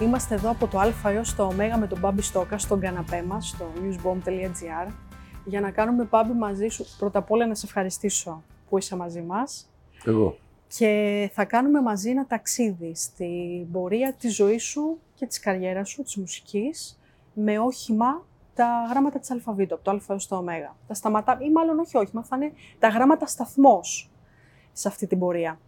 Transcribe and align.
Είμαστε 0.00 0.34
εδώ 0.34 0.50
από 0.50 0.66
το 0.66 0.78
Α 0.78 0.92
έως 1.04 1.34
το 1.34 1.44
Ω 1.44 1.52
με 1.52 1.86
τον 1.88 1.98
Μπάμπη 1.98 2.22
Στόκα 2.22 2.58
στον 2.58 2.80
καναπέ 2.80 3.22
μας, 3.22 3.48
στο 3.48 3.66
newsbomb.gr 3.82 4.92
για 5.44 5.60
να 5.60 5.70
κάνουμε 5.70 6.04
Μπάμπη 6.04 6.32
μαζί 6.32 6.68
σου. 6.68 6.84
Πρώτα 6.98 7.18
απ' 7.18 7.30
όλα 7.30 7.46
να 7.46 7.54
σε 7.54 7.66
ευχαριστήσω 7.66 8.42
που 8.68 8.78
είσαι 8.78 8.96
μαζί 8.96 9.20
μας. 9.20 9.70
Εγώ. 10.04 10.36
Και 10.68 11.30
θα 11.34 11.44
κάνουμε 11.44 11.80
μαζί 11.80 12.10
ένα 12.10 12.26
ταξίδι 12.26 12.94
στην 12.94 13.70
πορεία 13.72 14.12
της 14.12 14.34
ζωής 14.34 14.64
σου 14.64 14.98
και 15.14 15.26
της 15.26 15.40
καριέρας 15.40 15.88
σου, 15.88 16.02
της 16.02 16.16
μουσικής, 16.16 17.00
με 17.34 17.58
όχημα 17.58 18.24
τα 18.54 18.86
γράμματα 18.90 19.18
της 19.18 19.30
αλφαβήτου, 19.30 19.74
από 19.74 19.84
το 19.84 19.90
Α 19.90 20.00
έως 20.08 20.26
το 20.28 20.36
Ω. 20.36 20.44
Τα 20.86 20.94
σταματά, 20.94 21.38
ή 21.40 21.50
μάλλον 21.50 21.78
όχι 21.78 21.96
όχημα, 21.96 22.24
θα 22.24 22.36
είναι 22.36 22.52
τα 22.78 22.88
γράμματα 22.88 23.26
σταθμός 23.26 24.10
σε 24.72 24.88
αυτή 24.88 25.06
την 25.06 25.18
πορεία. 25.18 25.58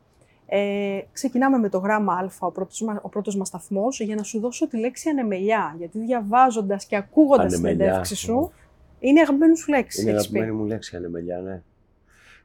Ε, 0.55 1.01
ξεκινάμε 1.13 1.59
με 1.59 1.69
το 1.69 1.79
γράμμα 1.79 2.13
Α, 2.15 2.29
ο 2.39 2.51
πρώτος, 2.51 2.83
μα- 2.83 3.01
ο 3.03 3.09
πρώτος 3.09 3.37
μας 3.37 3.49
σταθμός, 3.49 4.01
για 4.01 4.15
να 4.15 4.23
σου 4.23 4.41
δώσω 4.41 4.69
τη 4.69 4.79
λέξη 4.79 5.09
ανεμελιά. 5.09 5.75
Γιατί 5.79 5.99
διαβάζοντας 5.99 6.85
και 6.87 6.97
ακούγοντας 6.97 7.47
την 7.47 7.55
Ανεμελιά. 7.55 7.85
συνέντευξη 7.85 8.17
σου, 8.17 8.53
είναι 8.99 9.21
αγαπημένη 9.21 9.57
σου 9.57 9.71
λέξη. 9.71 10.01
Είναι 10.03 10.11
έχεις 10.11 10.29
πει. 10.29 10.37
αγαπημένη 10.39 10.63
μου 10.63 10.69
λέξη 10.69 10.95
η 10.95 10.99
ανεμελιά, 10.99 11.39
ναι. 11.41 11.63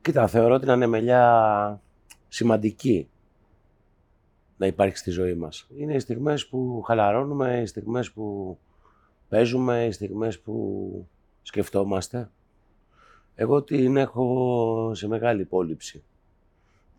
Κοίτα, 0.02 0.28
θεωρώ 0.28 0.60
την 0.60 0.70
ανεμελιά 0.70 1.82
σημαντική 2.28 3.10
να 4.58 4.66
υπάρχει 4.66 4.98
στη 4.98 5.12
ζωή 5.12 5.34
μας. 5.34 5.68
Είναι 5.78 5.94
οι 5.94 6.00
στιγμές 6.00 6.48
που 6.48 6.82
χαλαρώνουμε, 6.86 7.60
οι 7.62 7.66
στιγμές 7.66 8.12
που 8.12 8.58
παίζουμε, 9.30 9.86
οι 9.86 9.92
στιγμές 9.92 10.40
που 10.40 11.08
σκεφτόμαστε. 11.42 12.30
Εγώ 13.36 13.62
την 13.62 13.98
έχω 13.98 14.92
σε 14.96 15.08
μεγάλη 15.08 15.42
υπόλοιψη. 15.42 16.04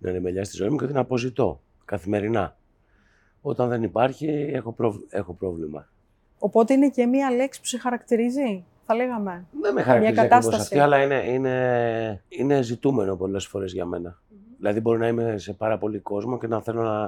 Την 0.00 0.08
ανεμελιά 0.08 0.44
στη 0.44 0.56
ζωή 0.56 0.68
μου 0.68 0.76
και 0.76 0.86
την 0.86 0.96
αποζητώ 0.96 1.60
καθημερινά. 1.84 2.56
Όταν 3.40 3.68
δεν 3.68 3.82
υπάρχει, 3.82 4.26
έχω, 4.52 4.72
προβ- 4.72 5.14
έχω 5.14 5.32
πρόβλημα. 5.32 5.88
Οπότε 6.38 6.74
είναι 6.74 6.88
και 6.88 7.06
μία 7.06 7.30
λέξη 7.30 7.60
που 7.60 7.66
σε 7.66 7.78
χαρακτηρίζει, 7.78 8.64
θα 8.86 8.94
λέγαμε. 8.94 9.46
Δεν 9.60 9.74
με 9.74 9.82
χαρακτηρίζει 9.82 10.20
ακριβώς 10.20 10.44
κατάσταση. 10.44 10.62
αυτή, 10.62 10.78
αλλά 10.78 11.02
είναι, 11.02 11.24
είναι, 11.26 12.22
είναι 12.28 12.62
ζητούμενο 12.62 13.16
πολλές 13.16 13.46
φορές 13.46 13.72
για 13.72 13.84
μένα. 13.84 14.18
Δηλαδή 14.56 14.80
μπορεί 14.80 14.98
να 14.98 15.08
είμαι 15.08 15.38
σε 15.38 15.52
πάρα 15.52 15.78
πολύ 15.78 15.98
κόσμο 15.98 16.38
και 16.38 16.46
να 16.46 16.62
θέλω 16.62 16.82
να, 16.82 17.00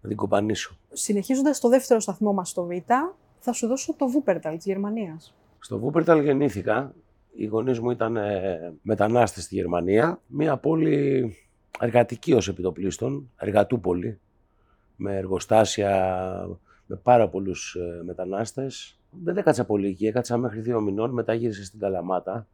να 0.00 0.08
την 0.08 0.16
κοπανίσω. 0.16 0.76
Συνεχίζοντας 0.92 1.60
το 1.60 1.68
δεύτερο 1.68 2.00
σταθμό 2.00 2.32
μας 2.32 2.48
στο 2.48 2.64
Β, 2.64 2.70
θα 3.38 3.52
σου 3.52 3.66
δώσω 3.66 3.94
το 3.94 4.08
Βούπερταλ 4.08 4.56
της 4.56 4.64
Γερμανίας. 4.64 5.34
Στο 5.58 5.78
Βούπερταλ 5.78 6.22
γεννήθηκα. 6.22 6.94
Οι 7.34 7.44
γονείς 7.46 7.80
μου 7.80 7.90
ήταν 7.90 8.16
ε, 8.16 8.72
μετανάστες 8.82 9.44
στη 9.44 9.54
Γερμανία. 9.54 10.20
Μια 10.26 10.56
πόλη 10.56 11.36
εργατική 11.80 12.32
ως 12.32 12.48
επί 12.48 12.66
το 12.66 12.77
πλείστον, 12.77 13.30
εργατούπολη, 13.36 14.18
με 14.96 15.16
εργοστάσια, 15.16 16.22
με 16.86 16.96
πάρα 16.96 17.28
πολλούς 17.28 17.74
ε, 17.74 18.02
μετανάστες. 18.04 18.98
Δεν 19.10 19.36
έκατσα 19.36 19.64
πολύ 19.64 19.88
εκεί, 19.88 20.06
έκατσα 20.06 20.36
μέχρι 20.36 20.60
δύο 20.60 20.80
μηνών, 20.80 21.10
μετά 21.10 21.34
γύρισα 21.34 21.64
στην 21.64 21.80
Καλαμάτα. 21.80 22.46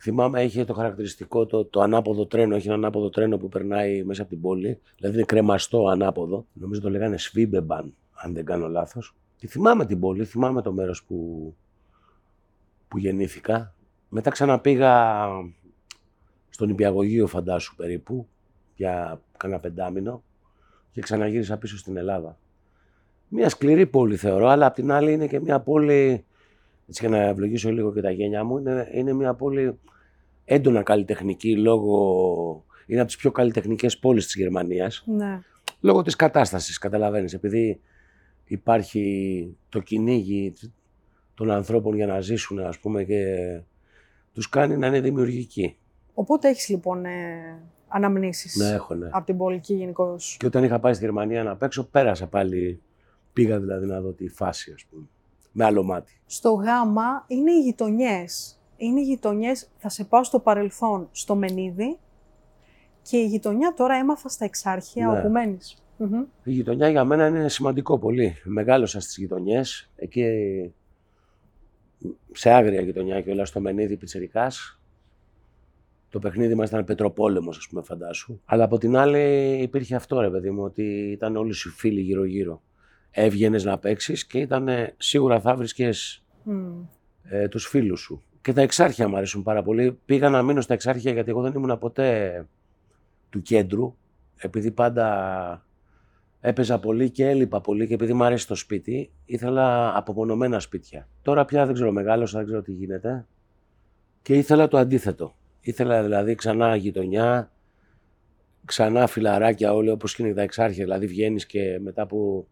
Θυμάμαι 0.00 0.42
είχε 0.42 0.64
το 0.64 0.74
χαρακτηριστικό 0.74 1.46
το, 1.46 1.64
το 1.64 1.80
ανάποδο 1.80 2.26
τρένο, 2.26 2.54
έχει 2.54 2.66
ένα 2.66 2.76
ανάποδο 2.76 3.08
τρένο 3.08 3.36
που 3.36 3.48
περνάει 3.48 4.04
μέσα 4.04 4.22
από 4.22 4.30
την 4.30 4.40
πόλη, 4.40 4.80
δηλαδή 4.96 5.14
είναι 5.14 5.24
κρεμαστό 5.24 5.88
ανάποδο. 5.88 6.46
Νομίζω 6.52 6.80
το 6.80 6.90
λέγανε 6.90 7.18
Schwebebahn, 7.18 7.94
αν 8.14 8.34
δεν 8.34 8.44
κάνω 8.44 8.68
λάθος. 8.68 9.14
Και 9.36 9.46
θυμάμαι 9.46 9.86
την 9.86 10.00
πόλη, 10.00 10.24
θυμάμαι 10.24 10.62
το 10.62 10.72
μέρος 10.72 11.04
που, 11.04 11.54
που 12.88 12.98
γεννήθηκα. 12.98 13.74
Μετά 14.08 14.30
ξαναπήγα 14.30 15.26
στον 16.58 16.70
Υπηαγωγείο 16.70 17.26
φαντάσου 17.26 17.74
περίπου, 17.76 18.28
για 18.74 19.20
κάνα 19.36 19.58
πεντάμινο 19.58 20.22
και 20.92 21.00
ξαναγύρισα 21.00 21.56
πίσω 21.56 21.78
στην 21.78 21.96
Ελλάδα. 21.96 22.38
Μια 23.28 23.48
σκληρή 23.48 23.86
πόλη 23.86 24.16
θεωρώ, 24.16 24.48
αλλά 24.48 24.66
απ' 24.66 24.74
την 24.74 24.92
άλλη 24.92 25.12
είναι 25.12 25.26
και 25.26 25.40
μια 25.40 25.60
πόλη, 25.60 26.24
έτσι 26.88 27.06
για 27.06 27.08
να 27.08 27.22
ευλογήσω 27.24 27.72
λίγο 27.72 27.92
και 27.92 28.00
τα 28.00 28.10
γένια 28.10 28.44
μου, 28.44 28.58
είναι, 28.58 28.88
είναι 28.92 29.12
μια 29.12 29.34
πόλη 29.34 29.78
έντονα 30.44 30.82
καλλιτεχνική 30.82 31.56
λόγω... 31.56 32.64
Είναι 32.86 33.00
από 33.00 33.08
τις 33.08 33.16
πιο 33.16 33.30
καλλιτεχνικές 33.30 33.98
πόλεις 33.98 34.24
της 34.24 34.34
Γερμανίας 34.34 35.04
Ναι. 35.06 35.40
λόγω 35.80 36.02
της 36.02 36.16
κατάστασης, 36.16 36.78
καταλαβαίνεις. 36.78 37.34
Επειδή 37.34 37.80
υπάρχει 38.44 39.56
το 39.68 39.80
κυνήγι 39.80 40.52
των 41.34 41.50
ανθρώπων 41.50 41.94
για 41.94 42.06
να 42.06 42.20
ζήσουν, 42.20 42.58
ας 42.58 42.78
πούμε, 42.78 43.04
και 43.04 43.60
τους 44.32 44.48
κάνει 44.48 44.76
να 44.76 44.86
είναι 44.86 45.00
δημιουργικοί. 45.00 45.76
Οπότε 46.20 46.48
έχεις 46.48 46.68
λοιπόν 46.68 47.04
ε, 47.04 47.58
αναμνήσεις 47.88 48.56
Να 48.56 48.68
έχω, 48.68 48.94
ναι. 48.94 49.08
από 49.12 49.26
την 49.26 49.36
πόλη 49.36 49.60
γενικώ. 49.62 50.16
Και 50.38 50.46
όταν 50.46 50.64
είχα 50.64 50.78
πάει 50.78 50.94
στη 50.94 51.04
Γερμανία 51.04 51.42
να 51.42 51.56
παίξω, 51.56 51.84
πέρασα 51.84 52.26
πάλι, 52.26 52.82
πήγα 53.32 53.58
δηλαδή 53.58 53.86
να 53.86 54.00
δω 54.00 54.10
τη 54.10 54.28
φάση, 54.28 54.72
ας 54.72 54.84
πούμε, 54.84 55.06
με 55.52 55.64
άλλο 55.64 55.82
μάτι. 55.82 56.20
Στο 56.26 56.52
Γ 56.52 56.64
είναι 57.26 57.52
οι 57.52 57.60
γειτονιές. 57.60 58.60
Είναι 58.76 59.00
οι 59.00 59.02
γειτονιές, 59.02 59.68
θα 59.76 59.88
σε 59.88 60.04
πάω 60.04 60.24
στο 60.24 60.38
παρελθόν, 60.38 61.08
στο 61.12 61.34
Μενίδη 61.34 61.98
και 63.02 63.16
η 63.16 63.26
γειτονιά 63.26 63.74
τώρα 63.76 63.94
έμαθα 63.94 64.28
στα 64.28 64.44
Εξάρχεια 64.44 65.06
Ναι. 65.06 65.18
όπου 65.18 65.28
μένεις. 65.28 65.82
Μμμ. 65.96 66.24
Η 66.42 66.52
γειτονιά 66.52 66.88
για 66.88 67.04
μένα 67.04 67.26
είναι 67.26 67.48
σημαντικό 67.48 67.98
πολύ. 67.98 68.34
Μεγάλωσα 68.44 69.00
στις 69.00 69.16
γειτονιές, 69.16 69.90
εκεί 69.96 70.24
σε 72.32 72.50
άγρια 72.50 72.80
γειτονιά 72.80 73.20
και 73.20 73.30
όλα 73.30 73.44
στο 73.44 73.60
Μενίδη 73.60 73.96
Πιτσερικάς. 73.96 74.77
Το 76.10 76.18
παιχνίδι 76.18 76.54
μας 76.54 76.68
ήταν 76.68 76.84
πετροπόλεμος, 76.84 77.56
ας 77.56 77.68
πούμε, 77.68 77.82
φαντάσου. 77.82 78.40
Αλλά 78.44 78.64
από 78.64 78.78
την 78.78 78.96
άλλη 78.96 79.52
υπήρχε 79.62 79.94
αυτό, 79.94 80.20
ρε 80.20 80.30
παιδί 80.30 80.50
μου, 80.50 80.62
ότι 80.62 80.82
ήταν 81.10 81.36
όλοι 81.36 81.52
σου 81.52 81.70
φίλοι 81.70 82.00
γύρω-γύρω. 82.00 82.62
Έβγαινες 83.10 83.64
να 83.64 83.78
παίξεις 83.78 84.26
και 84.26 84.38
ήταν 84.38 84.68
σίγουρα 84.96 85.40
θα 85.40 85.56
βρίσκες 85.56 86.24
Μμ. 86.42 86.80
ε, 87.22 87.48
τους 87.48 87.66
φίλους 87.66 88.00
σου. 88.00 88.22
Και 88.42 88.52
τα 88.52 88.60
εξάρχεια 88.60 89.08
μου 89.08 89.16
αρέσουν 89.16 89.42
πάρα 89.42 89.62
πολύ. 89.62 89.98
Πήγα 90.04 90.28
να 90.28 90.42
μείνω 90.42 90.60
στα 90.60 90.74
εξάρχεια 90.74 91.12
γιατί 91.12 91.30
εγώ 91.30 91.42
δεν 91.42 91.52
ήμουν 91.56 91.78
ποτέ 91.78 92.46
του 93.30 93.42
κέντρου, 93.42 93.96
επειδή 94.36 94.70
πάντα 94.70 95.66
έπαιζα 96.40 96.78
πολύ 96.78 97.10
και 97.10 97.28
έλειπα 97.28 97.60
πολύ 97.60 97.86
και 97.86 97.94
επειδή 97.94 98.12
μου 98.12 98.24
αρέσει 98.24 98.46
το 98.46 98.54
σπίτι, 98.54 99.10
ήθελα 99.24 99.96
απομονωμένα 99.96 100.60
σπίτια. 100.60 101.08
Τώρα 101.22 101.44
πια 101.44 101.64
δεν 101.66 101.74
ξέρω, 101.74 101.92
μεγάλωσα, 101.92 102.38
δεν 102.38 102.46
ξέρω 102.46 102.62
τι 102.62 102.72
γίνεται 102.72 103.26
και 104.22 104.34
ήθελα 104.34 104.68
το 104.68 104.78
αντίθετο. 104.78 105.36
Ήθελα 105.60 106.02
δηλαδή 106.02 106.34
ξανά 106.34 106.76
γειτονιά, 106.76 107.52
ξανά 108.64 109.06
φιλαράκια 109.06 109.74
όλοι 109.74 109.90
όπως 109.90 110.14
και 110.14 110.22
είναι 110.22 110.34
τα 110.34 110.42
εξάρχεια, 110.42 110.84
δηλαδή 110.84 111.06
βγαίνεις 111.06 111.46
και 111.46 111.78
μετά 111.80 112.02
από 112.02 112.46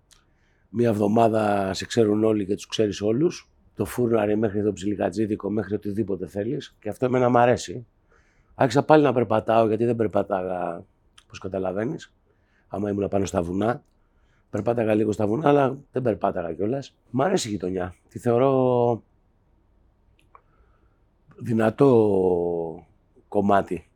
μία 0.69 0.89
εβδομάδα 0.89 1.73
σε 1.75 1.87
ξέρουν 1.87 2.25
όλοι 2.25 2.47
και 2.47 2.55
τους 2.55 2.67
ξέρεις 2.67 3.01
όλους 3.01 3.51
το 3.75 3.85
φούρναρι 3.85 4.37
μέχρι 4.37 4.63
το 4.63 4.73
ψιλικατζίδικο, 4.73 5.51
μέχρι 5.51 5.75
οτιδήποτε 5.75 6.27
θέλεις 6.27 6.77
και 6.81 6.89
αυτό 6.89 7.07
εμένα 7.07 7.29
μου 7.29 7.39
αρέσει. 7.39 7.87
Άρχισα 8.55 8.85
πάλι 8.85 9.03
να 9.03 9.13
περπατάω 9.13 9.67
γιατί 9.69 9.85
δεν 9.85 9.97
περπατάγα, 9.97 10.85
όπως 11.25 11.39
καταλαβαίνεις, 11.39 12.13
άμα 12.69 12.91
ήμουν 12.91 13.09
πάνω 13.09 13.25
στα 13.25 13.43
βουνά. 13.43 13.83
Περπάταγα 14.51 14.95
λίγο 14.95 15.13
στα 15.13 15.27
βουνά, 15.27 15.49
αλλά 15.49 15.79
δεν 15.93 16.03
περπάταγα 16.03 16.53
κιόλας. 16.53 16.97
Μ' 17.11 17.23
αρέσει 17.23 17.49
η 17.49 17.51
γειτονιά. 17.51 17.95
Τη 18.09 18.19
θεωρώ 18.19 19.03
δυνατό 21.37 22.86
κομμάτι. 23.29 23.91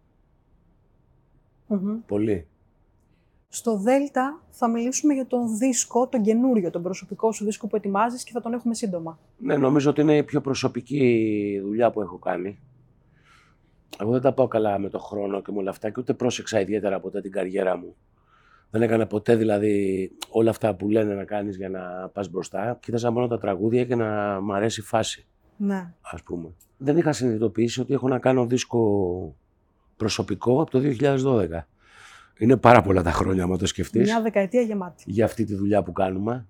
Μμμ. 1.67 1.99
Πολύ. 2.07 2.47
Στο 3.49 3.77
Δέλτα 3.77 4.43
θα 4.51 4.69
μιλήσουμε 4.69 5.15
για 5.15 5.27
τον 5.27 5.59
δίσκο, 5.59 6.09
τον 6.09 6.23
καινούριο, 6.23 6.71
τον 6.71 6.83
προσωπικό 6.83 7.33
σου 7.33 7.45
δίσκο 7.45 7.67
που 7.67 7.77
ετοιμάζεις 7.77 8.25
και 8.25 8.33
θα 8.33 8.41
τον 8.41 8.53
έχουμε 8.53 8.75
σύντομα. 8.75 9.19
Ναι, 9.39 9.57
νομίζω 9.57 9.91
ότι 9.91 10.01
είναι 10.01 10.17
η 10.17 10.25
πιο 10.25 10.41
προσωπική 10.41 11.61
δουλειά 11.63 11.91
που 11.91 12.01
έχω 12.01 12.19
κάνει. 12.19 12.59
Εγώ 14.01 14.11
δεν 14.11 14.21
τα 14.21 14.33
πάω 14.33 14.49
καλά 14.49 14.79
με 14.79 14.89
το 14.89 14.99
χρόνο 14.99 15.43
και 15.43 15.53
με 15.53 15.59
όλα 15.59 15.71
αυτά 15.71 15.91
και 15.91 16.01
ούτε 16.01 16.15
πρόσεξα 16.15 16.61
ιδιαίτερα 16.61 17.01
ποτέ 17.01 17.21
την 17.21 17.31
καριέρα 17.31 17.77
μου. 17.77 17.97
Δεν 18.71 18.83
έκανα 18.83 19.07
ποτέ 19.07 19.37
δηλαδή 19.37 20.11
όλα 20.31 20.51
αυτά 20.51 20.75
που 20.75 20.89
λένε 20.89 21.15
να 21.15 21.25
κάνεις 21.25 21.57
για 21.57 21.69
να 21.69 22.09
πας 22.13 22.31
μπροστά. 22.31 22.79
Κοίταζα 22.83 23.11
μόνο 23.11 23.27
τα 23.27 23.39
τραγούδια 23.39 23.85
και 23.85 23.95
να 23.95 24.41
μ' 24.41 24.53
αρέσει 24.53 24.81
η 24.81 24.85
φάση, 24.85 25.27
Ναι. 25.63 25.93
ας 26.01 26.23
πούμε. 26.23 26.49
Δεν 26.77 26.97
είχα 26.97 27.13
συνειδητοποιήσει 27.13 27.81
ότι 27.81 27.95
έχω 27.95 28.09
να 28.09 28.19
κάνω 28.19 28.47
δίσκο 28.47 29.35
προσωπικό 29.97 30.63
από 30.63 30.71
το 30.71 30.79
2012. 30.79 31.67
Είναι 32.39 32.57
πάρα 32.57 32.83
πολλά 32.83 33.03
τα 33.03 33.13
χρόνια, 33.13 33.43
άμα 33.43 33.57
το 33.57 33.67
σκεφτείς 33.67 34.09
Μια 34.09 34.23
δεκαετία 34.23 34.61
γεμάτη. 34.61 35.05
για 35.07 35.25
αυτή 35.25 35.45
τη 35.45 35.55
δουλειά 35.55 35.83
που 35.83 35.93
κάνουμε. 35.93 36.47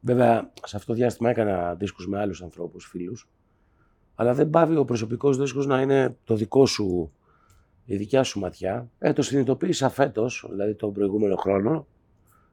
Βέβαια, 0.00 0.50
σε 0.64 0.76
αυτό 0.76 0.92
το 0.92 0.98
διάστημα 0.98 1.30
έκανα 1.30 1.74
δίσκους 1.74 2.08
με 2.08 2.18
άλλους 2.20 2.42
ανθρώπους, 2.42 2.84
φίλους. 2.86 3.28
Αλλά 4.14 4.34
δεν 4.34 4.50
πάβει 4.50 4.76
ο 4.76 4.84
προσωπικός 4.84 5.38
δίσκος 5.38 5.66
να 5.66 5.80
είναι 5.80 6.16
το 6.24 6.34
δικό 6.36 6.66
σου, 6.66 7.12
η 7.84 7.96
δικιά 7.96 8.22
σου 8.22 8.40
ματιά. 8.40 8.88
Ε, 8.98 9.12
το 9.12 9.22
συνειδητοποίησα 9.22 9.88
φέτος, 9.88 10.46
δηλαδή 10.50 10.74
τον 10.74 10.92
προηγούμενο 10.92 11.36
χρόνο. 11.36 11.86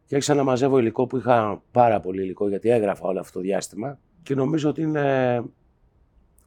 Και 0.06 0.16
άρχισα 0.16 0.34
να 0.34 0.44
μαζεύω 0.44 0.78
υλικό 0.78 1.08
που 1.08 1.18
είχα 1.18 1.62
πάρα 1.72 2.00
πολύ 2.00 2.22
υλικό, 2.24 2.48
γιατί 2.50 2.70
έγραφα 2.70 3.08
όλο 3.08 3.20
αυτό 3.20 3.40
το 3.40 3.46
διάστημα. 3.46 4.00
Και 4.24 4.36
νομίζω 4.36 4.70
ότι 4.70 4.82
είναι 4.82 5.44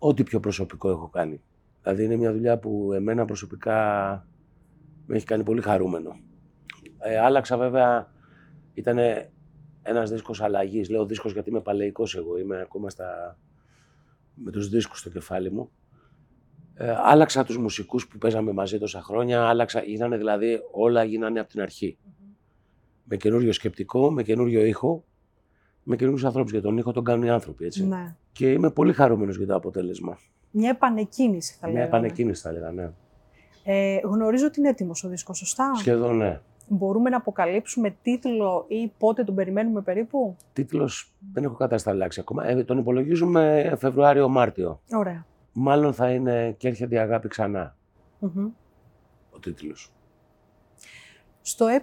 ό,τι 0.07 0.23
πιο 0.23 0.41
προσωπικό 0.41 0.91
έχω 0.91 1.09
κάνει. 1.09 1.41
Δηλαδή 1.83 2.05
είναι 2.05 2.17
μια 2.17 2.33
δουλειά 2.33 2.59
που 2.59 2.93
εμένα 2.93 3.25
προσωπικά 3.25 3.77
με 5.07 5.17
έχει 5.17 5.27
κάνει 5.27 5.43
πολύ 5.43 5.61
χαρούμενο. 5.61 6.17
Ε, 6.99 7.19
άλλαξα 7.19 7.57
βέβαια, 7.57 8.13
ήταν 8.75 8.99
ένας 9.83 10.11
δίσκος 10.11 10.41
αλλαγής. 10.41 10.91
Λέω 10.91 11.07
δίσκος 11.07 11.33
γιατί 11.33 11.51
είμαι 11.51 11.61
παλαιικός 11.61 12.15
εγώ, 12.17 12.39
είμαι 12.39 12.61
ακόμα 12.61 12.91
στα... 12.91 13.39
με 14.35 14.51
τους 14.51 14.69
δίσκους 14.69 14.99
στο 14.99 15.11
κεφάλι 15.11 15.51
μου. 15.51 15.71
Ε, 16.75 16.95
άλλαξα 16.97 17.45
τους 17.45 17.59
μουσικούς 17.59 18.09
που 18.09 18.19
παίζαμε 18.19 18.53
μαζί 18.53 18.79
τόσα 18.79 19.03
χρόνια, 19.03 19.43
άλλαξα, 19.43 19.83
γίνανε 19.83 20.17
δηλαδή, 20.17 20.61
όλα 20.73 21.05
γίνανε 21.05 21.41
από 21.41 21.49
την 21.49 21.61
αρχή. 21.61 21.99
Με 23.05 23.17
καινούριο 23.17 23.53
σκεπτικό, 23.53 24.11
με 24.11 24.23
καινούριο 24.23 24.65
ήχο, 24.65 25.05
με 25.83 25.97
καινούριους 25.97 26.25
ανθρώπους. 26.25 26.51
Για 26.51 26.63
τον 26.63 26.79
ήχο 26.79 26.93
τον 26.93 27.05
κάνουν 27.05 27.25
οι 27.25 27.31
άνθρωποι, 27.31 27.65
έτσι. 27.65 27.87
Ναι. 27.87 28.17
Και 28.35 28.53
είμαι 28.53 28.71
πολύ 28.71 28.93
χαρούμενος 28.93 29.37
για 29.37 29.47
το 29.47 29.55
αποτέλεσμα. 29.55 30.19
Μια 30.51 30.69
επανεκκίνηση 30.71 31.57
θα 31.61 31.67
Μια 31.67 31.75
λέγαμε. 31.79 31.97
επανεκκίνηση 31.97 32.43
θα 32.43 32.49
έλεγα, 32.49 32.71
ναι. 32.73 32.91
Ε, 33.65 33.99
γνωρίζω 34.05 34.47
ότι 34.47 34.61
είναι 34.61 34.69
έτοιμος 34.69 35.05
ο 35.05 35.09
δίσκος, 35.09 35.39
σωστά; 35.39 35.73
Σχεδόν 35.75 36.17
ναι. 36.17 36.41
Μπορούμε 36.69 37.11
να 37.11 37.17
αποκαλύψουμε 37.17 37.97
τίτλο 38.03 38.65
ή 38.69 38.93
πότε 38.99 39.25
τον 39.25 39.35
περιμένουμε 39.35 39.81
περίπου; 39.81 40.37
Τίτλος 40.53 41.13
δεν 41.33 41.45
έχω 41.45 41.55
κατασταλάξει 41.55 42.21
ακόμα. 42.21 42.47
Ε, 42.47 42.65
τον 42.65 42.79
υπολογίζουμε 42.79 43.75
Φεβρουάριο-Μάρτιο. 43.79 44.81
Ωραία. 44.93 45.27
Μάλλον 45.53 45.93
θα 45.95 46.11
είναι 46.11 46.55
και 46.59 46.69
έρχεται 46.69 46.95
η 46.95 46.99
αγάπη 46.99 47.29
ξανά 47.29 47.77
Μμμ. 48.19 48.51
ο 49.31 49.39
τίτλος. 49.39 49.93
Στο 51.41 51.67
ε 51.67 51.81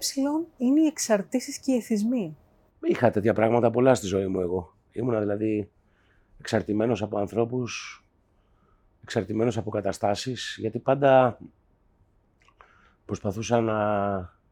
είναι 0.57 0.81
οι 0.81 0.85
εξαρτήσεις 0.85 1.59
και 1.59 1.71
οι 1.71 1.75
εθισμοί. 1.75 2.37
Είχα 2.81 3.11
τέτοια 3.11 3.33
πράγματα 3.33 3.71
πολλά 3.71 3.95
στη 3.95 4.05
ζωή 4.05 4.27
μου 4.27 4.39
εγώ. 4.39 4.73
Ήμουνα 4.91 5.19
δηλαδή 5.19 5.69
εξαρτημένος 6.41 7.01
από 7.01 7.17
ανθρώπους, 7.17 8.03
εξαρτημένος 9.03 9.57
από 9.57 9.69
καταστάσεις, 9.69 10.57
γιατί 10.59 10.79
πάντα 10.79 11.37
προσπαθούσα 13.05 13.61
να, 13.61 13.79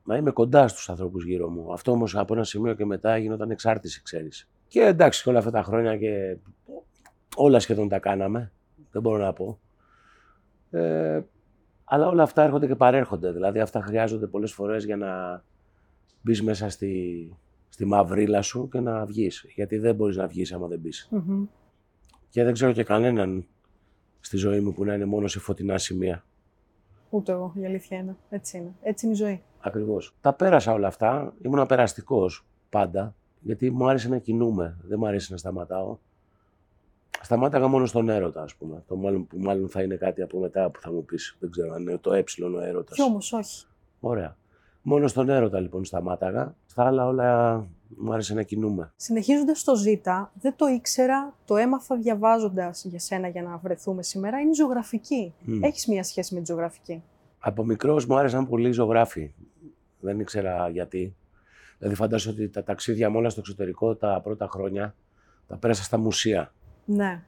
να 0.03 0.15
είμαι 0.17 0.31
κοντά 0.31 0.67
στους 0.67 0.89
ανθρώπους 0.89 1.25
γύρω 1.25 1.49
μου. 1.49 1.73
Αυτό 1.73 1.91
όμως 1.91 2.15
από 2.15 2.33
ένα 2.33 2.43
σημείο 2.43 2.73
και 2.73 2.85
μετά 2.85 3.17
γινόταν 3.17 3.51
εξάρτηση, 3.51 4.01
ξέρεις. 4.01 4.49
Και 4.67 4.81
εντάξει, 4.81 5.23
και 5.23 5.29
όλα 5.29 5.37
αυτά 5.37 5.51
τα 5.51 5.63
χρόνια 5.63 5.97
και 5.97 6.37
όλα 7.35 7.59
σχεδόν 7.59 7.89
τα 7.89 7.99
κάναμε, 7.99 8.51
δεν 8.91 9.01
μπορώ 9.01 9.23
να 9.23 9.33
πω. 9.33 9.59
Ε, 10.71 11.21
αλλά 11.83 12.07
όλα 12.07 12.23
αυτά 12.23 12.43
έρχονται 12.43 12.67
και 12.67 12.75
παρέρχονται. 12.75 13.31
Δηλαδή 13.31 13.59
αυτά 13.59 13.81
χρειάζονται 13.81 14.27
πολλές 14.27 14.51
φορές 14.51 14.85
για 14.85 14.97
να 14.97 15.43
μπεις 16.21 16.41
μέσα 16.43 16.69
στη, 16.69 17.37
στη 17.69 17.85
μαυρίλα 17.85 18.41
σου 18.41 18.69
και 18.71 18.79
να 18.79 19.05
βγεις. 19.05 19.45
Γιατί 19.55 19.77
δεν 19.77 19.95
μπορείς 19.95 20.15
να 20.15 20.27
βγεις 20.27 20.53
άμα 20.53 20.67
δεν 20.67 20.79
μπεις. 20.79 21.07
Μμμ. 21.11 21.45
Και 22.29 22.43
δεν 22.43 22.53
ξέρω 22.53 22.71
και 22.71 22.83
κανέναν 22.83 23.45
στη 24.19 24.37
ζωή 24.37 24.59
μου 24.59 24.73
που 24.73 24.85
να 24.85 24.93
είναι 24.93 25.05
μόνο 25.05 25.27
σε 25.27 25.39
φωτεινά 25.39 25.77
σημεία. 25.77 26.23
Ούτε 27.09 27.31
εγώ, 27.31 27.53
η 27.55 27.65
αλήθεια 27.65 27.97
είναι. 27.97 28.15
Έτσι 28.29 28.57
είναι. 28.57 28.73
Έτσι 28.81 29.05
είναι 29.05 29.15
η 29.15 29.17
ζωή. 29.17 29.43
Ακριβώς. 29.59 30.15
Τα 30.21 30.33
πέρασα 30.33 30.73
όλα 30.73 30.87
αυτά. 30.87 31.33
Ήμουν 31.41 31.65
περαστικός 31.65 32.45
πάντα. 32.69 33.15
Γιατί 33.39 33.71
μου 33.71 33.89
άρεσε 33.89 34.09
να 34.09 34.17
κινούμαι. 34.17 34.77
Δεν 34.81 34.99
μου 34.99 35.07
άρεσε 35.07 35.31
να 35.31 35.37
σταματάω. 35.37 35.97
Σταμάταγα 37.21 37.67
μόνο 37.67 37.85
στον 37.85 38.09
έρωτα, 38.09 38.41
ας 38.41 38.55
πούμε. 38.55 38.83
Το 38.87 38.95
μάλλον, 38.95 39.27
που 39.27 39.37
μάλλον 39.37 39.69
θα 39.69 39.81
είναι 39.81 39.95
κάτι 39.95 40.21
από 40.21 40.39
μετά 40.39 40.69
που 40.69 40.79
θα 40.79 40.91
μου 40.91 41.05
πεις. 41.05 41.37
Δεν 41.39 41.51
ξέρω 41.51 41.73
αν 41.73 41.81
είναι 41.81 41.97
το 41.97 42.13
ε 42.13 42.23
ο 42.55 42.59
έρωτας. 42.59 42.95
Κι 42.95 43.01
όμως 43.01 43.33
όχι. 43.33 43.65
Ωραία. 43.99 44.37
Μόνο 44.89 45.07
στον 45.07 45.29
έρωτα 45.29 45.59
λοιπόν 45.59 45.85
σταμάταγα. 45.85 46.55
Στα 46.65 46.85
άλλα 46.85 47.05
όλα 47.05 47.55
μου 47.97 48.13
άρεσε 48.13 48.33
να 48.33 48.43
κινούμαι. 48.43 48.91
Συνεχίζοντας 48.95 49.63
το 49.63 49.75
ζήτα, 49.75 50.31
δεν 50.41 50.53
το 50.55 50.67
ήξερα, 50.67 51.33
το 51.45 51.55
έμαθα 51.55 51.95
διαβάζοντας 51.97 52.85
για 52.85 52.99
σένα 52.99 53.27
για 53.27 53.41
να 53.41 53.57
βρεθούμε 53.57 54.03
σήμερα, 54.03 54.39
είναι 54.39 54.49
η 54.49 54.53
ζωγραφική. 54.53 55.33
Μμ. 55.39 55.63
Έχεις 55.63 55.87
μία 55.87 56.03
σχέση 56.03 56.33
με 56.33 56.39
τη 56.39 56.45
ζωγραφική; 56.45 57.03
Από 57.39 57.65
μικρός 57.65 58.05
μου 58.05 58.17
άρεσαν 58.17 58.47
πολύ 58.47 58.67
οι 58.67 58.71
ζωγράφοι. 58.71 59.33
Δεν 59.99 60.19
ήξερα 60.19 60.69
γιατί. 60.69 61.15
Δηλαδή 61.77 61.95
φαντάζομαι 61.95 62.35
ότι 62.35 62.49
τα 62.49 62.63
ταξίδια 62.63 63.09
μου 63.09 63.17
όλα 63.17 63.29
στο 63.29 63.39
εξωτερικό 63.39 63.95
τα 63.95 64.21
πρώτα 64.23 64.47
χρόνια 64.47 64.95
τα 65.47 65.57
πέρασα 65.57 65.83
στα 65.83 65.97
μουσεία. 65.97 66.53
Ναι. 66.85 67.21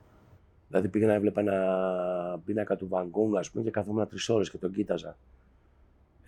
Δηλαδή 0.68 0.88
πήγαινα, 0.88 1.14
έβλεπα 1.14 1.42
ένα 1.42 1.56
πίνακα 2.46 2.76
του 2.76 2.88
Βαγκόγκ, 2.88 3.36
ας 3.36 3.52
πούμε, 3.52 3.64
και 3.64 3.72
καθόμουν 3.72 4.08
τρεις 4.08 4.30
ώρες 4.30 4.50
και 4.50 4.58
τον 4.58 4.72
κοίταζα. 4.72 5.16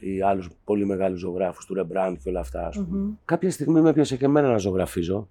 Ή 0.05 0.21
άλλους 0.21 0.49
πολύ 0.63 0.85
μεγάλους 0.85 1.19
ζωγράφους, 1.19 1.65
του 1.65 1.73
Ρεμπράντ 1.73 2.17
και 2.23 2.29
όλα 2.29 2.39
αυτά, 2.39 2.67
ας 2.67 2.75
πούμε. 2.75 2.97
Μμμ. 2.97 3.11
Κάποια 3.25 3.51
στιγμή 3.51 3.81
με 3.81 3.89
έπιασε 3.89 4.17
και 4.17 4.25
εμένα 4.25 4.51
να 4.51 4.57
ζωγραφίζω. 4.57 5.29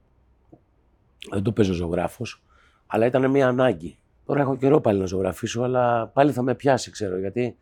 Δεν 1.30 1.42
το 1.42 1.52
παίζω 1.52 1.72
ζωγράφος, 1.72 2.42
αλλά 2.86 3.06
ήταν 3.06 3.30
μια 3.30 3.48
ανάγκη. 3.48 3.98
Τώρα 4.24 4.40
έχω 4.40 4.56
καιρό 4.56 4.80
πάλι 4.80 4.98
να 4.98 5.04
ζωγραφίσω, 5.06 5.62
αλλά 5.62 6.06
πάλι 6.08 6.32
θα 6.32 6.42
με 6.42 6.54
πιάσει, 6.54 6.90
ξέρω, 6.90 7.19
γιατί 7.19 7.56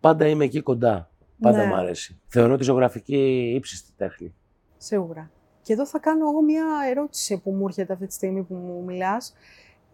πάντα 0.00 0.26
είμαι 0.26 0.44
εκεί 0.44 0.60
κοντά. 0.60 1.10
Πάντα 1.40 1.58
Ναι. 1.58 1.64
μου 1.66 1.74
αρέσει. 1.74 2.20
Θεωρώ 2.26 2.56
τη 2.56 2.64
ζωγραφική 2.64 3.52
ύψιστη 3.56 3.92
τέχνη. 3.96 4.34
Σίγουρα. 4.76 5.30
Και 5.62 5.72
εδώ 5.72 5.86
θα 5.86 5.98
κάνω 5.98 6.28
εγώ 6.30 6.42
μία 6.42 6.64
ερώτηση 6.90 7.40
που 7.40 7.50
μου 7.52 7.64
έρχεται 7.66 7.92
αυτή 7.92 8.06
τη 8.06 8.12
στιγμή 8.12 8.42
που 8.42 8.54
μου 8.54 8.82
μιλάς. 8.84 9.34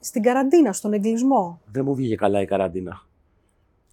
Στην 0.01 0.23
καραντίνα, 0.23 0.73
στον 0.73 0.93
εγκλισμό. 0.93 1.61
Δεν 1.73 1.85
μου 1.85 1.95
βγήκε 1.95 2.15
καλά 2.15 2.41
η 2.41 2.47
καραντίνα. 2.47 3.03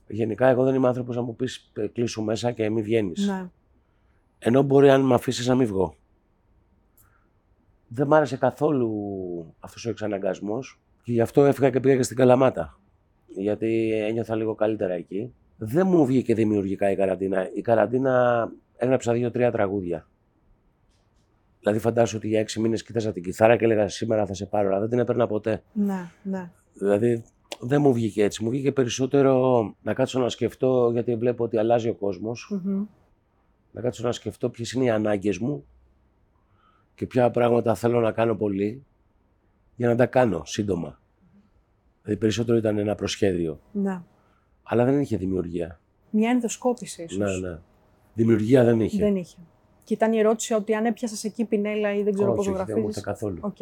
Γενικά, 0.08 0.48
εγώ 0.48 0.64
δεν 0.64 0.76
είμαι 0.76 0.88
άνθρωπος 0.88 1.16
να 1.16 1.22
μου 1.22 1.36
πεις 1.36 1.72
κλείσου 1.94 2.24
μέσα 2.24 2.52
και 2.52 2.70
μη 2.70 2.82
βγαίνεις. 2.82 3.28
Ναι. 3.28 3.50
Ενώ 4.40 4.62
μπορεί 4.62 4.90
αν 4.90 5.02
με 5.02 5.14
αφήσεις 5.14 5.48
να 5.48 5.56
μην 5.56 5.68
βγω. 5.68 5.96
Δεν 7.88 8.08
μ' 8.08 8.14
άρεσε 8.14 8.38
καθόλου 8.38 8.92
αυτός 9.60 9.86
ο 9.86 9.90
εξαναγκασμός 9.90 10.80
και 11.04 11.12
γι' 11.12 11.22
αυτό 11.22 11.46
έφυγα 11.46 11.70
και 11.70 11.80
πήγα 11.80 11.96
και 11.96 12.04
στην 12.04 12.18
Καλαμάτα. 12.18 12.80
Γιατί 13.36 13.92
ένιωθα 13.92 14.36
λίγο 14.36 14.56
καλύτερα 14.56 14.94
εκεί. 14.94 15.34
Δεν 15.58 15.88
μου 15.88 16.06
βγήκε 16.06 16.34
δημιουργικά 16.34 16.92
η 16.92 16.96
καραντίνα. 16.96 17.50
Η 17.54 17.62
καραντίνα 17.62 18.52
έγραψα 18.78 19.14
δύο-τρία 19.14 19.52
τραγούδια. 19.52 20.08
Δηλαδή, 21.60 21.80
φαντάσου 21.80 22.18
ότι 22.18 22.28
για 22.28 22.40
έξι 22.40 22.60
μήνες 22.60 22.84
κοίταζα 22.84 23.12
την 23.12 23.24
κιθάρα 23.24 23.58
και 23.58 23.66
έλεγα 23.66 23.90
σήμερα 23.90 24.26
θα 24.26 24.34
σε 24.34 24.46
πάρω, 24.46 24.68
αλλά 24.70 24.80
δεν 24.80 24.90
την 24.90 25.00
έπαιρνα 25.00 25.28
ποτέ. 25.28 25.64
Ναι, 25.74 26.10
ναι. 26.24 26.52
Δηλαδή, 26.74 27.24
δεν 27.65 27.81
μου 27.81 27.94
βγήκε 27.94 28.24
έτσι. 28.24 28.44
Μου 28.44 28.50
βγήκε 28.50 28.71
περισσότερο 28.71 29.63
να 29.81 29.94
κάτσω 29.94 30.19
να 30.19 30.30
σκεφτώ, 30.30 30.89
γιατί 30.94 31.15
βλέπω 31.15 31.44
ότι 31.44 31.57
αλλάζει 31.57 31.89
ο 31.89 31.94
κόσμος 31.94 32.60
Μμμ. 32.63 32.86
να 33.71 33.81
κάτσω 33.81 34.04
να 34.04 34.12
σκεφτώ 34.12 34.50
ποιες 34.50 34.71
είναι 34.71 34.83
οι 34.83 34.89
ανάγκες 34.89 35.38
μου 35.38 35.65
και 36.95 37.06
ποια 37.06 37.31
πράγματα 37.31 37.75
θέλω 37.75 38.00
να 38.00 38.12
κάνω 38.12 38.36
πολύ 38.36 38.83
για 39.75 39.88
να 39.88 39.95
τα 39.95 40.06
κάνω 40.06 40.42
σύντομα. 40.45 41.00
Δηλαδή 42.01 42.19
περισσότερο 42.19 42.57
ήταν 42.57 42.77
ένα 42.77 42.95
προσχέδιο, 42.95 43.60
Ναι. 43.71 44.01
αλλά 44.63 44.86
δεν 44.86 45.00
είχε 45.00 45.18
δημιουργία. 45.18 45.80
Μια 46.09 46.30
ενδοσκόπηση 46.30 47.04
ίσως. 47.04 47.18
Ναι, 47.42 47.50
ναι. 47.50 47.59
Δημιουργία 48.13 48.63
δεν 48.63 48.80
είχε. 48.81 48.97
Δεν 48.97 49.16
είχε. 49.16 49.38
Και 49.83 49.94
ήταν 49.94 50.14
η 50.14 50.18
ερώτηση 50.19 50.54
ότι 50.54 50.73
αν 50.76 50.85
έπιασες 50.85 51.23
εκεί 51.23 51.45
πινέλα 51.45 51.94
ή 51.95 52.04
δεν 52.04 52.14
ξέρω 52.14 52.28
όχι, 52.28 52.38
πώς 52.38 52.47
όχι, 52.47 52.56
δεν 52.56 52.66
μου 52.66 52.73
ζωγραφίζεις. 52.73 52.97
ήρθε 52.97 53.11
καθόλου. 53.11 53.38
Οκ. 53.42 53.57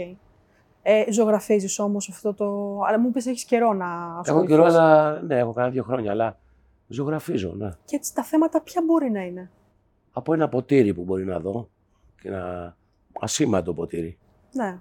Ε, 0.84 1.12
ζωγραφίζεις 1.12 1.80
όμως 1.80 2.10
αυτό 2.10 2.34
το... 2.34 2.80
Αλλά 2.88 3.00
μου 3.00 3.08
είπες 3.08 3.26
έχεις 3.26 3.44
καιρό 3.44 3.74
να 3.74 3.86
Έχω 3.86 4.20
ασχοληθείς. 4.20 4.50
καιρό, 4.50 4.64
αλλά 4.64 5.22
ναι, 5.22 5.38
έχω 5.38 5.54
κάνει 5.54 5.72
δύο 5.72 5.84
χρόνια, 5.84 6.12
αλλά 6.12 6.40
ζωγραφίζω, 6.88 7.54
ναι. 7.58 7.70
Και 7.86 7.96
έτσι 7.96 8.14
τα 8.16 8.24
θέματα 8.24 8.62
ποια 8.62 8.82
μπορεί 8.86 9.10
να 9.10 9.22
είναι; 9.22 9.52
Από 10.12 10.34
ένα 10.34 10.50
ποτήρι 10.50 10.94
που 10.94 11.04
μπορεί 11.04 11.26
να 11.26 11.40
δω 11.40 11.70
και 12.22 12.28
ένα 12.28 12.76
ασήμαντο 13.20 13.74
ποτήρι. 13.74 14.18
Ναι. 14.52 14.80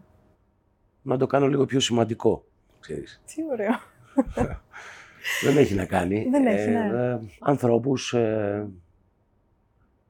Να 1.02 1.16
το 1.16 1.26
κάνω 1.26 1.48
λίγο 1.48 1.64
πιο 1.64 1.80
σημαντικό, 1.80 2.44
ξέρεις. 2.80 3.22
Τι 3.26 3.42
ωραίο. 3.50 3.70
Δεν 5.44 5.56
έχει 5.56 5.74
να 5.74 5.84
κάνει. 5.86 6.28
Δεν 6.30 6.46
έχει, 6.46 6.68
ναι. 6.70 7.08
ε, 7.10 7.18
ανθρώπους, 7.40 8.12
ε, 8.12 8.68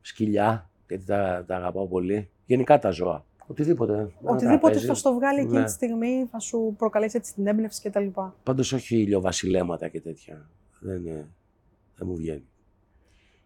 σκυλιά, 0.01 0.71
γιατί 0.89 1.05
τα, 1.05 1.45
τα 1.47 1.57
αγαπάω 1.57 1.87
πολύ. 1.89 2.31
Γενικά 2.47 2.79
τα 2.79 2.91
ζώα. 2.91 3.25
Οτιδήποτε. 3.51 3.93
ένα 3.93 4.11
Οτιδήποτε 4.23 4.59
τραπέζι. 4.61 4.87
θα 4.87 4.95
στο 4.95 5.13
βγάλει 5.15 5.41
εκείνη 5.41 5.59
Ναι. 5.59 5.65
τη 5.65 5.71
στιγμή, 5.71 6.27
θα 6.31 6.39
σου 6.39 6.75
προκαλέσει 6.79 7.17
έτσι 7.17 7.35
την 7.35 7.47
έμπνευση 7.47 7.91
κτλ. 7.91 8.07
Πάντως 8.43 8.73
όχι 8.73 8.97
ηλιοβασιλέματα 8.97 9.89
και 9.89 10.01
τέτοια. 10.01 10.51
Δεν, 10.81 11.07
ε, 11.07 11.29
δεν 11.97 12.07
μου 12.09 12.17
βγαίνει. 12.17 12.45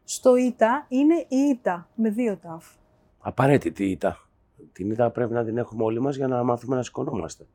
Στο 0.04 0.36
ΙΤΑ 0.36 0.86
είναι 0.88 1.14
η 1.28 1.36
ΙΤΑ 1.50 1.88
με 1.94 2.10
δύο 2.10 2.36
ταφ. 2.36 2.66
Απαραίτητη 3.18 3.84
ήττα. 3.90 4.28
Την 4.72 4.90
ήττα 4.90 5.10
πρέπει 5.10 5.32
να 5.32 5.44
την 5.44 5.56
έχουμε 5.58 5.84
όλοι 5.84 6.00
μας 6.00 6.16
για 6.16 6.28
να 6.28 6.42
μάθουμε 6.42 6.76
να 6.76 6.82
σηκωνόμαστε. 6.82 7.46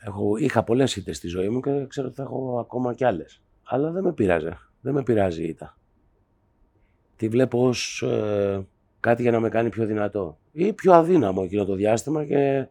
Έχω, 0.00 0.36
είχα 0.36 0.62
πολλές 0.64 0.96
ήττες 0.96 1.16
στη 1.16 1.28
ζωή 1.28 1.48
μου 1.48 1.60
και 1.60 1.86
ξέρω 1.88 2.06
ότι 2.06 2.16
θα 2.16 2.22
έχω 2.22 2.58
ακόμα 2.58 2.94
κι 2.94 3.04
άλλες. 3.04 3.42
Αλλά 3.64 3.90
δεν 3.90 4.02
με 4.02 4.12
πειράζει. 4.12 4.48
Δεν 4.80 4.94
με 4.94 5.02
πειράζει 5.02 5.42
η 5.42 5.48
ήττα. 5.48 5.78
Τη 7.16 7.28
βλέπω 7.28 7.66
ως 7.68 8.02
ε, 8.02 8.66
κάτι 9.04 9.22
για 9.22 9.30
να 9.30 9.40
με 9.40 9.48
κάνει 9.48 9.68
πιο 9.68 9.86
δυνατό. 9.86 10.38
Ή 10.52 10.72
πιο 10.72 10.92
αδύναμο 10.92 11.42
εκείνο 11.44 11.64
το 11.64 11.74
διάστημα 11.74 12.24
και 12.24 12.66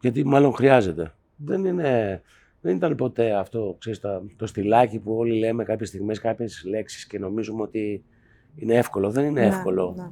γιατί 0.00 0.24
μάλλον 0.24 0.52
χρειάζεται. 0.52 1.14
Δεν, 1.36 1.64
είναι, 1.64 2.22
δεν 2.60 2.76
ήταν 2.76 2.94
ποτέ 2.94 3.34
αυτό, 3.34 3.76
ξέρεις, 3.78 4.00
το, 4.00 4.22
το 4.36 4.46
στυλάκι 4.46 4.98
που 4.98 5.16
όλοι 5.16 5.38
λέμε 5.38 5.64
κάποιες 5.64 5.88
στιγμές 5.88 6.20
κάποιες 6.20 6.64
λέξεις 6.64 7.06
και 7.06 7.18
νομίζουμε 7.18 7.62
ότι 7.62 8.04
είναι 8.56 8.74
εύκολο. 8.74 9.10
Δεν 9.10 9.24
είναι 9.24 9.46
εύκολο 9.46 9.94
Ναι, 9.96 10.02
ναι. 10.02 10.08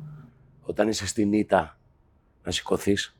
όταν 0.62 0.88
είσαι 0.88 1.06
στην 1.06 1.32
ήττα 1.32 1.78
να 2.44 2.50
σηκωθείς. 2.50 3.16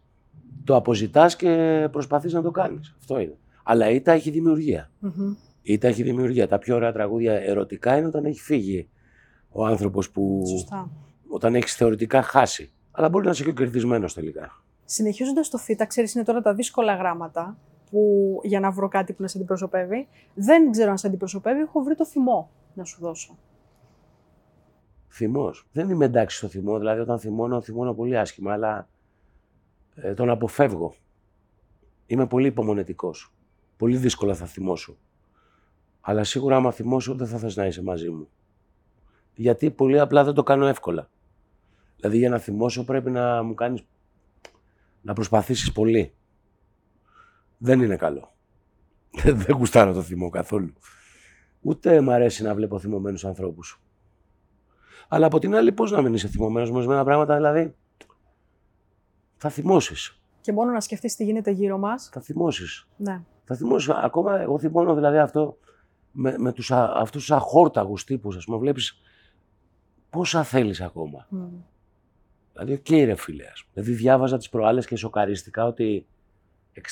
Το 0.64 0.76
αποζητάς 0.76 1.37
και 1.37 1.88
προσπαθείς 1.91 2.33
να 2.33 2.43
το 2.43 2.50
κάνεις. 2.50 2.95
Αυτό 2.99 3.19
είναι. 3.19 3.37
Αλλά 3.62 3.91
η 3.91 3.95
ήττα 3.95 4.12
έχει 4.12 4.31
δημιουργία. 4.31 4.91
Μμμ. 4.99 5.35
Η 5.62 5.73
ήττα 5.73 5.88
έχει 5.88 6.03
δημιουργία. 6.03 6.49
Τα 6.49 6.59
πιο 6.59 6.75
ωραία 6.76 6.93
τραγούδια 6.93 7.33
ερωτικά 7.33 7.97
είναι 7.97 8.07
όταν 8.07 8.25
έχει 8.25 8.41
φύγει 8.41 8.88
ο 9.50 9.67
άνθρωπος 9.67 10.11
που... 10.11 10.43
Σωστά. 10.47 10.91
Όταν 11.35 11.55
έχεις 11.55 11.75
θεωρητικά 11.75 12.23
χάσει. 12.23 12.73
Αλλά 12.91 13.09
μπορεί 13.09 13.25
να 13.25 13.31
είσαι 13.31 13.45
και 13.45 13.53
κερδισμένο 13.53 14.07
τελικά. 14.14 14.62
Συνεχίζοντας 14.85 15.49
το 15.49 15.59
φύτα, 15.59 15.87
ξέρεις, 15.87 16.14
είναι 16.14 16.25
τώρα 16.25 16.41
τα 16.41 16.55
δύσκολα 16.55 16.95
γράμματα 16.95 17.57
που 17.91 18.41
για 18.43 18.61
να 18.61 18.71
βρω 18.71 18.88
κάτι 18.88 19.12
που 19.12 19.23
να 19.23 19.29
σε 19.29 19.38
αντιπροσωπεύει. 19.38 20.09
Δεν 20.35 20.71
ξέρω 20.71 20.91
αν 20.91 20.99
σε 20.99 21.07
αντιπροσωπεύει, 21.07 21.61
έχω 21.61 21.83
βρει 21.83 21.95
το 21.95 22.07
θυμό 22.07 22.50
να 22.75 22.85
σου 22.85 23.00
δώσω. 23.00 23.38
Θυμός. 25.09 25.67
Δεν 25.73 25.91
είμαι 25.91 26.05
εντάξει 26.05 26.37
στο 26.37 26.49
θυμό. 26.49 26.79
Δηλαδή, 26.79 27.00
όταν 27.00 27.19
θυμώνω, 27.19 27.61
θυμώνω 27.61 27.95
πολύ 27.95 28.19
άσχημα, 28.19 28.53
αλλά 28.53 28.88
ε, 29.95 30.14
τον 30.14 30.31
αποφεύγω. 30.31 30.95
Είμαι 32.07 32.26
πολύ 32.26 32.47
υπομονετικός. 32.47 33.33
Πολύ 33.76 33.97
δύσκολα 33.97 34.35
θα 34.35 34.47
θυμώσω. 34.47 34.97
Αλλά 36.00 36.25
σίγουρα, 36.25 36.57
άμα 36.57 36.71
θυμώσω, 36.71 37.14
δεν 37.14 37.26
θα 37.26 37.38
θες 37.38 37.57
να 37.57 37.67
είσαι 37.67 37.83
μαζί 37.83 38.11
μου. 38.11 38.29
Γιατί 39.35 39.71
πολύ 39.71 40.00
απλά 40.00 40.25
δεν 40.25 40.35
το 40.35 40.43
κάνω 40.43 40.67
εύκολα. 40.67 41.09
Δηλαδή, 42.05 42.23
για 42.23 42.31
να 42.31 42.39
θυμώσω 42.39 42.85
πρέπει 42.85 43.11
να 43.11 43.43
μου 43.43 43.55
κάνεις 43.55 43.83
να 45.03 45.13
προσπαθήσεις 45.13 45.73
πολύ. 45.73 46.15
Δεν 47.59 47.81
είναι 47.81 47.97
καλό. 47.97 48.35
δεν 49.45 49.57
γουστάρω 49.57 49.93
το 49.93 50.03
θυμό 50.03 50.31
καθόλου. 50.31 50.73
Ούτε 51.61 52.01
μ' 52.01 52.11
αρέσει 52.11 52.43
να 52.43 52.55
βλέπω 52.55 52.79
θυμωμένους 52.79 53.25
ανθρώπους. 53.25 53.83
Αλλά 55.09 55.27
από 55.27 55.39
την 55.39 55.55
άλλη, 55.55 55.73
πώς 55.73 55.91
να 55.91 56.03
μην 56.03 56.15
είσαι 56.15 56.29
θυμωμένος 56.29 56.71
με 56.71 56.77
ορισμένα 56.77 57.05
πράγματα, 57.05 57.35
δηλαδή; 57.35 57.75
Θα 59.37 59.49
θυμώσεις. 59.49 60.21
Και 60.41 60.53
μόνο 60.53 60.73
να 60.73 60.81
σκεφτείς 60.81 61.17
τι 61.17 61.25
γίνεται 61.25 61.51
γύρω 61.51 61.79
μας. 61.79 62.09
Θα 62.13 62.21
θυμώσεις. 62.21 62.87
Ναι. 62.97 63.21
Θα 63.45 63.55
θυμώσεις. 63.55 63.89
Ακόμα 63.89 64.41
εγώ 64.41 64.59
θυμώνω 64.59 64.95
δηλαδή 64.95 65.19
αυτό 65.19 65.59
με, 66.13 66.39
με 66.39 66.53
τους, 66.53 66.71
αυτούς 66.73 67.21
τους 67.21 67.31
αχόρταγους 67.31 68.05
τύπους, 68.05 68.37
ας 68.37 68.45
πούμε, 68.45 68.59
βλέπεις 68.59 69.01
πόσα 70.11 70.43
θέλεις 70.43 70.81
ακόμα. 70.81 71.27
Μμ. 71.33 71.74
Δηλαδή, 72.55 72.73
OK 72.73 72.85
okay, 72.89 73.05
ρε 73.05 73.15
φίλε, 73.15 73.45
ας 73.47 73.65
πούμε. 73.65 73.85
Δηλαδή, 73.85 74.03
διάβαζα 74.03 74.37
τις 74.37 74.49
προάλλες 74.49 74.87
και 74.87 74.97
σοκαρίστηκα 74.97 75.65
ότι 75.67 76.07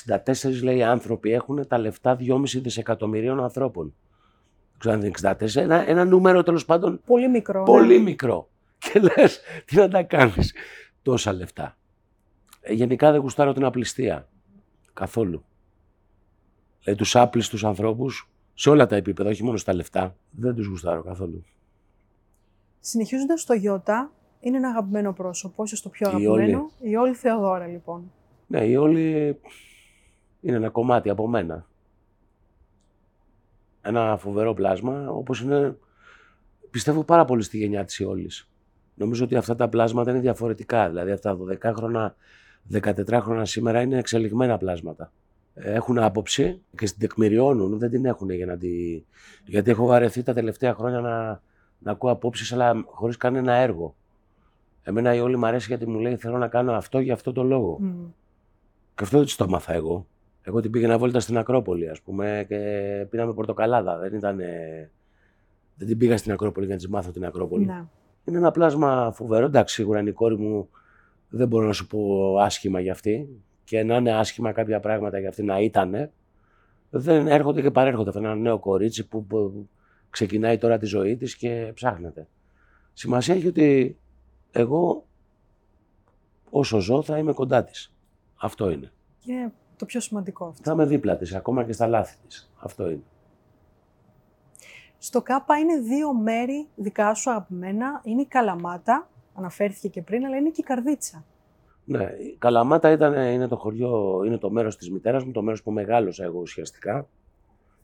64 0.05 0.61
λέει 0.63 0.83
άνθρωποι 0.83 1.31
έχουν 1.31 1.67
τα 1.67 1.77
λεφτά 1.77 2.17
2,5 2.19 2.43
δισεκατομμυρίων 2.61 3.43
ανθρώπων. 3.43 3.93
Ξέρω 4.77 5.01
64, 5.21 5.55
ένα, 5.55 5.89
ένα 5.89 6.05
νούμερο 6.05 6.43
τέλος 6.43 6.65
πάντων. 6.65 7.01
Πολύ 7.05 7.29
μικρό. 7.29 7.59
Ναι. 7.59 7.65
Πολύ 7.65 7.99
μικρό. 7.99 8.49
Και 8.77 8.99
λες, 8.99 9.41
τι 9.65 9.75
να 9.75 9.87
τα 9.87 10.03
κάνεις 10.03 10.53
τόσα 11.01 11.33
λεφτά. 11.33 11.77
Ε, 12.61 12.73
γενικά 12.73 13.11
δεν 13.11 13.19
γουστάρω 13.19 13.53
την 13.53 13.63
απληστία. 13.63 14.27
Καθόλου. 14.93 15.45
Δηλαδή 16.83 16.99
τους 16.99 17.15
άπλιστους 17.15 17.63
ανθρώπους 17.63 18.29
σε 18.53 18.69
όλα 18.69 18.85
τα 18.85 18.95
επίπεδα, 18.95 19.29
όχι 19.29 19.43
μόνο 19.43 19.57
στα 19.57 19.73
λεφτά, 19.73 20.15
δεν 20.31 20.55
τους 20.55 20.65
γουστάρω 20.65 21.03
καθόλου. 21.03 21.43
Συνεχίζοντας 22.79 23.45
το 23.45 23.53
Ιώτα, 23.53 24.11
είναι 24.43 24.57
ένα 24.57 24.67
αγαπημένο 24.67 25.13
πρόσωπο, 25.13 25.63
ίσως 25.63 25.81
το 25.81 25.89
πιο 25.89 26.07
αγαπημένο. 26.07 26.71
Η, 26.79 26.89
η 26.89 26.95
Όλη 26.95 27.13
Θεοδόρα, 27.13 27.67
λοιπόν. 27.67 28.11
Ναι, 28.47 28.65
η 28.65 28.75
Όλη 28.75 29.37
είναι 30.41 30.55
ένα 30.55 30.69
κομμάτι 30.69 31.09
από 31.09 31.27
μένα 31.27 31.67
ένα 33.83 34.17
φοβερό 34.17 34.53
πλάσμα, 34.53 35.09
όπως 35.09 35.41
είναι, 35.41 35.77
πιστεύω 36.69 37.03
πάρα 37.03 37.25
πολύ 37.25 37.43
στη 37.43 37.57
γενιά 37.57 37.85
της 37.85 37.99
Ιόλης. 37.99 38.49
Νομίζω 38.95 39.23
ότι 39.23 39.35
αυτά 39.35 39.55
τα 39.55 39.69
πλάσματα 39.69 40.11
είναι 40.11 40.19
διαφορετικά, 40.19 40.89
δηλαδή 40.89 41.11
αυτά 41.11 41.37
τα 41.37 41.71
12 41.71 41.73
χρόνια, 41.75 42.15
14 42.73 43.19
χρόνια 43.21 43.45
σήμερα 43.45 43.81
είναι 43.81 43.97
εξελιγμένα 43.97 44.57
πλάσματα. 44.57 45.11
Έχουν 45.53 45.99
άποψη 45.99 46.61
και 46.77 46.85
στην 46.85 46.99
τεκμηριώνουν, 46.99 47.79
δεν 47.79 47.89
την 47.89 48.05
έχουν 48.05 48.29
για 48.29 48.45
να 48.45 48.57
τη... 48.57 49.03
Γιατί 49.45 49.71
έχω 49.71 49.85
βαρεθεί 49.85 50.23
τα 50.23 50.33
τελευταία 50.33 50.73
χρόνια 50.73 50.99
να, 50.99 51.41
να 51.79 51.91
ακούω 51.91 52.11
απόψεις, 52.11 52.53
αλλά 52.53 52.83
χωρίς 52.85 53.17
κανένα 53.17 53.53
έργο. 53.53 53.95
Εμένα 54.83 55.15
η 55.15 55.19
όλη 55.19 55.37
μου 55.37 55.45
αρέσει 55.45 55.67
γιατί 55.67 55.87
μου 55.87 55.99
λέει 55.99 56.15
θέλω 56.15 56.37
να 56.37 56.47
κάνω 56.47 56.73
αυτό 56.73 56.99
για 56.99 57.13
αυτό 57.13 57.31
το 57.31 57.43
λόγο. 57.43 57.79
Mm. 57.83 58.11
Και 58.95 59.03
αυτό 59.03 59.17
δεν 59.17 59.27
το 59.37 59.43
έμαθα 59.43 59.73
εγώ. 59.73 60.07
Εγώ 60.41 60.61
την 60.61 60.71
πήγαινα 60.71 60.97
βόλτα 60.97 61.19
στην 61.19 61.37
Ακρόπολη, 61.37 61.89
ας 61.89 62.01
πούμε, 62.01 62.45
και 62.47 62.57
πήραμε 63.09 63.33
πορτοκαλάδα. 63.33 63.97
Δεν, 63.97 64.13
ήταν, 64.13 64.37
δεν 65.75 65.87
την 65.87 65.97
πήγα 65.97 66.17
στην 66.17 66.31
Ακρόπολη 66.31 66.65
για 66.65 66.75
να 66.75 66.81
της 66.81 66.89
μάθω 66.89 67.11
την 67.11 67.25
Ακρόπολη. 67.25 67.65
Να. 67.65 67.89
Είναι 68.25 68.37
ένα 68.37 68.51
πλάσμα 68.51 69.11
φοβερό. 69.15 69.45
Εντάξει, 69.45 69.75
σίγουρα 69.75 69.99
είναι 69.99 70.09
η 70.09 70.13
κόρη 70.13 70.37
μου 70.37 70.69
δεν 71.29 71.47
μπορώ 71.47 71.65
να 71.65 71.73
σου 71.73 71.87
πω 71.87 72.35
άσχημα 72.37 72.79
για 72.79 72.91
αυτή. 72.91 73.29
Και 73.63 73.83
να 73.83 73.95
είναι 73.95 74.13
άσχημα 74.13 74.51
κάποια 74.51 74.79
πράγματα 74.79 75.19
για 75.19 75.29
αυτή 75.29 75.43
να 75.43 75.59
ήταν. 75.59 76.09
Δεν 76.89 77.27
έρχονται 77.27 77.61
και 77.61 77.71
παρέρχονται. 77.71 78.09
Αυτό 78.09 78.21
είναι 78.21 78.31
ένα 78.31 78.39
νέο 78.39 78.59
κορίτσι 78.59 79.07
που, 79.07 79.25
που 79.25 79.69
ξεκινάει 80.09 80.57
τώρα 80.57 80.77
τη 80.77 80.85
ζωή 80.85 81.17
της 81.17 81.35
και 81.35 81.71
ψάχνεται. 81.73 82.27
Σημασία 82.93 83.35
έχει 83.35 83.47
ότι 83.47 83.97
εγώ 84.53 85.05
όσο 86.49 86.79
ζω 86.79 87.01
θα 87.01 87.17
είμαι 87.17 87.33
κοντά 87.33 87.63
της. 87.63 87.93
Αυτό 88.35 88.69
είναι 88.69 88.91
το 89.77 89.85
πιο 89.85 89.99
σημαντικό 89.99 90.45
αυτό. 90.45 90.63
Θα 90.63 90.71
είμαι 90.71 90.85
δίπλα 90.85 91.17
της, 91.17 91.33
ακόμα 91.35 91.63
και 91.63 91.71
στα 91.71 91.87
λάθη 91.87 92.15
της. 92.27 92.51
Αυτό 92.59 92.89
είναι. 92.89 93.03
Στο 94.97 95.21
ΚΑΠΑ 95.21 95.57
είναι 95.57 95.79
δύο 95.79 96.13
μέρη 96.13 96.67
δικά 96.75 97.13
σου 97.13 97.29
αγαπημένα. 97.29 98.01
Είναι 98.03 98.21
η 98.21 98.25
Καλαμάτα, 98.25 99.09
αναφέρθηκε 99.33 99.87
και 99.87 100.01
πριν, 100.01 100.25
αλλά 100.25 100.37
είναι 100.37 100.49
και 100.49 100.61
η 100.61 100.63
Καρδίτσα. 100.63 101.25
Ναι, 101.85 102.03
η 102.03 102.35
Καλαμάτα 102.37 102.91
ήταν, 102.91 103.13
είναι 103.13 103.47
το 103.47 103.55
χωριό, 103.55 104.23
είναι 104.25 104.37
το 104.37 104.49
μέρος 104.49 104.77
της 104.77 104.91
μητέρας 104.91 105.23
μου, 105.23 105.31
το 105.31 105.41
μέρος 105.41 105.63
που 105.63 105.71
μεγάλωσα 105.71 106.23
εγώ 106.23 106.39
ουσιαστικά. 106.39 107.07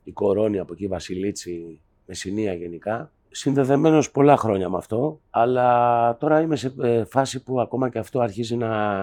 Η 0.04 0.12
Κορώνη 0.12 0.60
από 0.60 0.74
εκεί, 0.74 0.88
Βασιλίτσι, 0.88 1.82
Μεσσηνία 2.06 2.54
γενικά. 2.54 3.12
Συνδεδεμένος 3.32 4.12
πολλά 4.12 4.38
χρόνια 4.38 4.70
με 4.70 4.78
αυτό, 4.78 5.20
αλλά 5.30 6.18
τώρα 6.18 6.42
είμαι 6.42 6.56
σε 6.56 6.74
ε, 6.82 7.04
φάση 7.06 7.44
που 7.44 7.62
ακόμα 7.62 7.90
και 7.90 8.00
αυτό 8.00 8.20
αρχίζει 8.20 8.56
να, 8.56 9.00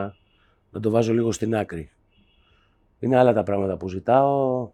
να 0.70 0.80
το 0.80 0.90
βάζω 0.90 1.12
λίγο 1.12 1.32
στην 1.32 1.56
άκρη. 1.56 1.90
Είναι 2.98 3.16
άλλα 3.16 3.32
τα 3.32 3.42
πράγματα 3.42 3.76
που 3.76 3.88
ζητάω. 3.88 4.70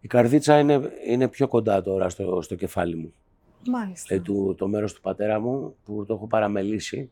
Η 0.00 0.06
καρδίτσα 0.08 0.58
είναι, 0.58 0.80
είναι 1.06 1.28
πιο 1.28 1.48
κοντά 1.48 1.82
τώρα 1.82 2.08
στο, 2.08 2.42
στο 2.42 2.54
κεφάλι 2.54 2.96
μου. 2.96 3.12
Μάλιστα. 3.66 4.14
Ε, 4.14 4.22
το 4.56 4.68
μέρος 4.68 4.92
του 4.92 5.00
πατέρα 5.00 5.40
μου 5.40 5.74
που 5.84 6.04
το 6.06 6.14
έχω 6.14 6.26
παραμελήσει. 6.26 7.10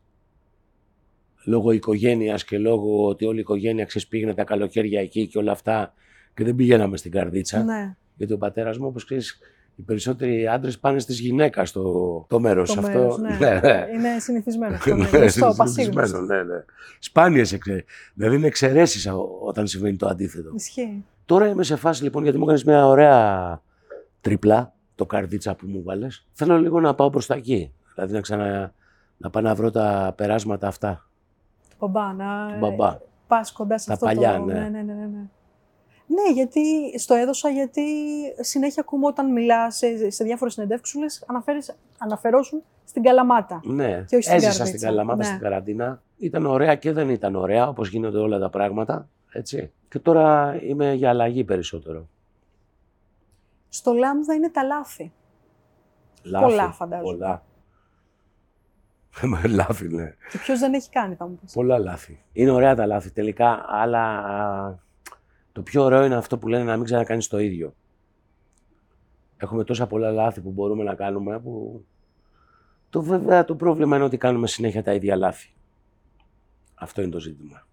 Λόγω 1.45 1.71
οικογένειας 1.71 2.45
και 2.45 2.57
λόγω 2.57 3.05
ότι 3.07 3.25
όλη 3.25 3.37
η 3.37 3.41
οικογένεια 3.41 3.85
ξεσπήγαινε 3.85 4.33
τα 4.33 4.43
καλοκαίρια 4.43 5.01
εκεί 5.01 5.27
και 5.27 5.37
όλα 5.37 5.51
αυτά 5.51 5.93
και 6.33 6.43
δεν 6.43 6.55
πηγαίναμε 6.55 6.97
στην 6.97 7.11
καρδίτσα. 7.11 7.63
Ναι. 7.63 7.95
Γιατί 8.15 8.33
ο 8.33 8.37
πατέρας 8.37 8.77
μου, 8.77 8.87
όπως 8.87 9.05
ξέρεις, 9.05 9.39
οι 9.75 9.81
περισσότεροι 9.81 10.47
άντρες 10.47 10.79
πάνε 10.79 10.99
στις 10.99 11.19
γυναίκα 11.19 11.65
στο 11.65 12.25
το 12.29 12.39
μέρος 12.39 12.77
αυτό. 12.77 12.99
Μέρος, 12.99 13.17
ναι. 13.17 13.37
ναι. 13.39 13.59
ναι. 13.59 13.87
Είναι 13.93 14.19
συνηθισμένο 14.19 14.75
αυτό. 14.75 14.95
Ναι, 14.95 15.07
είναι 15.13 15.27
συνηθισμένο, 15.27 16.21
ναι, 16.21 16.43
ναι. 16.43 16.63
Σπάνιες 16.99 17.53
εξαιρέσει. 17.53 17.85
Δηλαδή 18.13 18.35
είναι 18.35 18.47
εξαιρέσεις 18.47 19.09
όταν 19.43 19.67
συμβαίνει 19.67 19.95
το 19.95 20.07
αντίθετο. 20.07 20.51
Ισχύει. 20.55 21.05
Τώρα 21.25 21.47
είμαι 21.47 21.63
σε 21.63 21.75
φάση 21.75 22.03
λοιπόν 22.03 22.23
γιατί 22.23 22.37
μου 22.37 22.43
έκανες 22.43 22.63
μια 22.63 22.87
ωραία 22.87 23.61
τρίπλα, 24.21 24.73
το 24.95 25.05
καρδίτσα 25.05 25.55
που 25.55 25.67
μου 25.67 25.83
βάλες. 25.83 26.25
Θέλω 26.31 26.59
λίγο 26.59 26.79
να 26.79 26.95
πάω 26.95 27.09
προς 27.09 27.25
τα 27.25 27.35
εκεί. 27.35 27.71
Δηλαδή 27.93 28.13
να 28.13 28.21
ξανα 28.21 28.73
να 29.17 29.29
πάω 29.29 29.43
να 29.43 29.55
βρω 29.55 29.71
τα 29.71 30.13
περάσματα 30.17 30.67
αυτά. 30.67 31.07
Του 31.69 31.87
μπαμπά, 31.87 32.13
να. 32.13 32.57
μπαμπά. 32.57 32.97
Πας 33.27 33.51
κοντά 33.51 33.77
σε 33.77 33.87
τα 33.87 33.93
αυτό 33.93 34.05
παλιά, 34.05 34.37
το... 34.37 34.45
ναι. 34.45 34.53
ναι, 34.53 34.69
ναι, 34.69 34.93
ναι, 34.93 35.00
ναι. 36.13 36.21
Ναι, 36.21 36.31
γιατί 36.33 36.61
στο 36.99 37.13
έδωσα, 37.13 37.49
γιατί 37.49 37.81
συνέχεια 38.39 38.81
ακούμε 38.81 39.05
όταν 39.07 39.31
μιλάς 39.31 39.75
σε, 39.75 40.09
σε 40.09 40.23
διάφορες 40.23 40.53
συνεντεύξει, 40.53 40.99
αναφερόσουν 41.97 42.63
στην 42.85 43.03
Καλαμάτα. 43.03 43.61
Ναι, 43.63 44.03
και 44.07 44.15
όχι 44.15 44.23
στην 44.23 44.35
έζησα 44.35 44.65
στην 44.65 44.79
Καλαμάτα 44.79 45.17
ναι. 45.17 45.23
στην 45.23 45.39
καραντίνα. 45.39 46.01
Ήταν 46.17 46.45
ωραία 46.45 46.75
και 46.75 46.91
δεν 46.91 47.09
ήταν 47.09 47.35
ωραία, 47.35 47.67
όπως 47.67 47.89
γίνονται 47.89 48.17
όλα 48.17 48.39
τα 48.39 48.49
πράγματα. 48.49 49.09
Έτσι. 49.31 49.71
Και 49.89 49.99
τώρα 49.99 50.57
είμαι 50.61 50.93
για 50.93 51.09
αλλαγή 51.09 51.43
περισσότερο. 51.43 52.07
Στο 53.69 53.93
Λάμδα 53.93 54.33
είναι 54.33 54.49
τα 54.49 54.63
λάθη. 54.63 55.11
λάθη 56.23 56.45
πολλά 56.45 56.71
φαντάζομαι. 56.71 57.11
Πολλά. 57.11 57.43
λάθη, 59.65 59.87
ναι. 59.87 60.13
Και 60.31 60.37
ποιος 60.37 60.59
δεν 60.59 60.73
έχει 60.73 60.89
κάνει, 60.89 61.15
θα 61.15 61.27
μου 61.27 61.39
πεις. 61.41 61.53
Πολλά 61.53 61.77
λάθη. 61.77 62.23
Είναι 62.33 62.51
ωραία 62.51 62.75
τα 62.75 62.85
λάθη 62.85 63.11
τελικά, 63.11 63.65
αλλά 63.67 64.23
το 65.51 65.61
πιο 65.61 65.83
ωραίο 65.83 66.05
είναι 66.05 66.15
αυτό 66.15 66.37
που 66.37 66.47
λένε 66.47 66.63
να 66.63 66.75
μην 66.75 66.85
ξανακάνεις 66.85 67.27
το 67.27 67.39
ίδιο. 67.39 67.73
Έχουμε 69.37 69.63
τόσα 69.63 69.87
πολλά 69.87 70.11
λάθη 70.11 70.41
που 70.41 70.51
μπορούμε 70.51 70.83
να 70.83 70.95
κάνουμε 70.95 71.39
που... 71.39 71.85
Το 72.89 73.01
βέβαια 73.01 73.45
το 73.45 73.55
πρόβλημα 73.55 73.95
είναι 73.95 74.05
ότι 74.05 74.17
κάνουμε 74.17 74.47
συνέχεια 74.47 74.83
τα 74.83 74.93
ίδια 74.93 75.15
λάθη. 75.15 75.53
Αυτό 76.75 77.01
είναι 77.01 77.11
το 77.11 77.19
ζήτημα. 77.19 77.67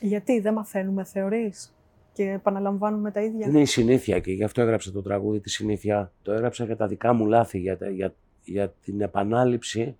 Γιατί 0.00 0.40
δεν 0.40 0.52
μαθαίνουμε, 0.52 1.04
θεωρείς, 1.04 1.74
και 2.12 2.30
επαναλαμβάνουμε 2.30 3.10
τα 3.10 3.20
ίδια; 3.20 3.46
Είναι 3.46 3.60
η 3.60 3.64
συνήθεια 3.64 4.20
και 4.20 4.32
γι' 4.32 4.44
αυτό 4.44 4.60
έγραψα 4.60 4.92
το 4.92 5.02
τραγούδι 5.02 5.40
τη 5.40 5.50
συνήθεια. 5.50 6.12
Το 6.22 6.32
έγραψα 6.32 6.64
για 6.64 6.76
τα 6.76 6.86
δικά 6.86 7.12
μου 7.12 7.26
λάθη, 7.26 7.58
για, 7.58 7.78
για, 7.92 8.14
για 8.44 8.74
την 8.84 9.00
επανάληψη 9.00 9.96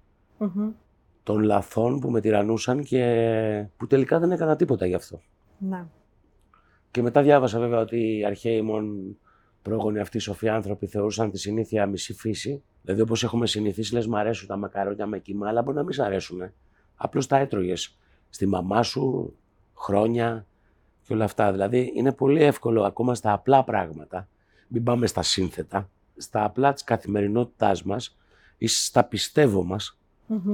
των 1.22 1.42
λαθών 1.42 2.00
που 2.00 2.10
με 2.10 2.20
τυραννούσαν 2.20 2.82
και 2.82 3.66
που 3.76 3.86
τελικά 3.86 4.18
δεν 4.18 4.30
έκανα 4.30 4.56
τίποτα 4.56 4.86
γι' 4.86 4.94
αυτό. 4.94 5.20
Ναι. 5.58 5.84
Και 6.90 7.02
μετά 7.02 7.22
διάβασα 7.22 7.58
βέβαια 7.58 7.80
ότι 7.80 8.18
οι 8.18 8.24
αρχαίοι 8.24 8.62
μόνο 8.62 8.92
πρόγονοι 9.62 9.98
αυτοί 9.98 10.16
οι 10.16 10.20
σοφοί 10.20 10.48
άνθρωποι 10.48 10.86
θεωρούσαν 10.86 11.30
τη 11.30 11.38
συνήθεια 11.38 11.86
μισή 11.86 12.12
φύση. 12.12 12.62
Δηλαδή, 12.82 13.00
όπως 13.00 13.22
έχουμε 13.22 13.46
συνηθίσει, 13.46 13.94
λες, 13.94 14.06
μου 14.06 14.18
αρέσουν 14.18 14.48
τα 14.48 14.56
μακαρόνια 14.56 15.06
με 15.06 15.18
κύμα, 15.18 15.48
αλλά 15.48 15.62
μπορεί 15.62 15.76
να 15.76 15.82
μην 15.82 15.92
σ' 15.92 15.98
αρέσουν. 15.98 16.52
Απλώς 16.94 17.26
τα 17.26 17.36
έτρωγες 17.36 17.96
στη 18.30 18.46
μαμά 18.46 18.82
σου 18.82 19.34
χρόνια 19.74 20.46
και 21.06 21.12
όλα 21.12 21.24
αυτά. 21.24 21.52
Δηλαδή 21.52 21.92
είναι 21.94 22.12
πολύ 22.12 22.42
εύκολο 22.42 22.82
ακόμα 22.82 23.14
στα 23.14 23.32
απλά 23.32 23.64
πράγματα, 23.64 24.28
μην 24.68 24.82
πάμε 24.82 25.06
στα 25.06 25.22
σύνθετα, 25.22 25.90
στα 26.16 26.44
απλά 26.44 26.72
της 26.72 26.84
καθημερινότητάς 26.84 27.82
μας 27.82 28.16
ή 28.58 28.66
στα 28.66 29.04
πιστεύω 29.04 29.64
μας, 29.64 29.98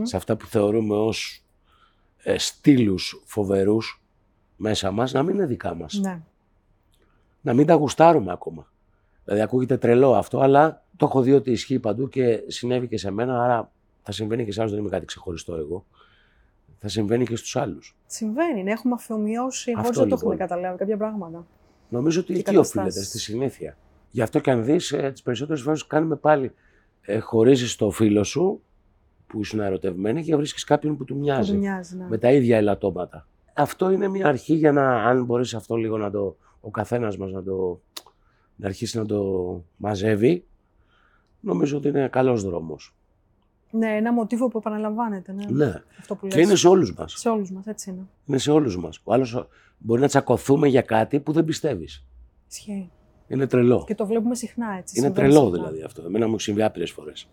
σε 0.03 0.17
αυτά 0.17 0.37
που 0.37 0.47
θεωρούμε 0.47 0.95
ως 0.95 1.45
ε, 2.23 2.39
στήλους 2.39 3.23
φοβερούς 3.25 4.03
μέσα 4.57 4.91
μας, 4.91 5.13
να 5.13 5.23
μην 5.23 5.35
είναι 5.35 5.47
δικά 5.47 5.75
μας. 5.75 5.95
Ναι. 6.03 6.21
Να 7.41 7.55
μην 7.55 7.67
τα 7.67 7.75
γουστάρουμε 7.75 8.33
ακόμα. 8.33 8.67
Δηλαδή 9.25 9.43
ακούγεται 9.43 9.77
τρελό 9.77 10.15
αυτό, 10.15 10.41
αλλά 10.41 10.85
το 10.97 11.07
έχω 11.07 11.21
δει 11.23 11.33
ότι 11.33 11.51
ισχύει 11.51 11.79
παντού 11.79 12.09
και 12.09 12.43
συνέβη 12.47 12.89
και 12.89 12.99
σε 12.99 13.11
μένα, 13.11 13.43
άρα 13.45 13.71
θα 14.03 14.13
συμβαίνει 14.13 14.45
και 14.45 14.53
σε 14.53 14.61
άλλους, 14.61 14.73
δεν 14.73 14.81
είμαι 14.81 14.91
κάτι 14.91 15.05
ξεχωριστό 15.07 15.55
εγώ. 15.55 15.85
Θα 16.79 16.89
συμβαίνει 16.89 17.25
και 17.27 17.37
στους 17.37 17.57
άλλους. 17.57 17.97
Συμβαίνει, 18.07 18.63
να 18.63 18.71
έχουμε 18.71 18.95
αφιομοιώσει 18.95 19.75
χωρίς 19.75 19.89
Αυτό, 19.89 20.01
να 20.03 20.07
το 20.09 20.15
λοιπόν. 20.15 20.19
έχουμε 20.33 20.47
καταλάβει 20.47 20.79
κάποια 20.79 20.97
πράγματα. 20.97 21.47
Νομίζω 21.89 22.21
ότι 22.21 22.33
Και 22.33 22.39
εκεί 22.39 22.43
καταστάσεις. 22.51 22.77
οφείλεται, 22.79 23.03
στη 23.03 23.19
συνήθεια. 23.19 23.77
Γι' 24.11 24.23
αυτό 24.23 24.39
και 24.41 24.51
αν 24.51 24.65
δεις, 24.65 24.93
ε, 24.93 25.11
τις 25.13 25.23
περισσότερες 25.23 25.63
φορές 25.63 25.87
κάνουμε 25.87 26.17
πάλι, 26.17 26.53
ε, 27.01 27.19
χωρίζεις 27.19 27.77
το 27.77 27.91
φίλο 27.91 28.25
σου, 28.25 28.61
που 29.27 29.41
ήσουν 29.41 29.61
ερωτευμένη 29.61 30.23
και 30.25 30.37
βρίσκεις 30.37 30.65
κάποιον 30.65 30.97
που 30.97 31.05
του 31.05 31.15
Που 31.15 31.21
μοιάζει. 31.21 31.53
του 31.53 31.59
μοιάζει, 31.59 31.97
ναι. 31.97 32.07
με 32.09 32.19
τα 32.19 32.33
ίδια 32.33 32.57
ελαττώματα. 32.57 33.27
Αυτό 33.57 33.91
είναι 33.91 34.09
μια 34.09 34.27
αρχή 34.27 34.55
για 34.55 34.73
να, 34.73 35.05
αν 35.05 35.25
μπορείς 35.25 35.55
αυτό 35.55 35.77
λίγο 35.77 35.99
να 35.99 36.11
το, 36.11 36.37
ο 36.61 36.71
καθένας 36.71 37.17
μας 37.17 37.33
να 37.33 37.43
το, 37.43 37.81
να 38.57 38.67
αρχίσει 38.67 38.99
να 38.99 39.07
το 39.07 39.63
μαζεύει, 39.77 40.45
νομίζω 41.41 41.77
ότι 41.77 41.89
είναι 41.89 42.09
καλός 42.09 42.43
δρόμος. 42.43 42.95
Ναι, 43.71 43.97
ένα 43.97 44.13
μοτίβο 44.13 44.49
που 44.49 44.59
επαναλαμβάνεται. 44.59 45.33
Ναι. 45.33 45.45
Ναι. 45.65 45.83
Αυτό 45.99 46.15
που 46.15 46.27
Και 46.27 46.37
λες. 46.37 46.47
είναι 46.47 46.55
σε 46.55 46.69
όλους 46.69 46.95
μας. 46.95 47.13
Σε 47.13 47.29
όλους 47.29 47.51
μας, 47.51 47.67
έτσι 47.67 47.91
είναι. 47.91 48.07
Είναι 48.27 48.39
σε 48.39 48.51
όλους 48.51 48.77
μας. 48.79 49.01
Ο 49.05 49.13
άλλος 49.13 49.49
μπορεί 49.79 50.01
να 50.01 50.07
τσακωθούμε 50.09 50.69
για 50.69 50.83
κάτι 50.83 51.21
που 51.21 51.33
δεν 51.33 51.45
πιστεύεις. 51.45 52.05
Ισχύει. 52.51 52.91
Είναι 53.29 53.47
τρελό. 53.47 53.85
Και 53.87 53.95
το 53.95 54.07
βλέπουμε 54.07 54.35
συχνά 54.35 54.67
έτσι. 54.79 54.99
Είναι 54.99 55.07
συμβαίνει 55.07 55.29
τρελό 55.33 55.45
συχνά. 55.47 55.57
δηλαδή 55.67 55.83
αυτό. 55.83 56.03
Εμένα 56.03 56.27
μου 56.27 56.33
έχει 56.33 56.43
συμβεί 56.43 56.63
άπειρες 56.63 56.91
φορές. 56.91 57.29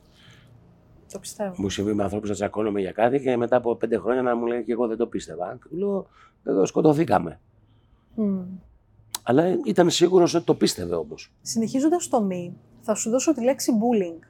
Το 1.13 1.19
πιστεύω. 1.19 1.53
Μου 1.57 1.65
έχει 1.65 1.71
συμβεί 1.73 1.93
με 1.93 2.03
ανθρώπους 2.03 2.29
να 2.29 2.35
τσακώνομαι 2.35 2.79
για 2.79 2.91
κάτι 2.91 3.19
και 3.19 3.37
μετά 3.37 3.55
από 3.55 3.75
πέντε 3.75 3.97
χρόνια 3.97 4.21
να 4.21 4.35
μου 4.35 4.45
λένε 4.45 4.61
και 4.61 4.71
εγώ 4.71 4.87
δεν 4.87 4.97
το 4.97 5.07
πίστευα. 5.07 5.57
Και 5.61 5.69
του 5.69 5.77
λέω, 5.77 6.07
εδώ 6.43 6.65
σκοτωθήκαμε. 6.65 7.39
Μμ. 8.15 8.41
Αλλά 9.23 9.57
ήταν 9.65 9.89
σίγουρος 9.89 10.33
ότι 10.33 10.45
το 10.45 10.55
πίστευε 10.55 10.95
όμως. 10.95 11.33
Συνεχίζοντας 11.41 12.07
το 12.07 12.21
μη, 12.21 12.55
θα 12.81 12.95
σου 12.95 13.09
δώσω 13.09 13.33
τη 13.33 13.43
λέξη 13.43 13.71
bullying. 13.71 14.23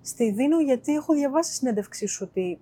Στη 0.00 0.30
δίνω 0.30 0.60
γιατί 0.60 0.94
έχω 0.94 1.14
διαβάσει 1.14 1.52
συνέντευξή 1.52 2.06
σου 2.06 2.28
ότι 2.30 2.60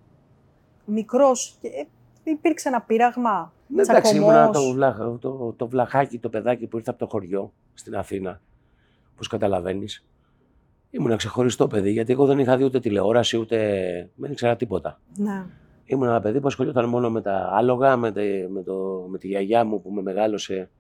μικρός 0.85 1.59
και 1.61 1.69
ε, 1.69 2.31
υπήρξε 2.31 2.69
ένα 2.69 2.81
πείραγμα. 2.81 3.53
Ναι, 3.67 3.83
εντάξει, 3.83 4.17
ήμουνα 4.17 4.51
Τσακωμός. 4.51 4.67
το, 4.67 4.73
βλα, 4.73 5.19
το, 5.19 5.53
το 5.57 5.69
βλαχάκι, 5.69 6.19
το 6.19 6.29
παιδάκι 6.29 6.67
που 6.67 6.77
ήρθε 6.77 6.91
από 6.91 6.99
το 6.99 7.07
χωριό 7.07 7.53
στην 7.75 7.97
Αθήνα. 7.97 8.41
Πώς 9.17 9.29
καταλαβαίνεις. 9.29 10.05
Ήμουν 10.97 11.17
ξεχωριστό 11.17 11.67
παιδί, 11.67 11.91
γιατί 11.91 12.13
εγώ 12.13 12.27
δεν 12.27 12.39
είχα 12.39 12.57
δει 12.57 12.65
ούτε 12.65 12.81
τηλεόραση, 12.81 13.37
ούτε. 13.37 13.57
δεν 14.15 14.31
ήξερα 14.33 14.57
τίποτα. 14.57 15.01
Ναι. 15.17 15.45
Ήμουν 15.85 16.09
ένα 16.09 16.21
παιδί 16.21 16.41
που 16.41 16.47
ασχολιόταν 16.47 16.89
μόνο 16.89 17.11
με 17.11 17.21
τα 17.21 17.49
άλογα, 17.53 17.97
με, 17.97 18.13
τε- 18.13 18.49
με, 18.51 18.63
το, 18.63 19.07
με 19.11 19.19
τη 19.19 19.27
γιαγιά 19.29 19.65
μου 19.65 19.81
που 19.83 19.91
με 19.91 20.03
μεγάλωσε, 20.03 20.71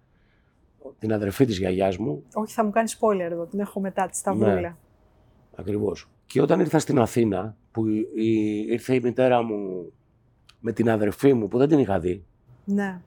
την 0.98 1.12
αδερφή 1.12 1.44
της 1.44 1.58
γιαγιάς 1.58 1.96
μου, 1.96 2.22
Όχι, 2.34 2.52
θα 2.54 2.64
μου 2.64 2.70
κάνεις 2.70 2.98
spoiler 3.00 3.18
εδώ, 3.30 3.46
την 3.46 3.60
έχω 3.60 3.80
μετά 3.80 4.06
τη 4.06 4.16
σταυρούλα. 4.16 4.60
Ναι. 4.60 4.74
ακριβώς. 5.56 6.08
Και 6.26 6.42
όταν 6.42 6.60
ήρθα 6.60 6.78
στην 6.78 6.98
Αθήνα, 6.98 7.56
που 7.70 7.86
η- 7.86 8.08
η- 8.14 8.66
ήρθε 8.70 8.94
η 8.94 9.00
μητέρα 9.00 9.42
μου 9.42 9.92
με 10.60 10.72
την 10.72 10.90
αδερφή 10.90 11.32
μου, 11.32 11.48
που 11.48 11.58
δεν 11.58 11.68
την 11.68 11.78
είχα 11.78 11.98
δει, 11.98 12.24
Ναι. 12.64 13.00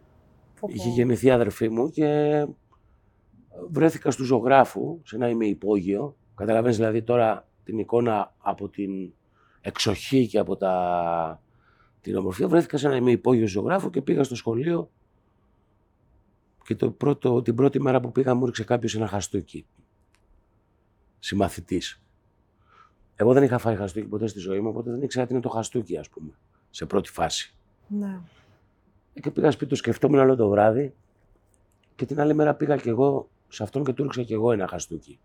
Πω, 0.59 0.67
πω. 0.67 0.73
Είχε 0.73 0.89
γεννηθεί 0.89 1.27
η 1.27 1.31
αδερφή 1.31 1.69
μου 1.69 1.89
και 1.89 2.45
βρέθηκα 3.71 4.11
στο 4.11 4.23
ζωγράφου, 4.23 4.99
σε 5.03 5.15
ένα 5.15 5.29
ημιυπόγειο. 5.29 6.15
Καταλαβαίνεις 6.37 6.77
δηλαδή 6.77 7.01
τώρα 7.01 7.47
την 7.63 7.79
εικόνα 7.79 8.33
από 8.37 8.69
την 8.69 9.13
εξοχή 9.61 10.27
και 10.27 10.39
από 10.39 10.55
τα... 10.55 11.41
την 12.01 12.15
ομορφιά. 12.15 12.47
Βρέθηκα 12.47 12.77
σε 12.77 12.87
ένα 12.87 12.95
ημιυπόγειο 12.95 13.47
ζωγράφου 13.47 13.89
και 13.89 14.01
πήγα 14.01 14.23
στο 14.23 14.35
σχολείο 14.35 14.89
και 16.63 16.75
το 16.75 16.91
πρώτο, 16.91 17.41
την 17.41 17.55
πρώτη 17.55 17.81
μέρα 17.81 17.99
που 17.99 18.11
πήγα 18.11 18.33
μου 18.33 18.45
ρίξε 18.45 18.63
κάποιος 18.63 18.95
ένα 18.95 19.07
χαστούκι. 19.07 19.65
Συμμαθητής. 21.19 22.01
Εγώ 23.15 23.33
δεν 23.33 23.43
είχα 23.43 23.57
φάει 23.57 23.75
χαστούκι 23.75 24.07
ποτέ 24.07 24.27
στη 24.27 24.39
ζωή 24.39 24.59
μου, 24.59 24.69
οπότε 24.69 24.91
δεν 24.91 25.01
ήξερα 25.01 25.25
τι 25.25 25.33
είναι 25.33 25.41
το 25.41 25.49
χαστούκι, 25.49 25.97
ας 25.97 26.09
πούμε, 26.09 26.31
σε 26.69 26.85
πρώτη 26.85 27.09
φάση. 27.09 27.55
Ναι. 27.87 28.19
Και 29.21 29.31
πήγα 29.31 29.51
σπίτι, 29.51 29.69
το 29.69 29.75
σκεφτόμουν 29.75 30.19
όλο 30.19 30.35
το 30.35 30.49
βράδυ 30.49 30.93
και 31.95 32.05
την 32.05 32.19
άλλη 32.19 32.33
μέρα 32.33 32.53
πήγα 32.53 32.75
κι 32.75 32.89
εγώ 32.89 33.29
σε 33.47 33.63
αυτόν 33.63 33.83
και 33.83 33.93
του 33.93 34.03
ρίξα 34.03 34.23
κι 34.23 34.33
εγώ 34.33 34.51
ένα 34.51 34.67
χαστούκι. 34.67 35.19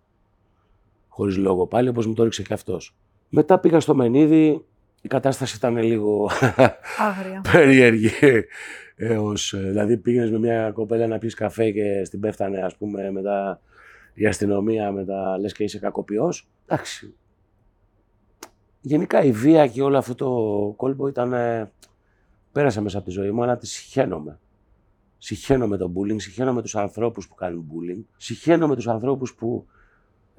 Χωρίς 1.15 1.37
λόγο 1.37 1.67
πάλι, 1.67 1.89
όπως 1.89 2.07
μου 2.07 2.15
το 2.15 2.23
ρίξε 2.23 2.43
κι 2.43 2.53
αυτός. 2.53 2.95
Μετά 3.29 3.59
πήγα 3.59 3.81
στο 3.81 3.95
Μενίδη, 3.95 4.65
η 5.01 5.09
κατάσταση 5.09 5.57
ήταν 5.57 5.77
λίγο 5.77 6.31
Άγρια. 7.09 7.41
περίεργη. 7.53 8.11
Έως, 8.97 9.53
ε, 9.53 9.59
δηλαδή 9.59 9.97
πήγαινες 9.97 10.31
με 10.31 10.39
μια 10.39 10.71
κοπέλα 10.71 11.07
να 11.07 11.19
πεις 11.19 11.35
καφέ 11.35 11.71
και 11.71 12.05
στην 12.05 12.21
πέφτανε 12.21 12.59
ας 12.63 12.77
πούμε 12.77 13.11
μετά 13.11 13.61
η 14.15 14.27
αστυνομία 14.27 14.93
μετά 14.93 15.39
λες 15.39 15.53
και 15.53 15.65
είσαι 15.65 15.79
κακοποιός. 15.79 16.49
Εντάξει. 16.67 17.15
Γενικά 18.81 19.23
η 19.23 19.33
βία 19.33 19.67
και 19.67 19.83
όλο 19.83 19.99
αυτό 19.99 20.15
το 20.15 20.29
κόλπο 20.77 21.09
ήταν... 21.09 21.33
ε, 21.33 21.71
πέρασε 22.53 22.81
μέσα 22.81 22.97
από 22.99 23.07
τη 23.07 23.13
ζωή 23.13 23.31
μου, 23.31 23.43
αλλά 23.43 23.57
τη 23.57 23.67
συχαίνομαι. 23.67 24.39
Συχαίνομαι 25.19 25.77
τον 25.77 25.93
bullying, 25.97 26.21
συχαίνομαι 26.21 26.63
τους 26.63 26.77
ανθρώπους 26.77 27.29
που 27.29 27.35
κάνουν 27.35 27.65
bullying, 27.71 28.05
συχαίνομαι 28.17 28.75
τους 28.75 28.89
ανθρώπους 28.89 29.35
που 29.35 29.67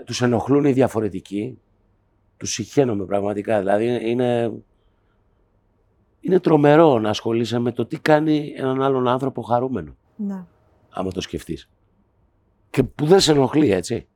τους 0.05 0.21
ενοχλούν 0.21 0.65
οι 0.65 0.71
διαφορετικοί, 0.71 1.59
τους 2.37 2.51
συχαίνομαι 2.51 3.05
πραγματικά. 3.05 3.59
Δηλαδή 3.59 4.09
είναι, 4.09 4.53
είναι 6.19 6.39
τρομερό 6.39 6.99
να 6.99 7.09
ασχολείσαι 7.09 7.59
με 7.59 7.71
το 7.71 7.85
τι 7.85 7.99
κάνει 7.99 8.53
έναν 8.57 8.81
άλλον 8.81 9.07
άνθρωπο 9.07 9.41
χαρούμενο, 9.41 9.95
Ναι. 10.15 10.45
άμα 10.89 11.11
το 11.11 11.21
σκεφτείς. 11.21 11.69
Και 12.69 12.83
που 12.83 13.05
δεν 13.05 13.19
σε 13.19 13.31
ενοχλεί, 13.31 13.71
έτσι. 13.71 14.07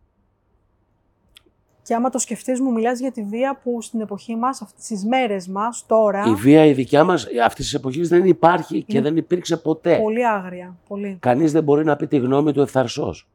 Και 1.81 1.93
άμα 1.95 2.09
το 2.09 2.19
σκεφτείς 2.19 2.59
μου 2.59 2.71
μιλάς 2.71 2.99
για 2.99 3.11
τη 3.11 3.23
βία 3.23 3.59
που 3.63 3.81
στην 3.81 4.01
εποχή 4.01 4.35
μας, 4.35 4.61
αυτές 4.61 4.85
τις 4.85 5.05
μέρες 5.05 5.47
μας, 5.47 5.85
τώρα, 5.87 6.23
Η 6.27 6.33
βία 6.33 6.65
η 6.65 6.73
δικιά 6.73 7.03
μας 7.03 7.27
αυτή 7.45 7.61
της 7.61 7.73
εποχής 7.73 8.07
δεν 8.09 8.25
υπάρχει 8.25 8.83
και 8.83 8.97
Είναι 8.97 9.01
δεν 9.07 9.17
υπήρξε 9.17 9.57
ποτέ. 9.57 9.97
πολύ 10.01 10.27
άγρια. 10.27 10.77
Πολύ. 10.87 11.17
Κανείς 11.19 11.51
δεν 11.51 11.63
μπορεί 11.63 11.83
να 11.83 11.95
πει 11.95 12.07
τη 12.07 12.17
γνώμη 12.17 12.51
του 12.53 12.61
ευθαρσός. 12.61 13.27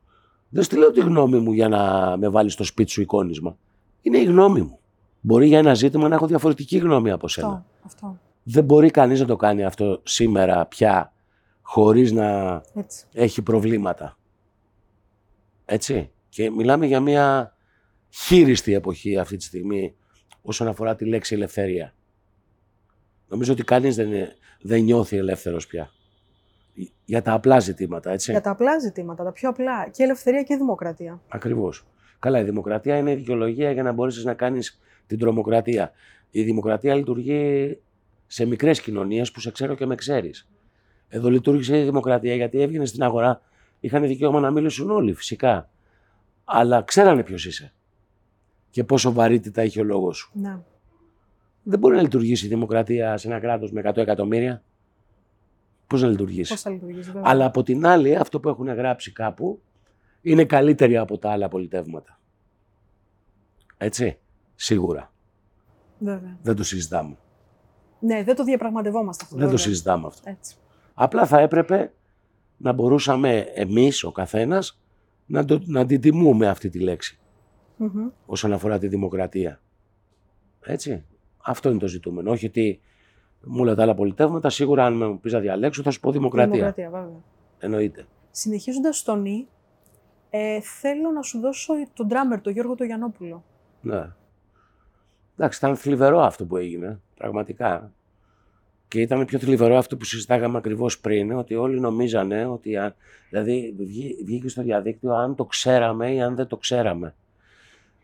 Δεν 0.55 0.65
στη 0.65 0.77
λέω 0.77 0.91
τη 0.91 1.01
γνώμη 1.01 1.39
μου 1.39 1.53
για 1.53 1.69
να 1.69 2.17
με 2.17 2.29
βάλεις 2.29 2.53
στο 2.53 2.65
σπίτι 2.65 2.91
σου 2.91 3.01
εικόνισμα. 3.01 3.57
Είναι 4.03 4.19
η 4.19 4.25
γνώμη 4.25 4.61
μου. 4.63 4.79
Μπορεί 5.21 5.47
για 5.47 5.59
ένα 5.59 5.75
ζήτημα 5.75 6.09
να 6.09 6.15
έχω 6.15 6.27
διαφορετική 6.27 6.79
γνώμη 6.79 7.11
από 7.11 7.29
σένα. 7.29 7.49
Αυτό. 7.85 8.07
αυτό. 8.07 8.19
Δεν 8.43 8.65
μπορεί 8.65 8.91
κανείς 8.91 9.21
να 9.21 9.27
το 9.27 9.37
κάνει 9.37 9.65
αυτό 9.65 10.01
σήμερα 10.05 10.67
πια 10.67 11.13
χωρίς 11.63 12.13
να 12.13 12.61
Έτσι. 12.75 13.07
έχει 13.13 13.43
προβλήματα. 13.43 14.19
Έτσι. 15.65 16.11
Και 16.29 16.51
μιλάμε 16.51 16.87
για 16.87 17.01
μια 17.01 17.57
χείριστη 18.11 18.75
εποχή 18.75 19.19
αυτή 19.19 19.37
τη 19.37 19.45
στιγμή 19.45 19.95
όσον 20.43 20.69
αφορά 20.69 20.97
τη 20.97 21.05
λέξη 21.05 21.35
ελευθερία. 21.35 21.95
Νομίζω 23.29 23.53
ότι 23.53 23.63
κανείς 23.63 23.97
δεν, 23.97 24.07
είναι- 24.07 24.37
δεν 24.61 24.83
νιώθει 24.83 25.17
ελεύθερος 25.17 25.67
πια. 25.67 25.91
Για 27.05 27.23
τα 27.23 27.33
απλά 27.33 27.59
ζητήματα, 27.59 28.11
έτσι. 28.11 28.31
Για 28.31 28.41
τα 28.41 28.51
απλά 28.51 28.79
ζητήματα, 28.79 29.25
τα 29.25 29.33
πιο 29.33 29.49
απλά. 29.49 29.89
Και 29.89 30.03
ελευθερία 30.03 30.43
και 30.43 30.57
δημοκρατία. 30.57 31.21
Ακριβώς. 31.29 31.87
Καλά, 32.19 32.39
η 32.39 32.43
δημοκρατία 32.43 32.97
είναι 32.97 33.11
η 33.11 33.15
δικαιολογία 33.15 33.71
για 33.71 33.83
να 33.83 33.93
μπορέσεις 33.93 34.25
να 34.25 34.35
κάνεις 34.35 34.81
την 35.07 35.19
τρομοκρατία. 35.19 35.93
Η 36.31 36.43
δημοκρατία 36.43 36.95
λειτουργεί 36.95 37.79
σε 38.27 38.45
μικρές 38.45 38.81
κοινωνίες 38.81 39.33
που 39.33 39.41
σε 39.41 39.51
ξέρω 39.51 39.75
και 39.75 39.87
με 39.87 39.95
ξέρεις. 39.95 40.49
Εδώ 41.09 41.31
λειτουργήσε 41.31 41.79
η 41.79 41.83
δημοκρατία 41.83 42.35
γιατί 42.35 42.61
έβγαινες 42.61 42.89
στην 42.89 43.03
αγορά. 43.03 43.41
Είχαν 43.81 44.03
δικαίωμα 44.03 44.41
να 44.41 44.51
μιλήσουν 44.51 44.91
όλοι, 44.91 45.13
φυσικά. 45.13 45.71
Αλλά 46.45 46.83
ξέρανε 46.83 47.23
ποιος 47.23 47.47
είσαι. 47.47 47.73
Και 48.71 48.85
πόσο 48.85 49.13
βαρύτητα 49.13 49.63
είχε 49.63 49.81
ο 49.81 49.85
λόγος 49.85 50.17
σου. 50.17 50.31
Ναι. 50.35 50.59
Δεν 51.63 51.79
μπορεί 51.79 51.97
να 51.97 52.03
λειτουργήσει 52.03 52.47
η 52.47 52.49
δημοκρατία 52.49 53.17
σε 53.17 53.29
ένα 53.29 53.41
κράτος 53.41 53.73
με 53.73 53.83
100 53.85 53.97
εκατομμύρια. 53.97 54.63
Πώς 55.93 56.03
να 56.03 56.09
λειτουργήσει. 56.09 56.53
Πώς 56.53 56.61
θα 56.61 56.71
λειτουργήσει, 56.71 57.11
βέβαια. 57.11 57.31
Αλλά 57.31 57.45
από 57.45 57.63
την 57.63 57.87
άλλη, 57.87 58.17
αυτό 58.17 58.41
που 58.41 58.49
έχουν 58.49 58.67
γράψει 58.69 59.13
κάπου 59.13 59.63
είναι 60.21 60.45
καλύτερη 60.45 60.97
από 60.97 61.19
τα 61.19 61.31
άλλα 61.31 61.49
πολιτεύματα. 61.49 62.21
Έτσι, 63.77 64.19
σίγουρα. 64.55 65.13
Βέβαια. 65.99 66.39
Δεν 66.43 66.57
το 66.57 66.65
συζητάμε. 66.65 67.17
Ναι, 67.99 68.23
δεν 68.23 68.37
το 68.37 68.45
διαπραγματευόμαστε 68.45 69.25
αυτό. 69.25 69.37
Δεν 69.37 69.45
το 69.45 69.51
βέβαια. 69.51 69.67
συζητάμε 69.67 70.07
αυτό. 70.07 70.31
Έτσι. 70.31 70.57
Απλά 70.95 71.27
θα 71.27 71.41
έπρεπε 71.41 71.93
να 72.57 72.73
μπορούσαμε 72.73 73.39
εμείς, 73.39 74.05
ο 74.05 74.13
καθένας, 74.13 74.81
να, 75.27 75.45
το, 75.45 75.63
να 75.65 75.87
την 75.87 76.01
τιμούμε 76.01 76.49
αυτή 76.49 76.69
τη 76.69 76.79
λέξη 76.79 77.19
Μμμ. 77.77 78.09
όσον 78.27 78.53
αφορά 78.53 78.79
τη 78.79 78.89
δημοκρατία. 78.89 79.61
Έτσι. 80.61 81.05
Αυτό 81.45 81.71
είναι 81.71 81.79
το 81.79 81.89
ζητούμενο. 81.89 82.31
Όχι 82.31 82.47
ότι 82.47 82.81
Μου 83.45 83.61
όλα 83.61 83.75
τα 83.75 83.83
άλλα 83.83 83.95
πολιτεύματα, 83.95 84.51
σίγουρα 84.51 84.85
αν 84.85 84.95
με 84.95 85.19
πεις 85.23 85.33
να 85.33 85.39
διαλέξω, 85.39 85.83
θα 85.83 85.91
σου 85.91 86.01
πω 86.01 86.11
δημοκρατία. 86.13 86.53
Δημοκρατία, 86.53 86.91
βέβαια. 86.91 87.21
Εννοείται. 87.59 88.07
Συνεχίζοντας 88.31 89.03
τον 89.03 89.21
Νι, 89.21 89.47
ε, 90.31 90.61
θέλω 90.61 91.11
να 91.11 91.23
σου 91.23 91.41
δώσω 91.41 91.73
τον 91.95 92.07
ντράμερ, 92.07 92.41
τον 92.41 92.53
Γιώργο 92.53 92.75
τον 92.75 92.87
Γιαννόπουλο. 92.87 93.45
Ναι. 93.81 94.07
Εντάξει, 95.37 95.59
ήταν 95.59 95.77
θλιβερό 95.77 96.21
αυτό 96.21 96.45
που 96.47 96.57
έγινε, 96.57 97.01
πραγματικά. 97.17 97.93
Και 98.89 99.01
ήταν 99.01 99.25
πιο 99.25 99.39
θλιβερό 99.39 99.77
αυτό 99.77 99.97
που 99.97 100.05
συζητάγαμε 100.05 100.59
ακριβώς 100.59 101.01
πριν, 101.01 101.33
ότι 101.33 101.55
όλοι 101.55 101.81
νομίζανε 101.81 102.47
ότι. 102.47 102.77
αν- 102.77 102.95
Δηλαδή, 103.31 103.75
βγή- 103.79 104.25
βγήκε 104.25 104.49
στο 104.49 104.63
διαδίκτυο 104.63 105.13
αν 105.15 105.35
το 105.35 105.45
ξέραμε 105.45 106.13
ή 106.13 106.23
αν 106.23 106.35
δεν 106.35 106.47
το 106.47 106.57
ξέραμε. 106.57 107.15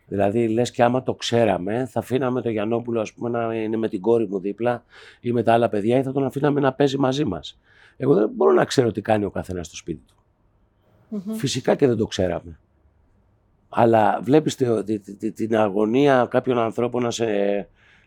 Δηλαδή, 0.09 0.47
λες 0.47 0.71
και 0.71 0.83
άμα 0.83 1.03
το 1.03 1.13
ξέραμε, 1.13 1.85
θα 1.85 1.99
αφήναμε 1.99 2.41
το 2.41 2.49
Γιαννόπουλο 2.49 3.01
ας 3.01 3.13
πούμε, 3.13 3.29
να 3.29 3.55
είναι 3.55 3.77
με 3.77 3.89
την 3.89 4.01
κόρη 4.01 4.27
μου 4.27 4.39
δίπλα 4.39 4.83
ή 5.19 5.31
με 5.31 5.43
τα 5.43 5.53
άλλα 5.53 5.69
παιδιά 5.69 5.97
ή 5.97 6.03
θα 6.03 6.11
τον 6.11 6.23
αφήναμε 6.25 6.59
να 6.59 6.73
παίζει 6.73 6.97
μαζί 6.97 7.25
μας. 7.25 7.59
Εγώ 7.97 8.13
δεν 8.13 8.29
μπορώ 8.35 8.51
να 8.51 8.65
ξέρω 8.65 8.91
τι 8.91 9.01
κάνει 9.01 9.25
ο 9.25 9.29
καθένας 9.29 9.67
στο 9.67 9.75
σπίτι 9.75 10.01
του. 10.07 10.15
Μμμ. 11.09 11.33
Φυσικά 11.33 11.75
και 11.75 11.87
δεν 11.87 11.97
το 11.97 12.07
ξέραμε. 12.07 12.59
Αλλά 13.69 14.19
βλέπεις 14.21 14.55
τη- 14.55 14.83
τη- 14.83 14.99
τη- 14.99 15.31
την 15.31 15.55
αγωνία 15.55 16.27
κάποιων 16.29 16.57
ανθρώπων 16.59 17.03
να 17.03 17.11
σε, 17.11 17.25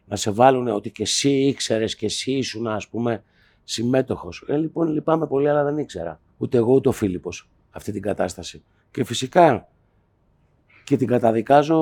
να 0.06 0.16
σε 0.16 0.30
βάλουν 0.30 0.68
ότι 0.68 0.90
και 0.90 1.02
εσύ 1.02 1.30
ήξερες 1.30 1.96
και 1.96 2.06
εσύ 2.06 2.32
ήσουν 2.32 2.66
ας 2.66 2.88
πούμε 2.88 3.22
συμμέτοχος. 3.64 4.44
Ε, 4.48 4.56
λοιπόν 4.56 4.88
λυπάμαι 4.88 5.26
πολύ 5.26 5.48
αλλά 5.48 5.64
δεν 5.64 5.78
ήξερα. 5.78 6.20
Ούτε 6.38 6.56
εγώ 6.56 6.72
ούτε 6.72 6.88
ο 6.88 6.92
Φίλιππος 6.92 7.48
αυτή 7.70 7.92
την 7.92 8.02
κατάσταση. 8.02 8.62
Και 8.90 9.04
φυσικά 9.04 9.68
και 10.92 10.98
την 10.98 11.06
καταδικάζω 11.06 11.78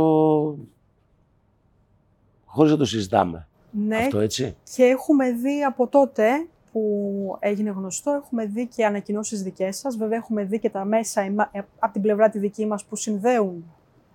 χωρίς 2.45 2.71
να 2.73 2.77
το 2.79 2.85
συζητάμε. 2.85 3.47
Ναι, 3.71 3.97
Αυτό 3.97 4.19
έτσι. 4.19 4.57
και 4.75 4.83
έχουμε 4.85 5.31
δει 5.33 5.63
από 5.63 5.87
τότε 5.87 6.29
που 6.73 7.37
έγινε 7.41 7.71
γνωστό, 7.71 8.11
έχουμε 8.25 8.47
δει 8.47 8.67
και 8.67 8.85
ανακοινώσεις 8.87 9.43
δικές 9.43 9.79
σας. 9.79 9.97
Βέβαια 9.97 10.17
έχουμε 10.19 10.45
δει 10.45 10.59
και 10.59 10.71
τα 10.71 10.85
μέσα 10.85 11.21
εμά- 11.21 11.49
ε, 11.53 11.61
από 11.79 11.93
την 11.93 12.03
πλευρά 12.03 12.29
τη 12.29 12.39
δική 12.39 12.67
μας 12.67 12.85
που 12.85 12.97
συνδέουν, 12.97 13.65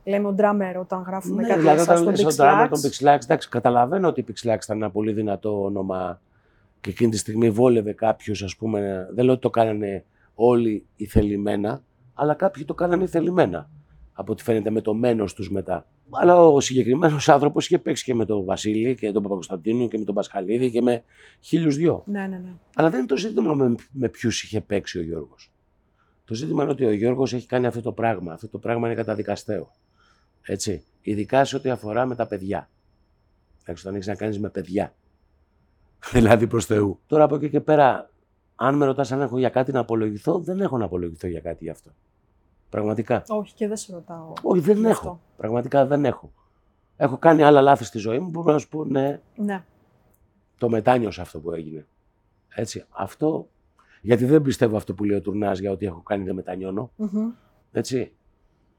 λέμε 0.03 0.27
ο 0.27 0.31
ντράμερ 0.33 0.77
όταν 0.77 1.01
γράφουμε 1.07 1.41
Ναι, 1.41 1.47
κάτι 1.47 1.59
δηλαδή 1.59 1.77
μέσα 1.79 2.01
όταν 2.01 2.15
στον 2.17 2.31
στον 2.31 2.45
drama 2.45 2.63
Pixlax. 2.63 2.69
των 2.69 2.79
Pixlax, 2.91 3.23
εντάξει, 3.23 3.49
καταλαβαίνω 3.49 4.07
ότι 4.07 4.19
η 4.19 4.25
Pixlax 4.27 4.57
ήταν 4.63 4.77
ένα 4.77 4.89
πολύ 4.91 5.13
δυνατό 5.13 5.63
όνομα 5.63 6.21
και 6.81 6.89
εκείνη 6.89 7.11
τη 7.11 7.17
στιγμή 7.17 7.49
βόλευε 7.49 7.93
κάποιους, 7.93 8.43
ας 8.43 8.55
πούμε, 8.55 9.07
δεν 9.13 9.23
λέω 9.25 9.33
ότι 9.33 9.41
το 9.41 9.49
κάνανε 9.49 10.03
όλοι 10.35 10.85
ηθελημένα, 10.95 11.81
αλλά 12.13 12.33
κάποιοι 12.33 12.65
το 12.65 12.73
κάνανε 12.73 13.03
ηθελημένα, 13.03 13.69
από 14.17 14.31
ό,τι 14.31 14.43
φαίνεται 14.43 14.69
με 14.69 14.81
το 14.81 14.93
μένος 14.93 15.33
τους 15.33 15.51
μετά. 15.51 15.87
Αλλά 16.09 16.47
ο 16.47 16.59
συγκεκριμένος 16.59 17.29
άνθρωπος 17.29 17.65
είχε 17.65 17.77
παίξει 17.77 18.03
και 18.03 18.13
με 18.13 18.25
τον 18.25 18.45
Βασίλη 18.45 18.95
και 18.95 19.11
τον 19.11 19.23
Παπακοσταντίνο 19.23 19.87
και 19.87 19.97
με 19.97 20.05
τον 20.05 20.15
Πασχαλίδη 20.15 20.71
και 20.71 20.81
με 20.81 21.03
χίλιους 21.39 21.75
δυο. 21.75 22.03
Ναι, 22.05 22.19
ναι, 22.19 22.27
ναι. 22.27 22.53
Αλλά 22.75 22.89
δεν 22.89 22.99
είναι 22.99 23.07
το 23.07 23.17
ζήτημα 23.17 23.53
με, 23.53 23.75
με 23.91 24.09
ποιους 24.09 24.43
είχε 24.43 24.61
παίξει 24.61 24.99
ο 24.99 25.01
Γιώργος. 25.01 25.51
Το 26.25 26.33
ζήτημα 26.33 26.63
είναι 26.63 26.71
ότι 26.71 26.85
ο 26.85 26.91
Γιώργος 26.91 27.33
έχει 27.33 27.47
κάνει 27.47 27.65
αυτό 27.65 27.81
το 27.81 27.91
πράγμα. 27.91 28.33
Αυτό 28.33 28.47
το 28.47 28.57
πράγμα 28.57 28.87
είναι 28.87 28.95
καταδικαστέο. 28.95 29.71
Έτσι. 30.41 30.83
Ειδικά 31.01 31.45
σε 31.45 31.55
ό,τι 31.55 31.69
αφορά 31.69 32.05
με 32.05 32.15
τα 32.15 32.27
παιδιά. 32.27 32.69
Εντάξει, 33.61 33.83
όταν 33.83 33.95
έχεις 33.95 34.07
να 34.07 34.15
κάνεις 34.15 34.39
με 34.39 34.49
παιδιά. 34.49 34.93
δηλαδή 36.13 36.47
προς 36.47 36.65
Θεού. 36.65 36.99
Τώρα 37.07 37.23
από 37.23 37.35
εκεί 37.35 37.49
και 37.49 37.59
πέρα, 37.59 38.09
αν 38.55 38.75
με 38.75 38.85
ρωτάς 38.85 39.11
αν 39.11 39.21
έχω 39.21 39.37
για 39.37 39.49
κάτι 39.49 39.71
να 39.71 39.79
απολογηθώ, 39.79 40.39
δεν 40.39 40.61
έχω 40.61 40.77
να 40.77 40.85
απολογηθώ 40.85 41.27
για 41.27 41.39
κάτι 41.39 41.63
γι' 41.63 41.69
αυτό. 41.69 41.91
Πραγματικά. 42.69 43.23
Όχι 43.27 43.53
και 43.53 43.67
δεν 43.67 43.77
σε 43.77 43.93
ρωτάω. 43.93 44.33
Όχι, 44.41 44.59
δεν 44.59 44.77
γι' 44.77 44.81
έχω. 44.85 44.91
αυτό. 44.91 45.19
Πραγματικά 45.37 45.85
δεν 45.85 46.05
έχω. 46.05 46.31
Έχω 46.97 47.17
κάνει 47.17 47.43
άλλα 47.43 47.61
λάθη 47.61 47.83
στη 47.83 47.97
ζωή 47.97 48.19
μου 48.19 48.31
που 48.31 48.41
μπορώ 48.41 48.53
να 48.53 48.59
σου 48.59 48.67
πω 48.69 48.85
ναι, 48.85 49.21
Ναι. 49.35 49.63
το 50.57 50.69
μετάνιωσα 50.69 51.21
αυτό 51.21 51.39
που 51.39 51.51
έγινε. 51.51 51.85
Έτσι. 52.55 52.83
Αυτό, 52.89 53.47
γιατί 54.01 54.25
δεν 54.25 54.41
πιστεύω 54.41 54.77
αυτό 54.77 54.93
που 54.93 55.03
λέει 55.03 55.17
ο 55.17 55.21
Τουρνάς 55.21 55.59
για 55.59 55.71
ότι 55.71 55.85
έχω 55.85 56.01
κάνει 56.01 56.23
δεν 56.23 56.35
μετανιώνω. 56.35 56.91
Μμμ. 56.95 57.29
Έτσι. 57.71 58.11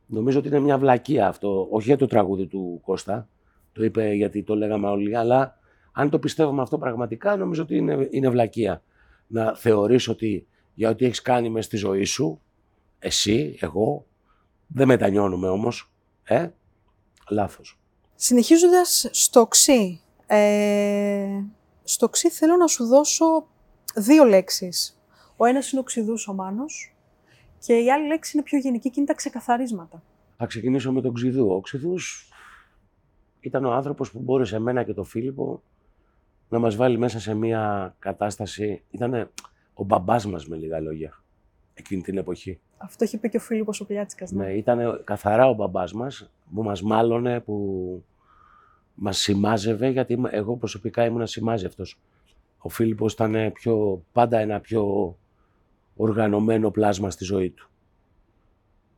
Νομίζω 0.07 0.38
ότι 0.38 0.49
είναι 0.49 0.59
μια 0.59 0.79
βλακεία 0.79 1.29
αυτό, 1.29 1.66
όχι 1.70 1.87
για 1.87 1.96
το 1.96 2.07
τραγούδι 2.07 2.46
του 2.46 2.81
Κώστα, 2.85 3.29
το 3.72 3.85
είπε 3.85 4.12
γιατί 4.12 4.42
το 4.42 4.55
λέγαμε 4.57 4.88
όλοι, 4.88 5.16
αλλά 5.16 5.59
αν 5.92 6.11
το 6.11 6.18
πιστεύουμε 6.18 6.62
αυτό 6.62 6.79
πραγματικά, 6.79 7.37
νομίζω 7.37 7.62
ότι 7.62 7.77
είναι, 7.77 8.09
είναι 8.11 8.29
βλακεία. 8.29 8.83
Να 9.27 9.55
θεωρείς 9.55 10.09
ότι 10.09 10.46
για 10.75 10.90
ό,τι 10.90 11.05
έχεις 11.05 11.22
κάνει 11.22 11.49
μες 11.51 11.64
στη 11.64 11.77
ζωή 11.77 12.05
σου, 12.05 12.40
εσύ, 12.98 13.56
εγώ, 13.61 14.06
δεν 14.66 14.87
μετανιώνουμε 14.87 15.48
όμως, 15.48 15.92
ε, 16.24 16.48
λάθος. 17.30 17.78
Συνεχίζοντας 18.14 19.09
στο 19.11 19.46
ξύ. 19.46 20.00
Ε, 20.26 21.42
στο 21.85 22.09
ξύ 22.09 22.30
θέλω 22.30 22.56
να 22.56 22.66
σου 22.66 22.87
δώσω 22.87 23.46
δύο 23.94 24.24
λέξεις. 24.24 25.00
Ο 25.37 25.44
ένας 25.44 25.70
είναι 25.70 25.80
ο 25.80 25.85
ξηδούς 25.85 26.28
ο 26.28 26.35
Μάνος 26.35 26.96
και 27.59 27.74
η 27.74 27.92
άλλη 27.92 28.06
λέξη 28.06 28.32
είναι 28.35 28.42
πιο 28.44 28.59
γενική 28.59 28.88
και 28.88 28.94
είναι 28.96 29.09
τα 29.09 29.14
ξεκαθαρίσματα. 29.14 30.02
Θα 30.37 30.46
ξεκινήσω 30.46 30.92
με 30.92 31.00
τον 31.00 31.14
Ξηδού. 31.14 31.50
Ο 31.50 31.61
Ξηδούς 31.61 32.30
ήταν 33.40 33.64
ο 33.64 33.72
άνθρωπος 33.72 34.11
που 34.11 34.18
μπόρεσε 34.18 34.56
εμένα 34.56 34.82
και 34.82 34.94
τον 34.94 35.04
Φίλιππο 35.04 35.62
να 36.48 36.59
μας 36.59 36.76
βάλει 36.76 36.98
μέσα 36.98 37.20
σε 37.20 37.35
μια 37.35 37.94
κατάσταση. 37.98 38.82
Ήταν 38.90 39.30
ο 39.74 39.85
μπαμπάς 39.85 40.26
μας 40.26 40.46
με 40.46 40.56
λίγα 40.56 40.80
λόγια 40.80 41.22
εκείνη 41.74 42.02
την 42.02 42.18
εποχή. 42.18 42.61
Αυτό 42.78 43.04
είχε 43.04 43.18
πει 43.18 43.28
και 43.28 43.36
ο 43.36 43.40
Φίλιππος 43.40 43.80
ο 43.80 43.86
Πλιάτσικας. 43.86 44.30
Ναι, 44.30 44.52
ήταν 44.52 45.04
καθαρά 45.04 45.48
ο 45.48 45.54
μπαμπάς 45.54 45.92
μας 45.92 46.30
που 46.54 46.62
μας 46.62 46.82
μάλωνε, 46.82 47.40
που 47.40 48.04
μας 48.94 49.18
σημάζευε, 49.18 49.88
γιατί 49.88 50.12
είμαι- 50.12 50.30
εγώ 50.32 50.56
προσωπικά 50.56 51.04
ήμουν 51.04 51.26
σημάζευτος. 51.26 51.98
Ο 52.58 52.68
Φίλιππος 52.68 53.12
ήταν 53.12 53.52
πιο, 53.52 54.04
πάντα 54.12 54.38
ένα 54.38 54.60
πιο 54.60 55.16
οργανωμένο 55.96 56.70
πλάσμα 56.70 57.10
στη 57.10 57.24
ζωή 57.24 57.50
του. 57.50 57.70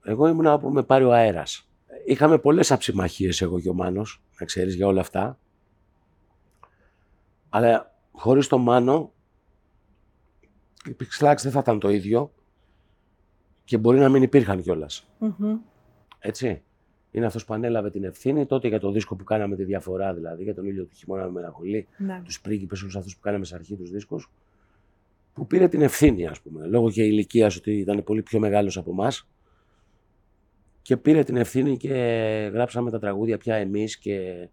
Εγώ 0.04 0.28
ήμουν 0.28 0.58
που 0.60 0.70
με 0.70 0.82
πάρει 0.82 1.04
ο 1.04 1.12
αέρας. 1.12 1.68
Είχαμε 2.06 2.38
πολλές 2.38 2.70
αψημαχίες 2.70 3.40
εγώ 3.40 3.60
και 3.60 3.68
ο 3.68 3.74
Μάνος, 3.74 4.22
να 4.38 4.46
ξέρεις 4.46 4.74
για 4.74 4.86
όλα 4.86 5.00
αυτά. 5.00 5.38
Αλλά 7.48 7.94
χωρίς 8.12 8.46
το 8.46 8.58
Μάνο, 8.58 9.12
η 10.84 10.96
Pixlax 11.00 11.34
δεν 11.42 11.52
θα 11.52 11.58
ήταν 11.58 11.78
το 11.78 11.90
ίδιο 11.90 12.32
και 13.68 13.78
μπορεί 13.78 13.98
να 13.98 14.09
μην 14.09 14.22
υπήρχαν 14.22 14.62
κιόλας. 14.62 15.09
Μμμ. 15.18 15.59
Έτσι. 16.18 16.62
Είναι 17.11 17.26
αυτός 17.26 17.44
που 17.44 17.54
ανέλαβε 17.54 17.90
την 17.90 18.04
ευθύνη 18.04 18.46
τότε 18.46 18.68
για 18.68 18.81
το 18.81 18.90
δίσκο 18.90 19.16
που 19.16 19.24
κάναμε 19.24 19.57
τη 19.57 19.64
διαφορά, 19.64 20.14
δηλαδή 20.14 20.42
για 20.42 20.54
τον 20.54 20.66
ήλιο 20.66 20.85
του 20.85 20.94
χειμώνα 20.94 21.24
με 21.24 21.31
μελαγχολή, 21.31 21.87
Ναι. 21.96 22.22
τους 22.24 22.40
πρίγκιπες, 22.40 22.83
όλους 22.83 22.96
αυτούς 22.96 23.14
που 23.14 23.20
κάναμε 23.20 23.44
σε 23.44 23.54
αρχή 23.54 23.76
τους 23.76 23.90
δίσκους, 23.90 24.31
που 25.33 25.46
πήρε 25.46 25.68
την 25.68 25.83
ευθύνη, 25.83 26.26
ας 26.26 26.40
πούμε, 26.40 26.66
λόγω 26.66 26.90
και 26.90 27.02
ηλικίας 27.02 27.57
ότι 27.57 27.72
ήταν 27.78 28.04
πολύ 28.04 28.22
πιο 28.22 28.38
μεγάλος 28.38 28.76
από 28.76 28.90
εμάς. 28.90 29.28
Και 30.83 30.96
πήρε 30.96 31.22
την 31.22 31.37
ευθύνη 31.37 31.76
και 31.76 31.92
γράψαμε 32.52 32.90
τα 32.90 32.98
τραγούδια 32.98 33.38
πια 33.38 33.54
εμείς 33.54 33.98
και 33.98 34.48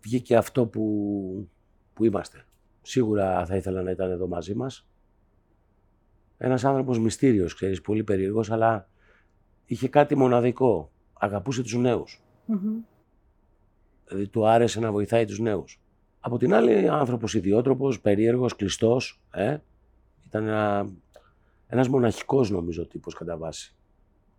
βγήκε 0.00 0.36
αυτό 0.36 0.66
που, 0.66 1.48
που 1.94 2.04
είμαστε. 2.04 2.44
Σίγουρα 2.82 3.46
θα 3.46 3.56
ήθελα 3.56 3.82
να 3.82 3.90
ήταν 3.90 4.10
εδώ 4.10 4.26
μαζί 4.26 4.54
μας. 4.54 4.86
Ένας 6.38 6.64
άνθρωπος 6.64 6.98
μυστήριος, 6.98 7.54
ξέρεις, 7.54 7.80
πολύ 7.80 8.04
περίεργος, 8.04 8.50
αλλά 8.50 8.88
είχε 9.66 9.88
κάτι 9.88 10.14
μοναδικό. 10.16 10.90
Αγαπούσε 11.12 11.62
τους 11.62 11.74
νέους. 11.74 12.22
Μμμ. 12.46 12.78
Δηλαδή 14.04 14.28
του 14.28 14.46
άρεσε 14.46 14.80
να 14.80 14.92
βοηθάει 14.92 15.24
τους 15.24 15.38
νέους. 15.38 15.80
Από 16.20 16.38
την 16.38 16.54
άλλη, 16.54 16.88
άνθρωπος 16.88 17.34
ιδιότροπος, 17.34 18.00
περίεργος, 18.00 18.56
κλειστός. 18.56 19.20
Ε; 19.30 19.58
Ήταν 20.26 20.46
ένα, 20.46 20.88
ένας 21.66 21.88
μοναχικός 21.88 22.50
νομίζω 22.50 22.86
τύπος 22.86 23.14
κατά 23.14 23.36
βάση. 23.36 23.74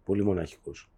Πολύ 0.04 0.24
μοναχικός. 0.24 0.90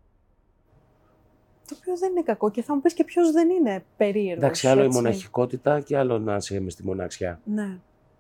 Το 1.68 1.76
οποίο 1.80 1.98
δεν 1.98 2.12
είναι 2.12 2.24
κακό 2.24 2.52
και 2.52 2.62
θα 2.62 2.76
μου 2.76 2.82
πεις 2.82 2.94
και 2.94 3.04
ποιος 3.04 3.32
δεν 3.32 3.50
είναι 3.50 3.86
περίεργος. 3.98 4.44
Εντάξει, 4.44 4.68
άλλο 4.68 4.82
η 4.82 4.86
έτσι. 4.86 4.98
μοναχικότητα 4.98 5.82
και 5.82 5.98
άλλο 5.98 6.20
να 6.20 6.36
είσαι 6.36 6.60
μες 6.60 6.74
στη 6.74 6.86
μοναξιά. 6.86 7.42
Ναι. 7.46 7.80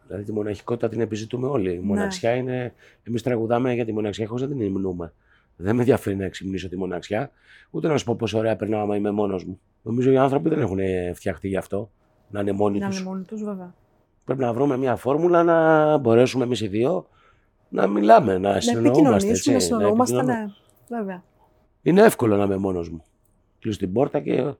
Δηλαδή 0.09 0.27
τη 0.27 0.33
μοναχικότητα 0.33 0.89
την 0.89 1.01
επιζητούμε 1.01 1.47
όλοι. 1.47 1.71
Η 1.73 1.75
Ναι. 1.77 1.85
μοναξιά 1.85 2.33
είναι. 2.35 2.73
Εμείς 3.03 3.23
τραγουδάμε 3.23 3.73
για 3.73 3.85
τη 3.85 3.91
μοναξιά 3.93 4.27
χωρίς 4.27 4.43
να 4.43 4.49
την 4.49 4.59
υμνούμε. 4.61 5.13
Δεν 5.55 5.75
με 5.75 5.79
ενδιαφέρει 5.81 6.15
να 6.15 6.25
εξυμνήσω 6.25 6.69
τη 6.69 6.77
μοναξιά, 6.77 7.31
ούτε 7.69 7.87
να 7.87 7.97
σου 7.97 8.05
πω 8.05 8.15
πόσο 8.15 8.37
ωραία 8.37 8.55
περνάω 8.55 8.81
άμα 8.81 8.95
είμαι 8.95 9.11
μόνος 9.11 9.43
μου. 9.45 9.59
Νομίζω 9.81 10.11
οι 10.11 10.17
άνθρωποι 10.17 10.49
δεν 10.49 10.59
έχουν 10.59 10.79
φτιαχτεί 11.13 11.47
γι' 11.47 11.57
αυτό. 11.57 11.91
Να 12.29 12.39
είναι 12.39 12.51
μόνοι 12.51 12.79
Να 12.79 12.87
τους. 12.87 12.99
είναι 12.99 13.09
μόνοι 13.09 13.23
τους 13.23 13.43
βέβαια. 13.43 13.73
Πρέπει 14.25 14.41
να 14.41 14.53
βρούμε 14.53 14.77
μια 14.77 14.95
φόρμουλα 14.95 15.43
να 15.43 15.97
μπορέσουμε 15.97 16.43
εμείς 16.43 16.61
οι 16.61 16.67
δύο 16.67 17.07
να 17.69 17.87
μιλάμε, 17.87 18.37
να 18.37 18.53
Να 18.53 18.59
συνεννοούμαστε. 18.61 18.97
επικοινωνήσουμε, 18.99 19.31
έτσι, 19.31 19.51
να 19.51 19.59
συνεννοούμαστε, 19.59 20.15
επικοινωνούμε. 20.15 20.53
ναι. 20.89 20.97
Βέβαια. 20.97 21.23
Είναι 21.81 22.01
εύκολο 22.01 22.35
να 22.37 22.43
είμαι 22.43 22.57
μόνος 22.57 22.89
μου. 22.89 23.03
Κλείνω 23.59 23.77
την 23.77 23.93
πόρτα 23.93 24.19
και 24.19 24.53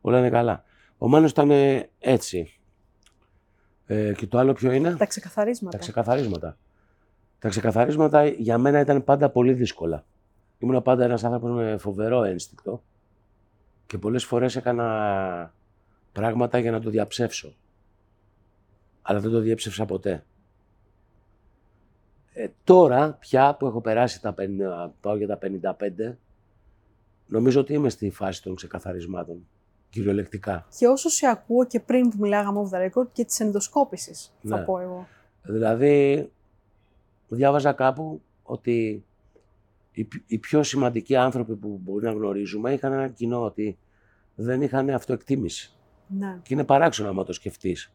όλα 0.00 0.18
είναι 0.18 0.30
καλά. 0.30 0.64
Ο 0.98 1.08
Μάνος 1.08 1.30
ήταν 1.30 1.50
ε, 1.50 1.88
έτσι. 1.98 2.60
Ε, 3.86 4.12
και 4.12 4.26
το 4.26 4.38
άλλο 4.38 4.52
ποιο 4.52 4.72
είναι; 4.72 4.94
Τα 4.94 5.06
ξεκαθαρίσματα. 5.06 5.76
Τα 5.76 5.82
ξεκαθαρίσματα. 5.82 6.56
Τα 7.38 7.48
ξεκαθαρίσματα 7.48 8.26
για 8.26 8.58
μένα 8.58 8.80
ήταν 8.80 9.04
πάντα 9.04 9.28
πολύ 9.28 9.52
δύσκολα. 9.52 10.04
Ήμουν 10.58 10.82
πάντα 10.82 11.04
ένας 11.04 11.24
άνθρωπος 11.24 11.50
με 11.50 11.76
φοβερό 11.76 12.22
ένστικτο 12.22 12.82
και 13.86 13.98
πολλές 13.98 14.24
φορές 14.24 14.56
έκανα 14.56 15.54
πράγματα 16.12 16.58
για 16.58 16.70
να 16.70 16.80
το 16.80 16.90
διαψεύσω. 16.90 17.54
Αλλά 19.02 19.20
δεν 19.20 19.30
το 19.30 19.38
διέψευσα 19.38 19.84
ποτέ. 19.84 20.24
Ε, 22.32 22.48
τώρα 22.64 23.12
πια 23.12 23.54
που 23.54 23.66
έχω 23.66 23.80
περάσει 23.80 24.20
τα 24.20 24.34
50, 24.38 24.90
πάω 25.00 25.16
για 25.16 25.26
τα 25.26 25.38
55, 26.08 26.14
νομίζω 27.26 27.60
ότι 27.60 27.72
είμαι 27.72 27.88
στη 27.88 28.10
φάση 28.10 28.42
των 28.42 28.54
ξεκαθαρισμάτων, 28.54 29.46
κυριολεκτικά. 29.92 30.66
Και 30.78 30.86
όσο 30.86 31.08
σε 31.08 31.26
ακούω 31.26 31.66
και 31.66 31.80
πριν 31.80 32.08
που 32.08 32.16
μιλάγαμε 32.20 32.60
off 32.64 32.74
the 32.76 32.88
record 32.90 33.06
και 33.12 33.24
της 33.24 33.40
ενδοσκόπησης, 33.40 34.34
θα 34.48 34.58
Ναι. 34.58 34.64
πω 34.64 34.78
εγώ. 34.78 35.06
Δηλαδή, 35.42 36.30
διάβαζα 37.28 37.72
κάπου 37.72 38.22
ότι 38.42 39.04
οι, 39.92 40.04
π- 40.04 40.24
οι 40.26 40.38
πιο 40.38 40.62
σημαντικοί 40.62 41.16
άνθρωποι 41.16 41.56
που 41.56 41.80
μπορεί 41.82 42.04
να 42.04 42.12
γνωρίζουμε 42.12 42.72
είχαν 42.72 42.92
ένα 42.92 43.08
κοινό 43.08 43.44
ότι 43.44 43.78
δεν 44.34 44.62
είχαν 44.62 44.90
αυτοεκτίμηση. 44.90 45.76
Ναι. 46.06 46.38
Και 46.42 46.54
είναι 46.54 46.64
παράξενο 46.64 47.08
άμα 47.08 47.24
το 47.24 47.32
σκεφτείς. 47.32 47.92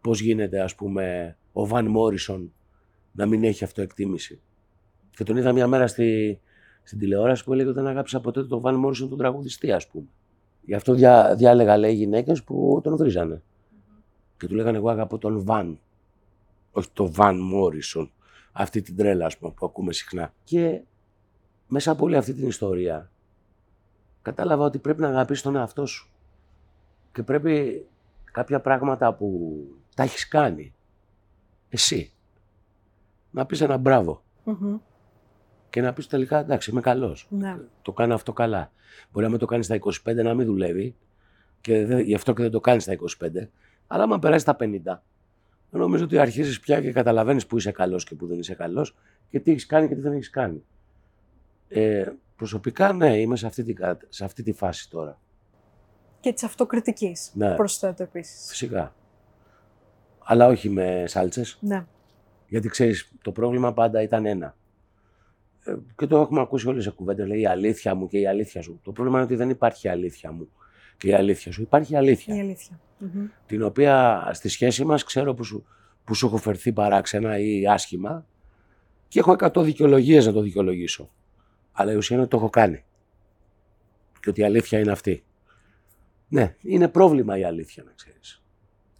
Πώς 0.00 0.20
γίνεται, 0.20 0.60
ας 0.60 0.74
πούμε, 0.74 1.36
ο 1.52 1.66
Βαν 1.66 1.86
Μόρισον 1.86 2.52
να 3.12 3.26
μην 3.26 3.44
έχει 3.44 3.64
αυτοεκτίμηση. 3.64 4.40
Και 5.10 5.24
τον 5.24 5.36
είδα 5.36 5.52
μια 5.52 5.66
μέρα 5.66 5.86
στη, 5.86 6.40
στην 6.82 6.98
τηλεόραση 6.98 7.44
που 7.44 7.52
έλεγε 7.52 7.68
ότι 7.68 7.78
δεν 7.78 7.86
αγάπησα 7.88 8.20
ποτέ 8.20 8.44
τον 8.44 8.60
Βαν 8.60 8.74
Μόρισον 8.74 9.08
τον 9.08 9.18
τραγουδιστή, 9.18 9.72
ας 9.72 9.86
πούμε. 9.88 10.06
Γι' 10.66 10.74
αυτό 10.74 10.94
διά, 10.94 11.34
διάλεγα, 11.34 11.76
λέει, 11.76 11.94
γυναίκες 11.94 12.42
που 12.42 12.80
τον 12.82 12.96
βρίζανε. 12.96 13.42
Και 14.36 14.46
του 14.46 14.54
λέγανε 14.54 14.76
εγώ 14.76 14.88
αγαπώ 14.88 15.18
τον 15.18 15.44
Βαν. 15.44 15.78
Όχι 16.72 16.88
τον 16.92 17.12
Βαν 17.12 17.38
Μόρισον. 17.40 18.10
Αυτή 18.52 18.82
την 18.82 18.96
τρέλα, 18.96 19.26
ας 19.26 19.38
πούμε, 19.38 19.52
που 19.56 19.66
ακούμε 19.66 19.92
συχνά. 19.92 20.32
Και 20.44 20.82
μέσα 21.66 21.90
από 21.90 22.04
όλη 22.04 22.16
αυτή 22.16 22.34
την 22.34 22.46
ιστορία 22.48 23.10
κατάλαβα 24.22 24.64
ότι 24.64 24.78
πρέπει 24.78 25.00
να 25.00 25.08
αγαπήσεις 25.08 25.42
τον 25.42 25.56
εαυτό 25.56 25.86
σου. 25.86 26.10
Και 27.12 27.22
πρέπει 27.22 27.86
κάποια 28.24 28.60
πράγματα 28.60 29.14
που 29.14 29.58
τα 29.94 30.02
έχεις 30.02 30.28
κάνει 30.28 30.74
εσύ 31.68 32.12
να 33.30 33.46
πεις 33.46 33.60
ένα 33.60 33.76
μπράβο 33.76 34.22
Μμμ. 34.44 34.76
Και 35.76 35.82
να 35.82 35.92
πεις 35.92 36.06
τελικά 36.06 36.38
εντάξει 36.38 36.70
είμαι 36.70 36.80
καλός. 36.80 37.26
Ναι. 37.30 37.56
Το 37.82 37.92
κάνω 37.92 38.14
αυτό 38.14 38.32
καλά. 38.32 38.70
Μπορεί 39.12 39.28
να 39.30 39.38
το 39.38 39.46
κάνεις 39.46 39.64
στα 39.66 39.74
25 39.74 40.22
να 40.22 40.34
μην 40.34 40.46
δουλεύει 40.46 40.94
και 41.60 41.86
δεν- 41.86 41.98
γι' 41.98 42.14
αυτό 42.14 42.32
και 42.32 42.42
δεν 42.42 42.50
το 42.50 42.60
κάνεις 42.60 42.82
στα 42.82 42.92
25. 42.92 43.48
Αλλά 43.86 44.02
άμα 44.02 44.18
περάσει 44.18 44.44
τα 44.44 44.56
50 44.56 45.02
νομίζω 45.70 46.04
ότι 46.04 46.18
αρχίζεις 46.18 46.60
πια 46.60 46.80
και 46.80 46.92
καταλαβαίνεις 46.92 47.46
που 47.46 47.56
είσαι 47.56 47.70
καλός 47.70 48.04
και 48.04 48.14
που 48.14 48.26
δεν 48.26 48.38
είσαι 48.38 48.54
καλός 48.54 48.96
και 49.30 49.40
τι 49.40 49.50
έχεις 49.50 49.66
κάνει 49.66 49.88
και 49.88 49.94
τι 49.94 50.00
δεν 50.00 50.12
έχεις 50.12 50.30
κάνει. 50.30 50.64
Ε, 51.68 52.10
προσωπικά 52.36 52.92
ναι, 52.92 53.18
είμαι 53.18 53.36
σε 53.36 53.46
αυτή, 53.46 53.62
τη, 53.62 53.72
κα- 53.72 53.98
σε 54.08 54.24
αυτή 54.24 54.42
τη 54.42 54.52
φάση 54.52 54.90
τώρα. 54.90 55.18
Και 56.20 56.32
της 56.32 56.42
αυτοκριτικής, 56.42 57.30
Ναι. 57.34 57.54
προσθέτω 57.54 58.02
επίσης. 58.02 58.48
Φυσικά. 58.48 58.94
Αλλά 60.24 60.46
όχι 60.46 60.68
με 60.68 61.04
σάλτσες. 61.06 61.58
Ναι. 61.60 61.86
Γιατί 62.48 62.68
ξέρεις, 62.68 63.10
το 63.22 63.32
πρόβλημα 63.32 63.72
πάντα 63.72 64.02
ήταν 64.02 64.26
ένα. 64.26 64.56
Ε, 65.66 65.76
και 65.96 66.06
το 66.06 66.16
έχουμε 66.20 66.40
ακούσει 66.40 66.68
όλες 66.68 66.82
σε 66.82 66.90
κουβέντες, 66.90 67.26
λέει 67.26 67.40
η 67.40 67.46
αλήθεια 67.46 67.94
μου 67.94 68.08
και 68.08 68.18
η 68.18 68.26
αλήθεια 68.26 68.62
σου. 68.62 68.80
Το 68.82 68.92
πρόβλημα 68.92 69.18
είναι 69.18 69.26
ότι 69.26 69.36
δεν 69.36 69.50
υπάρχει 69.50 69.88
αλήθεια 69.88 70.32
μου 70.32 70.48
και 70.96 71.08
η 71.08 71.12
αλήθεια 71.12 71.52
σου. 71.52 71.62
Υπάρχει 71.62 71.96
αλήθεια. 71.96 72.36
Η 72.36 72.40
αλήθεια. 72.40 72.80
Μμμ. 72.98 73.26
Την 73.46 73.62
οποία 73.62 74.28
στη 74.32 74.48
σχέση 74.48 74.84
μας 74.84 75.04
ξέρω 75.04 75.34
που 75.34 75.44
σου, 75.44 75.66
που 76.04 76.14
σου 76.14 76.26
έχω 76.26 76.36
φερθεί 76.36 76.72
παράξενα 76.72 77.38
ή 77.38 77.66
άσχημα 77.66 78.26
και 79.08 79.18
έχω 79.18 79.36
100 79.38 79.62
δικαιολογίες 79.62 80.26
να 80.26 80.32
το 80.32 80.40
δικαιολογήσω. 80.40 81.10
Αλλά 81.72 81.92
η 81.92 81.94
ουσία 81.94 82.16
είναι 82.16 82.24
ότι 82.24 82.34
το 82.34 82.40
έχω 82.40 82.50
κάνει. 82.50 82.84
Και 84.20 84.30
ότι 84.30 84.40
η 84.40 84.44
αλήθεια 84.44 84.78
είναι 84.78 84.92
αυτή. 84.92 85.24
Ναι, 86.28 86.56
είναι 86.60 86.88
πρόβλημα 86.88 87.38
η 87.38 87.44
αλήθεια 87.44 87.82
να 87.82 87.92
ξέρεις. 87.92 88.42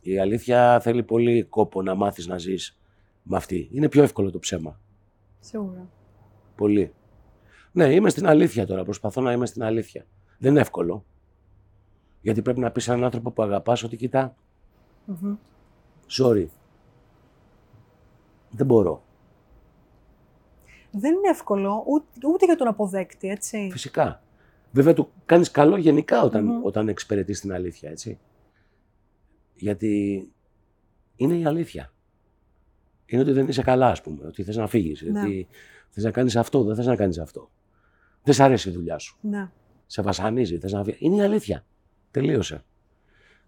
Η 0.01 0.19
αλήθεια 0.19 0.81
θέλει 0.81 1.03
πολύ 1.03 1.43
κόπο 1.45 1.83
να 1.83 1.95
μάθεις 1.95 2.27
να 2.27 2.39
ζεις 2.39 2.79
με 3.23 3.37
αυτή. 3.37 3.69
Είναι 3.73 3.89
πιο 3.89 4.03
εύκολο 4.03 4.31
το 4.31 4.39
ψέμα. 4.39 4.81
Σίγουρα. 5.41 5.89
Πολύ. 6.57 6.92
Ναι, 7.73 7.92
είμαι 7.95 8.09
στην 8.09 8.27
αλήθεια 8.27 8.66
τώρα. 8.66 8.85
Προσπαθώ 8.85 9.21
να 9.21 9.33
είμαι 9.33 9.47
στην 9.47 9.62
αλήθεια. 9.62 10.07
Δεν 10.38 10.51
είναι 10.51 10.61
εύκολο. 10.61 11.05
Γιατί 12.21 12.42
πρέπει 12.42 12.61
να 12.61 12.71
πεις 12.71 12.85
σε 12.85 12.90
έναν 12.92 13.05
άνθρωπο 13.05 13.31
που 13.31 13.42
αγαπάς 13.42 13.83
ότι 13.83 13.97
κοίτα, 13.97 14.37
Μμμ. 15.05 15.35
sorry. 16.19 16.47
Δεν 18.51 18.66
μπορώ. 18.66 19.03
Δεν 20.90 21.14
είναι 21.14 21.29
εύκολο 21.29 21.85
ούτε, 21.87 22.27
ούτε 22.27 22.45
για 22.45 22.57
τον 22.57 22.66
αποδέκτη, 22.66 23.29
έτσι. 23.29 23.69
Φυσικά. 23.73 24.23
Βέβαια 24.73 24.95
του 24.95 25.11
κάνεις 25.27 25.51
καλό 25.51 25.77
γενικά 25.77 26.23
όταν, 26.23 26.45
Μμμ. 26.45 26.64
όταν 26.64 26.88
εξυπηρετείς 26.88 27.40
την 27.40 27.53
αλήθεια, 27.53 27.90
έτσι. 27.90 28.19
Γιατί 29.55 30.27
είναι 31.16 31.35
η 31.35 31.45
αλήθεια. 31.47 31.92
Είναι 33.07 33.23
ότι 33.23 33.33
δεν 33.33 33.49
είσαι 33.49 33.62
καλά, 33.62 33.87
ας 33.90 34.03
πούμε. 34.03 34.27
Ότι 34.27 34.42
θες 34.42 34.57
να 34.57 34.66
φύγεις. 34.66 35.03
Ναι. 35.03 35.21
Ότι 35.21 35.47
θες 35.90 36.05
να 36.05 36.11
κάνεις 36.11 36.37
αυτό, 36.37 36.62
δεν 36.64 36.75
θες 36.77 36.87
να 36.87 36.96
κάνεις 36.96 37.18
αυτό. 37.18 37.51
Δεν 38.22 38.35
σ' 38.35 38.40
αρέσει 38.40 38.68
η 38.68 38.72
δουλειά 38.72 38.99
σου. 38.99 39.16
Ναι. 39.20 39.51
σε 39.87 40.03
βασανίζει, 40.03 40.59
θες 40.59 40.72
να 40.72 40.83
βγει. 40.83 40.96
Είναι 40.99 41.16
η 41.16 41.20
αλήθεια. 41.20 41.64
Τελείωσε. 42.11 42.64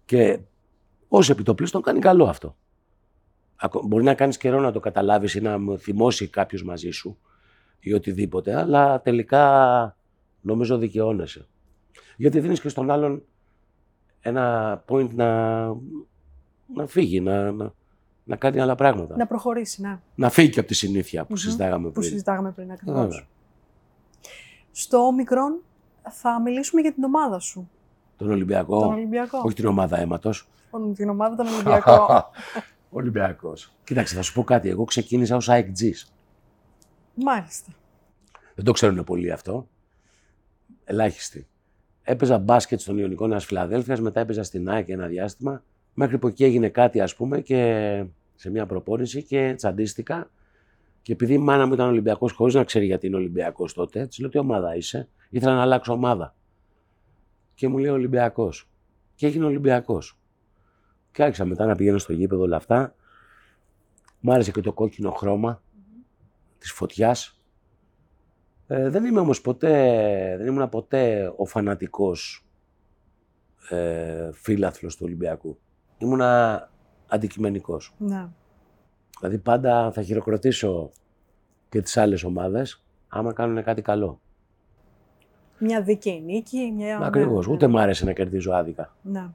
Και 0.05 0.41
ως 1.09 1.31
επιτοπλίστων 1.31 1.83
κάνει 1.83 1.99
καλό 1.99 2.25
αυτό. 2.25 2.57
Ακο- 3.57 3.83
Μπορεί 3.87 4.05
να 4.05 4.15
κάνεις 4.15 4.37
καιρό 4.37 4.61
να 4.61 4.73
το 4.73 4.81
καταλάβεις 4.81 5.35
ή 5.35 5.41
να 5.41 5.59
θυμώσει 5.79 6.29
κάποιος 6.29 6.63
μαζί 6.65 6.91
σου 6.91 7.19
ή 7.81 7.93
οτιδήποτε, 7.93 8.55
αλλά 8.55 9.01
τελικά 9.01 9.97
νομίζω 10.41 10.79
δικαιώνεσαι. 10.79 11.47
Γιατί 12.17 12.41
δίνεις 12.41 12.61
και 12.61 12.69
στον 12.69 12.91
άλλον 12.91 13.23
ένα 14.21 14.85
point 14.89 15.11
να, 15.15 15.67
να 16.75 16.87
φύγει, 16.87 17.21
να, 17.21 17.53
να, 17.53 17.75
να 18.29 18.37
κάνει 18.37 18.61
άλλα 18.61 18.75
πράγματα. 18.75 19.17
Να 19.17 19.27
προχωρήσει, 19.27 19.83
ναι. 19.83 19.99
Να 20.15 20.31
φύγει 20.31 20.49
και 20.51 20.59
από 20.59 20.69
τη 20.69 20.75
συνήθεια 20.75 21.21
που 21.23 21.27
Μμμ. 21.33 21.37
συζητάγαμε 21.39 21.87
Που 21.87 21.93
πριν. 21.93 22.09
συζητάγαμε 22.09 22.51
πριν 22.51 22.71
ακριβώς. 22.71 23.01
Βέβαια. 23.01 23.27
Στο 24.73 25.13
μικρόν 25.13 25.61
θα 26.11 26.41
μιλήσουμε 26.41 26.81
για 26.81 26.93
την 26.93 27.05
ομάδα 27.05 27.39
σου. 27.39 27.71
Τον 28.17 28.31
Ολυμπιακό. 28.31 28.81
Τον 28.81 28.93
Ολυμπιακό. 28.93 29.39
Όχι 29.45 29.55
την 29.55 29.67
ομάδα 29.67 29.99
αίματος. 30.01 30.49
Τον- 30.71 30.95
Την 30.95 31.09
ομάδα 31.09 31.37
τον 31.37 31.47
Ολυμπιακό. 31.47 32.07
Ολυμπιακός. 32.91 33.73
Κοίταξε, 33.85 34.15
θα 34.15 34.23
σου 34.23 34.33
πω 34.33 34.45
κάτι. 34.45 34.69
Εγώ 34.69 34.85
ξεκίνησα 34.85 35.37
ως 35.37 35.49
AEKG. 35.51 35.91
Μάλιστα. 37.15 37.73
Δεν 38.55 38.65
το 38.65 38.73
ξέρουν 38.73 39.05
πολύ 39.05 39.31
αυτό. 39.33 39.69
Ελάχιστοι. 40.85 41.47
Έπαιζα 42.03 42.39
μπάσκετ 42.39 42.81
στον 42.81 42.99
Ιωνικό 42.99 43.27
Νέας 43.27 43.45
Φιλαδέλφιας, 43.45 44.01
μετά 44.01 44.21
έπαιζα 44.21 44.43
στην 44.43 44.69
ΑΕΚ 44.71 44.89
ένα 44.89 45.07
διάστημα. 45.07 45.63
Μέχρι 45.95 46.19
που 46.19 46.27
εκεί 46.27 46.45
έγινε 46.45 46.69
κάτι, 46.69 47.01
ας 47.01 47.15
πούμε, 47.15 47.41
και 47.41 48.05
σε 48.39 48.51
μια 48.51 48.67
προπόνηση 48.67 49.23
και 49.23 49.55
τσαντίστηκα. 49.57 50.31
Και 51.03 51.13
επειδή 51.13 51.33
η 51.33 51.39
μάνα 51.39 51.67
μου 51.67 51.73
ήταν 51.73 51.89
Ολυμπιακός, 51.89 52.33
χωρίς 52.33 52.55
να 52.55 52.65
ξέρει 52.65 52.87
γιατί 52.87 53.07
είναι 53.07 53.17
Ολυμπιακός 53.17 53.73
τότε, 53.73 54.07
της 54.07 54.19
λέω 54.19 54.29
τι 54.29 54.39
ομάδα 54.39 54.77
είσαι; 54.77 55.09
Ήθελα 55.31 55.55
να 55.55 55.63
αλλάξω 55.63 55.93
ομάδα. 55.93 56.35
Και 57.55 57.69
μου 57.69 57.79
λέει 57.79 57.91
Ολυμπιακός. 57.91 58.69
Και 59.15 59.27
έγινε 59.27 59.45
Ολυμπιακός. 59.45 60.19
Και 61.13 61.23
άρχισα 61.23 61.45
μετά 61.45 61.67
να 61.67 61.75
πηγαίνω 61.75 61.99
στο 61.99 62.13
γήπεδο 62.13 62.43
όλα 62.43 62.57
αυτά. 62.57 62.95
Μ' 64.21 64.31
άρεσε 64.31 64.51
και 64.51 64.61
το 64.61 64.73
κόκκινο 64.73 65.11
χρώμα 65.11 65.63
της 66.59 66.73
φωτιάς. 66.73 67.41
Ε, 68.67 68.89
δεν 68.89 69.05
είμαι 69.05 69.21
όμως 69.21 69.41
ποτέ, 69.41 70.35
δεν 70.39 70.47
ήμουν 70.47 70.69
ποτέ 70.69 71.33
ο 71.37 71.45
φανατικός 71.45 72.47
ε, 73.69 74.31
φίλαθλος 74.33 74.97
του 74.97 75.03
Ολυμπιακού. 75.07 75.59
Ήμουνα 75.99 76.71
αντικειμενικός. 77.09 77.95
Ναι. 77.99 78.29
Δηλαδή 79.19 79.39
πάντα 79.39 79.93
θα 79.93 80.03
χειροκροτήσω 80.03 80.91
και 81.69 81.81
τις 81.81 81.97
άλλες 81.97 82.25
ομάδες 82.25 82.83
άμα 83.09 83.33
κάνουν 83.33 83.63
κάτι 83.63 83.83
καλό. 83.83 84.21
Μια 85.59 85.83
δίκαιη 85.83 86.21
νίκη, 86.21 86.73
μια... 86.77 86.99
Ακριβώς. 86.99 87.47
ναι, 87.47 87.53
Ούτε 87.53 87.67
μ' 87.67 87.77
άρεσε 87.77 88.05
να 88.05 88.13
κερδίζω 88.13 88.53
άδικα. 88.53 88.95
Ναι. 89.03 89.29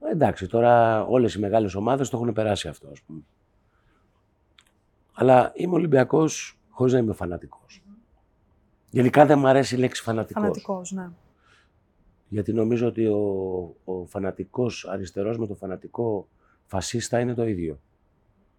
Ε, 0.00 0.10
Εντάξει, 0.10 0.46
τώρα 0.46 1.04
όλες 1.04 1.34
οι 1.34 1.38
μεγάλες 1.38 1.74
ομάδες 1.74 2.08
το 2.08 2.16
έχουν 2.16 2.32
περάσει 2.32 2.68
αυτό, 2.68 2.88
ας 2.92 3.00
πούμε. 3.00 3.20
Αλλά 5.12 5.52
είμαι 5.54 5.74
Ολυμπιακός 5.74 6.58
χωρίς 6.70 6.92
να 6.92 6.98
είμαι 6.98 7.12
φανατικός. 7.12 7.82
Γενικά 8.90 9.26
δεν 9.26 9.38
μου 9.38 9.48
αρέσει 9.48 9.74
η 9.74 9.78
λέξη 9.78 10.02
φανατικός. 10.02 10.42
Φανατικός, 10.42 10.92
ναι. 10.92 11.08
Γιατί 12.32 12.52
νομίζω 12.52 12.86
ότι 12.86 13.06
ο, 13.06 13.18
ο 13.84 14.04
φανατικός 14.06 14.86
αριστερός 14.88 15.38
με 15.38 15.46
το 15.46 15.54
φανατικό 15.54 16.28
φασίστα 16.66 17.20
είναι 17.20 17.34
το 17.34 17.46
ίδιο. 17.46 17.80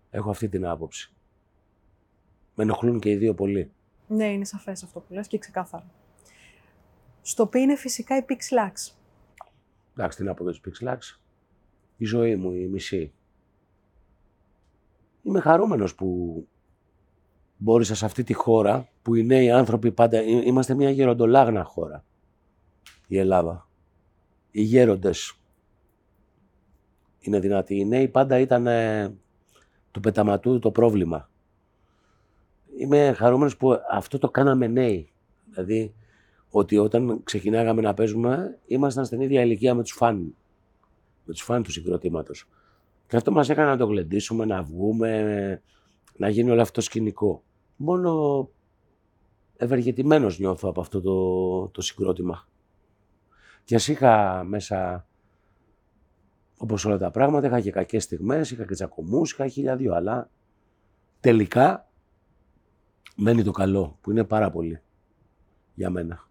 Έχω 0.10 0.30
αυτή 0.30 0.50
την 0.50 0.66
άποψη. 0.66 1.14
Με 2.56 2.64
ενοχλούν 2.64 3.00
και 3.00 3.10
οι 3.10 3.16
δύο 3.16 3.34
πολύ. 3.34 3.72
Ναι, 4.08 4.32
είναι 4.32 4.46
σαφές 4.46 4.84
αυτό 4.84 5.00
που 5.00 5.14
λες 5.14 5.28
και 5.28 5.38
ξεκάθαρο. 5.38 5.86
Στο 7.22 7.44
οποίο 7.44 7.62
είναι 7.62 7.76
φυσικά 7.76 8.18
η 8.18 8.26
Pixlax. 8.30 8.94
Εντάξει, 9.94 10.18
τι 10.18 10.24
να 10.24 10.34
πω 10.34 10.44
για 10.50 10.52
τους 10.52 10.62
Pixlax. 10.82 11.20
Η 11.98 12.06
ζωή 12.06 12.36
μου, 12.36 12.52
η 12.52 12.68
μισή. 12.68 13.14
Είμαι 15.24 15.40
χαρούμενος 15.40 15.96
που 15.96 16.48
μπόρεσα 17.58 17.96
σε 17.96 18.06
αυτή 18.06 18.24
τη 18.24 18.34
χώρα, 18.34 18.88
που 19.02 19.16
οι 19.16 19.24
νέοι 19.24 19.52
άνθρωποι 19.52 19.92
πάντα... 19.92 20.22
εί- 20.24 20.46
Είμαστε 20.46 20.74
μια 20.74 20.90
γεροντολάγνα 20.90 21.64
χώρα, 21.64 22.06
η 23.12 23.18
Ελλάδα. 23.18 23.68
Οι 24.52 24.62
γέροντες 24.62 25.40
είναι 27.20 27.40
δυνατοί. 27.40 27.76
Οι 27.76 27.86
νέοι 27.86 28.08
πάντα 28.08 28.40
ήταν 28.40 28.68
ε, 28.68 29.14
του 29.92 30.00
πεταματού 30.00 30.60
το 30.60 30.72
πρόβλημα. 30.72 31.30
Είμαι 32.78 33.14
χαρούμενος 33.14 33.58
που 33.58 33.78
αυτό 33.92 34.18
το 34.18 34.30
κάναμε 34.30 34.68
νέοι. 34.68 35.12
Δηλαδή, 35.50 35.94
ότι 36.50 36.78
όταν 36.78 37.24
ξεκινάγαμε 37.24 37.82
να 37.82 37.94
παίζουμε, 37.94 38.60
ήμασταν 38.66 39.06
στην 39.06 39.22
ίδια 39.22 39.42
ηλικία 39.42 39.76
με 39.76 39.82
τους 39.82 39.92
φαν. 39.92 40.36
Με 41.26 41.34
τους 41.34 41.42
φαν 41.42 41.64
του 41.64 41.72
συγκροτήματος. 41.72 42.48
Και 43.08 43.16
αυτό 43.16 43.32
μας 43.32 43.50
έκανε 43.50 43.70
να 43.70 43.78
το 43.78 43.86
γλεντήσουμε, 43.86 44.46
να 44.46 44.64
βγούμε, 44.64 45.62
να 46.18 46.30
γίνει 46.30 46.50
όλο 46.50 46.62
αυτό 46.62 46.82
σκηνικό. 46.82 47.44
Μόνο 47.76 48.50
ευεργετημένος 49.58 50.40
νιώθω 50.40 50.70
από 50.70 50.82
αυτό 50.82 51.02
το, 51.02 51.68
το 51.68 51.82
συγκρότημα. 51.82 52.50
Και 53.72 53.78
ας 53.78 53.88
είχα 53.88 54.44
μέσα, 54.44 55.06
όπως 56.58 56.86
όλα 56.86 56.98
τα 56.98 57.12
πράγματα, 57.12 57.48
είχα 57.48 57.60
και 57.62 57.72
κακές 57.72 58.04
στιγμές, 58.04 58.52
είχα 58.52 58.66
και 58.66 58.74
τσακωμούς, 58.74 59.32
είχα 59.32 59.48
χίλια 59.48 59.76
δύο, 59.76 59.94
αλλά 59.94 60.30
τελικά 61.20 61.88
μένει 63.16 63.44
το 63.44 63.52
καλό, 63.52 63.98
που 64.02 64.12
είναι 64.12 64.24
πάρα 64.24 64.52
πολύ 64.52 64.82
για 65.74 65.90
μένα. 65.90 66.28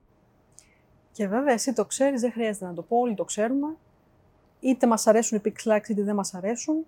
Και 1.13 1.29
βέβαια 1.29 1.53
εσύ 1.53 1.73
το 1.73 1.85
ξέρεις, 1.85 2.21
δεν 2.21 2.33
χρειάζεται 2.33 2.65
να 2.67 2.75
το 2.75 2.83
πω, 2.83 2.97
όλοι 2.97 3.15
το 3.15 3.25
ξέρουμε. 3.25 3.77
Είτε 4.61 4.87
μας 4.87 5.07
αρέσουν 5.07 5.39
οι 5.39 5.41
Pixlax 5.45 5.89
είτε 5.89 6.03
δεν 6.03 6.15
μας 6.15 6.35
αρέσουν. 6.35 6.87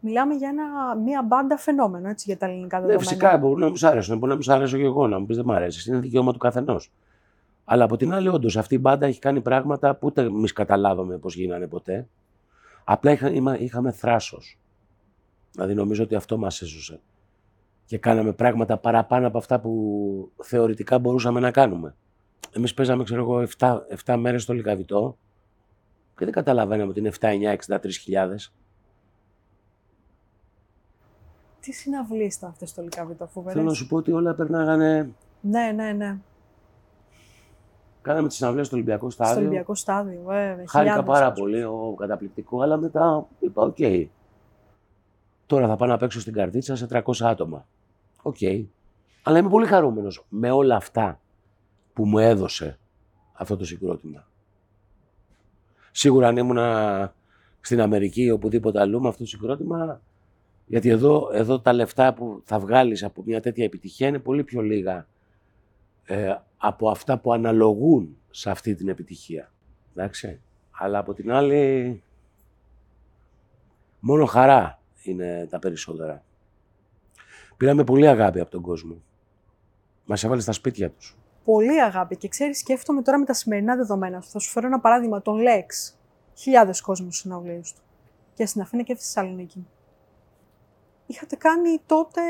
Μιλάμε 0.00 0.34
για 0.34 0.48
ένα, 0.48 0.96
μια 0.96 1.22
μπάντα 1.22 1.56
φαινόμενο 1.56 2.08
έτσι, 2.08 2.24
για 2.28 2.38
τα 2.38 2.46
ελληνικά 2.46 2.76
Ναι, 2.80 2.86
δεδομένα. 2.86 3.08
φυσικά 3.08 3.38
μπορεί 3.38 3.60
να 3.60 3.68
μου 3.68 3.76
σ' 3.76 3.84
άρεσουν, 3.84 4.18
μπορεί 4.18 4.30
να 4.30 4.36
μου 4.36 4.42
σ' 4.42 4.48
αρέσω 4.48 4.76
και 4.76 4.82
εγώ, 4.82 5.06
να 5.06 5.18
μου 5.18 5.26
πεις 5.26 5.36
δεν 5.36 5.44
μου 5.48 5.54
αρέσει. 5.54 5.90
Είναι 5.90 5.98
δικαίωμα 6.00 6.32
του 6.32 6.38
καθενός. 6.38 6.92
Αλλά 7.64 7.84
από 7.84 7.96
την 7.96 8.12
άλλη, 8.12 8.28
όντως 8.28 8.56
αυτή 8.56 8.74
η 8.74 8.78
μπάντα 8.80 9.06
έχει 9.06 9.18
κάνει 9.18 9.40
πράγματα 9.40 9.94
που 9.94 10.06
ούτε 10.06 10.22
εμείς 10.22 10.52
καταλάβαμε 10.52 11.18
πώς 11.18 11.34
γίνανε 11.34 11.66
ποτέ. 11.66 12.08
Απλά 12.84 13.10
είχα, 13.10 13.30
είμα- 13.30 13.58
είχαμε 13.58 13.90
θράσος. 13.92 14.58
Δηλαδή 15.52 15.74
νομίζω 15.74 16.02
ότι 16.02 16.14
αυτό 16.14 16.38
μας 16.38 16.62
έσωσε. 16.62 17.00
Και 17.86 17.98
κάναμε 17.98 18.32
πράγματα 18.32 18.76
παραπάνω 18.78 19.26
από 19.26 19.38
αυτά 19.38 19.60
που 19.60 20.30
θεωρητικά 20.42 20.98
μπορούσαμε 20.98 21.40
να 21.40 21.50
κάνουμε. 21.50 21.94
Εμείς 22.52 22.74
παίζαμε, 22.74 23.04
ξέρω 23.04 23.20
εγώ, 23.20 23.40
7, 23.58 23.86
7 24.04 24.16
μέρες 24.16 24.42
στο 24.42 24.52
Λικαβιτό 24.52 25.16
και 26.16 26.24
δεν 26.24 26.34
καταλαβαίναμε 26.34 26.90
ότι 26.90 26.98
είναι 26.98 27.08
7-9-63 27.08 27.98
χιλιάδες. 28.00 28.52
Τι 31.60 31.72
συναυλίες 31.72 32.34
ήταν 32.34 32.50
αυτές 32.50 32.70
στο 32.70 32.82
Λυκαβηττό, 32.82 33.26
φοβερές. 33.26 33.54
Θέλω 33.58 33.68
να 33.68 33.74
σου 33.74 33.86
πω 33.86 33.96
ότι 33.96 34.12
όλα 34.12 34.34
περνάγανε 34.34 35.10
Ναι, 35.40 35.72
ναι, 35.74 35.92
ναι. 35.92 36.18
Κάναμε 38.04 38.28
τι 38.28 38.34
συναυλία 38.34 38.62
στο 38.62 38.76
Ολυμπιακό 38.76 39.10
Στο 39.10 39.24
Στάδιο. 39.24 39.40
Ολυμπιακό 39.40 39.74
στάδιο, 39.74 40.20
βέβαια. 40.24 40.54
Χάρηκα 40.54 40.68
χιλιάδες 40.68 41.04
πάρα 41.04 41.28
κόσμος. 41.28 41.38
πολύ, 41.40 41.64
ο 41.64 41.94
καταπληκτικό, 41.98 42.60
αλλά 42.60 42.76
μετά 42.76 43.26
είπα: 43.38 43.62
Οκ. 43.62 43.76
Τώρα 45.46 45.66
θα 45.66 45.76
πάω 45.76 45.88
να 45.88 45.96
παίξω 45.96 46.20
στην 46.20 46.32
Καρδίτσα 46.32 46.76
σε 46.76 46.86
300 46.90 47.00
άτομα. 47.20 47.66
Οκ. 48.22 48.36
Αλλά 49.22 49.38
είμαι 49.38 49.48
πολύ 49.48 49.66
χαρούμενος 49.66 50.24
με 50.28 50.50
όλα 50.50 50.76
αυτά 50.76 51.20
που 51.92 52.06
μου 52.06 52.18
έδωσε 52.18 52.78
αυτό 53.32 53.56
το 53.56 53.64
συγκρότημα. 53.64 54.26
Σίγουρα 55.90 56.28
αν 56.28 56.36
ήμουνα 56.36 57.14
στην 57.60 57.80
Αμερική 57.80 58.22
ή 58.22 58.30
οπουδήποτε 58.30 58.80
αλλού 58.80 59.00
με 59.00 59.08
αυτό 59.08 59.22
το 59.22 59.28
συγκρότημα, 59.28 60.00
γιατί 60.66 60.88
εδώ, 60.88 61.30
εδώ 61.32 61.60
τα 61.60 61.72
λεφτά 61.72 62.14
που 62.14 62.42
θα 62.44 62.58
βγάλεις 62.58 63.04
από 63.04 63.22
μια 63.26 63.40
τέτοια 63.40 63.64
επιτυχία 63.64 64.08
είναι 64.08 64.18
πολύ 64.18 64.44
πιο 64.44 64.60
λίγα 64.60 65.06
ε, 66.04 66.34
από 66.56 66.90
αυτά 66.90 67.18
που 67.18 67.32
αναλογούν 67.32 68.16
σε 68.30 68.50
αυτή 68.50 68.74
την 68.74 68.88
επιτυχία. 68.88 69.52
Εντάξει. 69.94 70.40
Αλλά 70.70 70.98
από 70.98 71.14
την 71.14 71.32
άλλη, 71.32 72.02
μόνο 74.00 74.24
χαρά 74.24 74.78
είναι 75.02 75.46
τα 75.50 75.58
περισσότερα. 75.58 76.22
Πήραμε 77.56 77.84
πολύ 77.84 78.08
αγάπη 78.08 78.40
από 78.40 78.50
τον 78.50 78.62
κόσμο. 78.62 79.02
Μας 80.04 80.24
έβαλε 80.24 80.40
στα 80.40 80.52
σπίτια 80.52 80.90
τους. 80.90 81.16
Πολύ 81.44 81.82
αγάπη. 81.82 82.16
Και 82.16 82.28
ξέρεις, 82.28 82.58
σκέφτομαι 82.58 83.02
τώρα 83.02 83.18
με 83.18 83.24
τα 83.24 83.32
σημερινά 83.32 83.76
δεδομένα. 83.76 84.20
Θα 84.20 84.38
σου 84.38 84.50
φέρω 84.50 84.66
ένα 84.66 84.80
παράδειγμα. 84.80 85.22
Τον 85.22 85.38
Lex. 85.38 85.94
Χιλιάδες 86.34 86.80
κόσμους 86.80 87.16
στι 87.16 87.28
συναυλίε 87.28 87.60
του. 87.60 87.82
Και 88.34 88.46
στην 88.46 88.60
Αθήνα 88.60 88.82
και 88.82 88.94
στη 88.94 89.04
Θεσσαλονίκη. 89.04 89.66
Είχατε 91.06 91.36
κάνει 91.36 91.80
τότε 91.86 92.20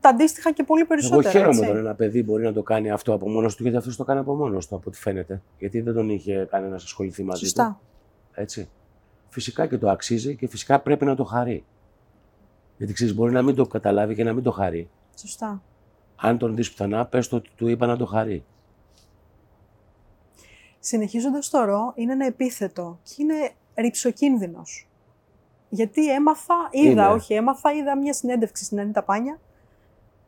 τα 0.00 0.08
αντίστοιχα 0.08 0.52
και 0.52 0.62
πολύ 0.64 0.80
Εγώ 0.80 0.88
περισσότερα. 0.88 1.30
χαίρομαι 1.30 1.48
έτσι. 1.48 1.62
όταν 1.64 1.76
ένα 1.76 1.94
παιδί 1.94 2.22
μπορεί 2.22 2.42
να 2.42 2.52
το 2.52 2.62
κάνει 2.62 2.90
αυτό 2.90 3.12
από 3.12 3.28
μόνος 3.28 3.56
του, 3.56 3.62
γιατί 3.62 3.76
αυτός 3.78 3.96
το 3.96 4.04
κάνει 4.04 4.20
από 4.20 4.34
μόνος 4.34 4.66
του, 4.66 4.74
από 4.76 4.84
ό,τι 4.86 4.98
φαίνεται. 4.98 5.42
Γιατί 5.58 5.80
δεν 5.80 5.94
τον 5.94 6.08
είχε 6.10 6.46
κανένας 6.50 6.84
ασχοληθεί 6.84 7.22
μαζί 7.22 7.40
του. 7.40 7.46
Σωστά. 7.46 7.80
Έτσι. 8.32 8.68
Φυσικά 9.28 9.66
και 9.66 9.78
το 9.78 9.90
αξίζει 9.90 10.36
και 10.36 10.48
φυσικά 10.48 10.80
πρέπει 10.80 11.04
να 11.04 11.14
το 11.16 11.24
χαρεί. 11.24 11.64
Γιατί 12.76 12.92
ξέρεις, 12.92 13.14
μπορεί 13.14 13.32
να 13.32 13.42
μην 13.42 13.54
το 13.54 13.66
καταλάβει 13.66 14.14
και 14.14 14.24
να 14.24 14.32
μην 14.32 14.42
το 14.42 14.50
χαρεί. 14.50 14.88
Σωστά. 15.16 15.62
Αν 16.16 16.38
τον 16.38 16.54
δεις 16.56 16.70
πουθενά, 16.70 17.06
πες 17.06 17.28
το 17.28 17.36
ότι 17.36 17.50
του 17.56 17.68
είπα 17.68 17.86
να 17.86 17.96
το 17.96 18.06
χαρεί. 18.06 18.44
Συνεχίζοντας 20.78 21.50
το 21.50 21.64
ρο, 21.64 21.92
είναι 21.94 22.12
ένα 22.12 22.26
επίθετο 22.26 22.98
και 23.02 23.14
είναι 23.18 23.52
ρηψοκίνδυνος. 23.74 24.88
Γιατί 25.68 26.12
έμαθα, 26.12 26.54
είδα, 26.70 26.90
Είναι. 26.90 27.06
όχι 27.06 27.34
έμαθα, 27.34 27.72
είδα 27.72 27.96
μια 27.96 28.12
συνέντευξη 28.12 28.64
στην 28.64 28.80
Ανίτα 28.80 29.02
Πάνια 29.02 29.40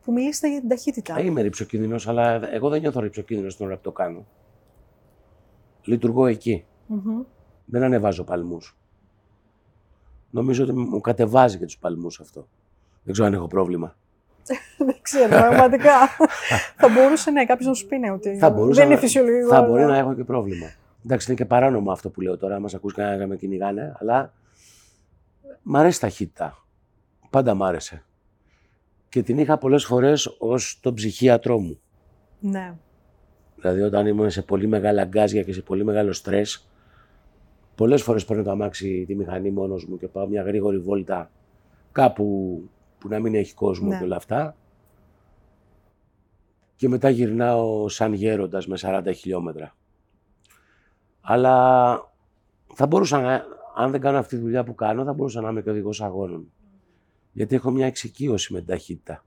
που 0.09 0.15
μιλήσατε 0.15 0.49
για 0.51 0.59
την 0.59 0.69
ταχύτητα. 0.69 1.13
Θα 1.13 1.19
είμαι 1.19 1.41
ρηψοκίνδυνος, 1.41 2.07
αλλά 2.07 2.53
εγώ 2.53 2.69
δεν 2.69 2.79
νιώθω 2.81 2.99
ρηψοκίνδυνος 2.99 3.55
την 3.55 3.65
ώρα 3.65 3.75
που 3.75 3.81
το 3.81 3.91
κάνω. 3.91 4.25
Λειτουργώ 5.83 6.25
εκεί. 6.25 6.65
Μμμ. 6.87 7.21
Δεν 7.65 7.83
ανεβάζω 7.83 8.23
παλμούς. 8.23 8.77
Νομίζω 10.29 10.63
ότι 10.63 10.73
μου 10.73 11.01
κατεβάζει 11.01 11.57
και 11.57 11.65
τους 11.65 11.77
παλμούς 11.77 12.19
αυτό. 12.19 12.47
Δεν 13.03 13.13
ξέρω 13.13 13.27
αν 13.27 13.33
έχω 13.33 13.47
πρόβλημα. 13.47 13.95
Δεν 14.85 14.95
ξέρω, 15.01 15.29
πραγματικά. 15.29 16.07
θα 16.77 16.89
μπορούσε 16.89 17.31
ναι, 17.31 17.45
κάποιος 17.45 17.67
να 17.67 17.73
σου 17.73 17.87
πει 17.87 17.97
ναι, 17.97 18.11
ότι 18.11 18.37
Θα 18.37 18.49
μπορούσα 18.49 18.73
δεν 18.81 18.85
είναι 18.85 18.95
να- 18.95 19.01
φυσιολογικό. 19.01 19.47
Θα 19.49 19.57
αλλά- 19.57 19.67
μπορεί 19.67 19.83
να 19.85 19.97
έχω 19.97 20.13
και 20.15 20.23
πρόβλημα. 20.23 20.67
Εντάξει, 21.05 21.31
είναι 21.31 21.39
και 21.39 21.45
παράνομο 21.45 21.91
αυτό 21.91 22.09
που 22.09 22.21
λέω 22.21 22.37
τώρα, 22.37 22.59
μας 22.59 22.73
ακούς 22.73 22.93
κανένας 22.93 23.19
να 23.19 23.27
με 23.27 23.35
κυνηγάνε, 23.35 23.95
αλλά 23.99 24.33
μ' 25.61 25.75
αρέσει 25.75 25.97
η 25.97 26.01
ταχύτητα. 26.01 26.65
Πάντα 27.29 27.53
μ' 27.53 27.63
άρεσε. 27.63 28.03
Και 29.09 29.23
την 29.23 29.37
είχα 29.37 29.57
πολλές 29.57 29.85
φορές 29.85 30.35
ως 30.39 30.79
τον 30.81 30.93
ψυχίατρό 30.93 31.59
μου. 31.59 31.79
Ναι. 32.39 32.73
Δηλαδή 33.55 33.81
όταν 33.81 34.07
ήμουν 34.07 34.29
σε 34.29 34.41
πολύ 34.41 34.67
μεγάλα 34.67 35.03
γκάζια 35.03 35.43
και 35.43 35.53
σε 35.53 35.61
πολύ 35.61 35.83
μεγάλο 35.83 36.13
στρες, 36.13 36.67
πολλές 37.75 38.01
φορές 38.03 38.25
παίρνω 38.25 38.43
το 38.43 38.51
αμάξι 38.51 39.03
τη 39.07 39.15
μηχανή 39.15 39.51
μόνος 39.51 39.85
μου 39.85 39.97
και 39.97 40.07
πάω 40.07 40.27
μια 40.27 40.41
γρήγορη 40.41 40.77
βόλτα 40.77 41.31
κάπου 41.91 42.23
που 42.99 43.07
να 43.07 43.19
μην 43.19 43.35
έχει 43.35 43.53
κόσμο 43.53 43.87
Ναι. 43.87 43.97
και 43.97 44.03
όλα 44.03 44.15
αυτά. 44.15 44.55
Και 46.75 46.89
μετά 46.89 47.09
γυρνάω 47.09 47.89
σαν 47.89 48.13
γέροντας 48.13 48.67
με 48.67 48.77
40 48.81 49.11
χιλιόμετρα. 49.15 49.75
Αλλά 51.21 51.93
θα 52.73 52.87
μπορούσα 52.87 53.21
να, 53.21 53.43
αν 53.75 53.91
δεν 53.91 54.01
κάνω 54.01 54.17
αυτή 54.17 54.35
τη 54.35 54.41
δουλειά 54.41 54.63
που 54.63 54.75
κάνω, 54.75 55.03
θα 55.03 55.13
μπορούσα 55.13 55.41
να 55.41 55.49
είμαι 55.49 55.61
και 55.61 55.69
οδηγός 55.69 56.01
αγώνων. 56.01 56.51
Γιατί 57.31 57.55
έχω 57.55 57.71
μια 57.71 57.85
εξοικείωση 57.85 58.53
με 58.53 58.59
την 58.59 58.67
ταχύτητα. 58.67 59.23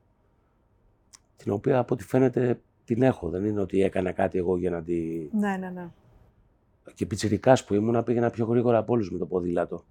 Την 1.36 1.52
οποία 1.52 1.78
από 1.78 1.94
ό,τι 1.94 2.04
φαίνεται 2.04 2.60
την 2.84 3.02
έχω. 3.02 3.28
Δεν 3.28 3.44
είναι 3.44 3.60
ότι 3.60 3.82
έκανα 3.82 4.12
κάτι 4.12 4.38
εγώ 4.38 4.56
για 4.56 4.70
να 4.70 4.82
τη... 4.82 5.28
Ναι, 5.32 5.56
ναι, 5.56 5.70
ναι. 5.70 5.88
Και 6.94 7.06
πιτσιρικάς 7.06 7.64
που 7.64 7.74
ήμουνα 7.74 8.02
πήγαινα 8.02 8.30
πιο 8.30 8.44
γρήγορα 8.44 8.78
από 8.78 8.92
όλους 8.92 9.10
με 9.12 9.18
το 9.18 9.26
ποδήλατο. 9.26 9.84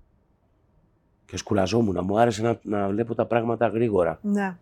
Και 1.26 1.38
σκουραζόμουν. 1.38 2.04
Μου 2.04 2.20
άρεσε 2.20 2.42
να, 2.42 2.60
να 2.64 2.88
βλέπω 2.88 3.16
τα 3.16 3.26
πράγματα 3.26 3.68
γρήγορα. 3.68 4.20
ναι. 4.22 4.58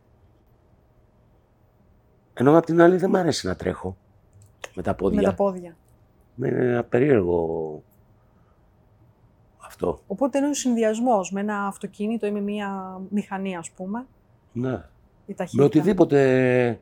Ενώ 2.34 2.58
απ' 2.58 2.66
την 2.66 2.82
άλλη 2.82 2.98
δεν 2.98 3.10
μου 3.10 3.17
αρέσει 3.17 3.48
να 3.48 3.56
τρέχω 3.56 3.98
με 4.76 4.82
τα 4.82 4.96
πόδια. 4.96 5.21
Με 5.21 5.28
τα 5.28 5.34
πόδια. 5.34 5.78
Ναι, 6.36 6.48
Είναι 6.48 6.65
ένα 6.65 6.84
περίεργο 6.84 7.84
αυτό. 9.86 10.02
Οπότε 10.08 10.38
είναι 10.38 10.48
ο 10.48 10.54
συνδυασμός 10.54 11.32
με 11.32 11.40
ένα 11.40 11.65
αυτοκίνητο 11.67 12.27
ή 12.27 12.32
με 12.32 12.42
μια 12.42 13.02
μηχανή, 13.10 13.56
ας 13.58 13.71
πούμε. 13.71 14.06
Ναι. 14.52 14.84
Η 15.25 15.34
ταχύτητα. 15.34 15.62
Με 15.62 15.63
οτιδήποτε 15.63 16.80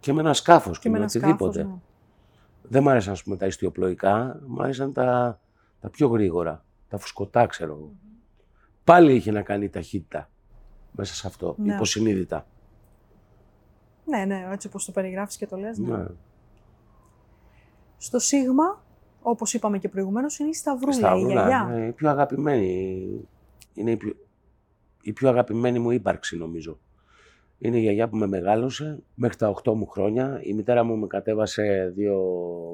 και 0.00 0.12
με 0.12 0.20
ένα 0.20 0.32
σκάφος 0.34 0.78
Και 0.78 0.88
με 0.90 0.96
ένα 0.96 1.04
οτιδήποτε. 1.06 1.58
σκάφος, 1.58 1.72
ναι. 1.74 1.80
Δεν 2.62 2.82
μου 2.82 2.90
άρεσαν 2.90 3.12
ας 3.12 3.22
πούμε, 3.22 3.36
τα 3.36 3.46
ιστιοπλοϊκά, 3.46 4.40
μου 4.46 4.62
άρεσαν 4.62 4.92
τα, 4.92 5.40
τα 5.80 5.90
πιο 5.90 6.08
γρήγορα, 6.08 6.64
τα 6.88 6.98
φουσκωτά 6.98 7.46
ξέρω 7.46 7.72
εγώ. 7.72 7.92
Πάλι 8.84 9.14
είχε 9.14 9.30
να 9.30 9.42
κάνει 9.42 9.64
η 9.64 9.68
ταχύτητα 9.68 10.30
μέσα 10.92 11.14
σε 11.14 11.26
αυτό, 11.26 11.54
Ναι. 11.58 11.74
υποσυνείδητα. 11.74 12.46
Ναι, 14.04 14.24
ναι, 14.24 14.48
έτσι 14.52 14.66
όπως 14.66 14.84
το 14.84 14.92
περιγράφεις 14.92 15.36
και 15.36 15.46
το 15.46 15.56
λες. 15.56 15.78
Ναι. 15.78 15.96
Ναι. 15.96 16.06
Στο 17.96 18.18
Σίγμα, 18.18 18.82
όπως 19.22 19.54
είπαμε 19.54 19.78
και 19.78 19.88
προηγουμένως, 19.88 20.38
είναι 20.38 20.48
η 20.48 20.54
Σταυρούλα, 20.54 20.90
η 20.90 20.98
Σταύρουλα, 20.98 21.32
γιαγιά. 21.32 21.68
ναι, 21.72 21.86
η 21.86 21.92
πιο 21.92 22.10
αγαπημένη, 22.10 23.28
είναι 23.74 23.90
η 23.90 23.96
πιο, 23.96 24.12
η 25.02 25.12
πιο 25.12 25.28
αγαπημένη 25.28 25.78
μου 25.78 25.90
ύπαρξη 25.90 26.36
νομίζω. 26.36 26.78
Είναι 27.58 27.76
η 27.76 27.80
γιαγιά 27.80 28.08
που 28.08 28.16
με 28.16 28.26
μεγάλωσε 28.26 29.02
μέχρι 29.14 29.36
τα 29.36 29.54
8 29.64 29.74
μου 29.74 29.86
χρόνια. 29.86 30.40
Η 30.42 30.52
μητέρα 30.52 30.84
μου 30.84 30.96
με 30.96 31.06
κατέβασε 31.06 31.92
δύο 31.94 32.18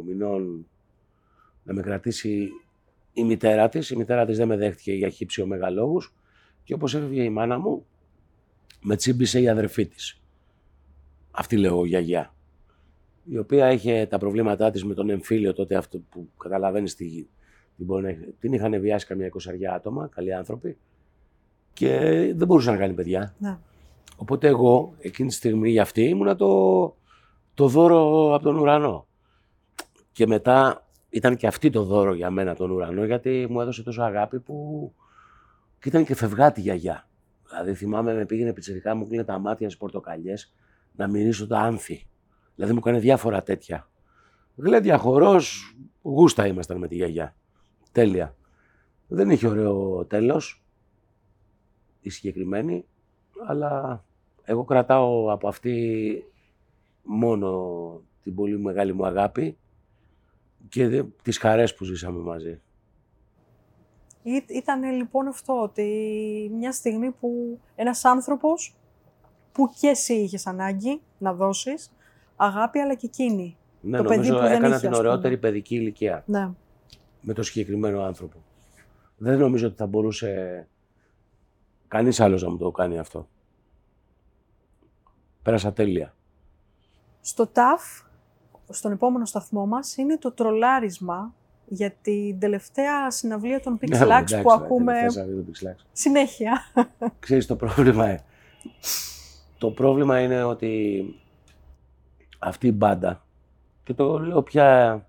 μηνών 0.07 0.67
να 1.63 1.75
με 1.75 1.83
κρατήσει 1.83 2.51
η 3.13 3.25
μητέρα 3.25 3.69
της. 3.69 3.91
Η 3.91 3.97
μητέρα 3.97 4.25
της 4.25 4.37
δεν 4.37 4.49
με 4.49 4.57
δέχτηκε 4.57 4.93
για 4.93 5.09
χύψη 5.09 5.43
ομεγαλόγους 5.43 6.15
και 6.65 6.75
όπως 6.75 6.95
έφευγε 6.95 7.23
η 7.23 7.31
μάνα 7.31 7.59
μου, 7.59 7.87
με 8.83 8.97
τσίμπησε 8.97 9.41
η 9.41 9.49
αδερφή 9.49 9.87
της. 9.87 10.21
Αυτή 11.31 11.57
λέω 11.57 11.85
γιαγιά. 11.85 12.34
Η 13.25 13.39
οποία 13.39 13.73
είχε 13.73 14.07
τα 14.11 14.19
προβλήματά 14.19 14.71
της 14.71 14.85
με 14.85 14.95
τον 14.95 15.11
εμφύλιο 15.11 15.53
τότε 15.53 15.75
αυτό 15.75 15.99
που 16.11 16.29
καταλαβαίνεις 16.39 16.95
τη, 16.95 17.27
την, 17.77 17.87
την 18.41 18.53
είχαν 18.53 18.81
βιάσει 18.81 19.07
καμιά 19.07 19.27
εικοσαριά 19.27 19.75
άτομα, 19.75 20.09
καλοί 20.15 20.35
άνθρωποι 20.35 20.77
και 21.73 21.99
δεν 22.35 22.47
μπορούσε 22.47 22.71
να 22.71 22.77
κάνει 22.77 22.95
παιδιά. 22.95 23.35
Ναι. 23.39 23.59
Οπότε 24.17 24.49
εγώ 24.49 24.95
εκείνη 24.99 25.29
τη 25.29 25.35
στιγμή 25.35 25.71
για 25.71 25.83
αυτή 25.83 26.03
ήμουνα 26.03 26.37
το, 26.37 26.95
το 27.55 27.69
δώρο 27.69 28.35
από 28.35 28.45
τον 28.45 28.59
ουρανό. 28.59 29.07
Και 30.13 30.27
μετά 30.27 30.87
ήταν 31.11 31.37
και 31.37 31.47
αυτή 31.47 31.71
το 31.71 31.83
δώρο 31.83 32.15
για 32.15 32.31
μένα 32.31 32.55
τον 32.55 32.71
ουρανό 32.71 33.05
γιατί 33.05 33.47
μου 33.51 33.61
έδωσε 33.61 33.83
τόσο 33.83 34.03
αγάπη 34.03 34.41
που 34.41 34.93
και 35.79 35.89
ήταν 35.89 36.05
και 36.05 36.15
φευγάτη 36.15 36.61
γιαγιά. 36.61 37.09
Δηλαδή 37.49 37.75
θυμάμαι 37.75 38.15
με 38.15 38.27
πήγαινε 38.27 38.53
πιτσερικά 38.53 38.95
μου 38.95 39.07
κλείνε 39.07 39.25
τα 39.25 39.39
μάτια 39.39 39.67
στις 39.67 39.79
πορτοκαλιές 39.79 40.53
να 40.97 41.09
μυρίσω 41.09 41.47
τα 41.47 41.59
άνθη. 41.59 42.07
Δηλαδή 42.55 42.73
μου 42.73 42.79
έκανε 42.79 42.99
διάφορα 42.99 43.43
τέτοια. 43.43 43.89
Γλέντια 44.57 44.99
χορός, 44.99 45.77
γούστα 46.03 46.47
ήμασταν 46.47 46.79
με 46.79 46.89
τη 46.89 46.95
γιαγιά. 46.95 47.35
Τέλεια. 47.93 48.37
Δεν 49.09 49.31
είχε 49.31 49.47
ωραίο 49.47 50.05
τέλος 50.05 50.63
η 52.01 52.11
συγκεκριμένη, 52.11 52.85
αλλά 53.47 54.05
εγώ 54.43 54.65
κρατάω 54.65 55.33
από 55.33 55.49
αυτή 55.49 56.25
μόνο 57.03 58.01
την 58.23 58.35
πολύ 58.35 58.59
μεγάλη 58.59 58.93
μου 58.93 59.07
αγάπη 59.07 59.59
και 60.69 61.05
τις 61.23 61.39
χαρές 61.39 61.75
που 61.75 61.85
ζήσαμε 61.85 62.21
μαζί. 62.21 62.61
Ήταν 64.49 64.83
λοιπόν 64.93 65.27
αυτό, 65.27 65.63
ότι 65.63 65.85
μια 66.53 66.73
στιγμή 66.73 67.11
που 67.11 67.61
ένας 67.75 68.05
άνθρωπος 68.05 68.77
που 69.53 69.69
και 69.81 69.89
εσύ 69.89 70.15
είχες 70.15 70.47
ανάγκη 70.47 71.01
να 71.19 71.35
δώσεις 71.35 71.94
αγάπη, 72.37 72.79
αλλά 72.79 72.95
και 72.95 73.07
εκείνη. 73.07 73.57
Ναι, 73.81 73.97
το 73.97 74.03
νομίζω 74.03 74.21
παιδί 74.23 74.35
που 74.35 74.43
δεν 74.49 74.53
έκανα 74.53 74.69
είχε, 74.69 74.79
την 74.79 74.89
ας 74.89 74.97
πούμε. 74.97 75.09
ωραιότερη 75.09 75.37
παιδική 75.39 75.75
ηλικία 75.75 76.23
Ναι. 76.27 76.51
με 77.21 77.33
το 77.33 77.43
συγκεκριμένο 77.43 78.03
άνθρωπο. 78.03 78.39
Δεν 79.17 79.39
νομίζω 79.39 79.67
ότι 79.67 79.77
θα 79.77 79.87
μπορούσε 79.87 80.67
κανείς 81.89 82.21
άλλος 82.21 82.43
να 82.43 82.51
μου 82.51 82.57
το 82.57 82.71
κάνει 82.71 82.99
αυτό. 82.99 83.29
Πέρασα 85.43 85.73
τέλεια. 85.73 86.15
Στο 87.21 87.47
ΤΑΦ, 87.47 87.83
στον 88.69 88.93
επόμενο 88.93 89.25
σταθμό 89.25 89.67
μας, 89.67 89.97
είναι 89.97 90.19
το 90.19 90.33
τρολάρισμα 90.33 91.35
για 91.67 91.91
την 92.03 92.39
τελευταία 92.39 93.11
συναυλία 93.11 93.61
των 93.61 93.73
Ναι, 93.73 93.79
Pixelax 93.99 94.03
εντάξει, 94.03 94.43
που 94.43 94.49
ναι, 94.49 94.55
ακούμε 94.65 95.01
θες 95.01 95.17
να 95.17 95.25
δει 95.25 95.35
το 95.43 95.45
Pixelax. 95.51 95.85
συνέχεια. 95.93 96.61
Ξέρεις 97.19 97.47
το 97.47 97.57
πρόβλημα 97.57 98.07
ε. 98.09 98.21
Το 99.59 99.71
πρόβλημα 99.71 100.21
είναι 100.21 100.43
ότι 100.43 101.05
αυτή 102.45 102.67
η 102.67 102.73
μπάντα, 102.75 103.25
και 103.85 103.95
το 103.95 104.19
λέω 104.19 104.43
πια 104.43 105.07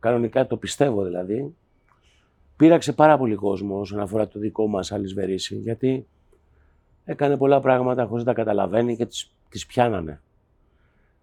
κανονικά, 0.00 0.46
το 0.46 0.56
πιστεύω 0.56 1.04
δηλαδή, 1.04 1.54
πείραξε 2.56 2.92
πάρα 2.92 3.18
πολύ 3.18 3.34
κόσμο 3.34 3.78
όσον 3.78 4.00
αφορά 4.00 4.28
το 4.28 4.38
δικό 4.38 4.66
μας 4.66 4.92
Αλισβερίσι, 4.92 5.56
γιατί 5.56 6.06
έκανε 7.04 7.36
πολλά 7.36 7.60
πράγματα 7.60 8.06
χωρίς 8.06 8.24
να 8.24 8.32
τα 8.34 8.42
καταλαβαίνει 8.42 8.96
και 8.96 9.06
τις, 9.06 9.34
τις 9.48 9.66
πιάνανε. 9.66 10.20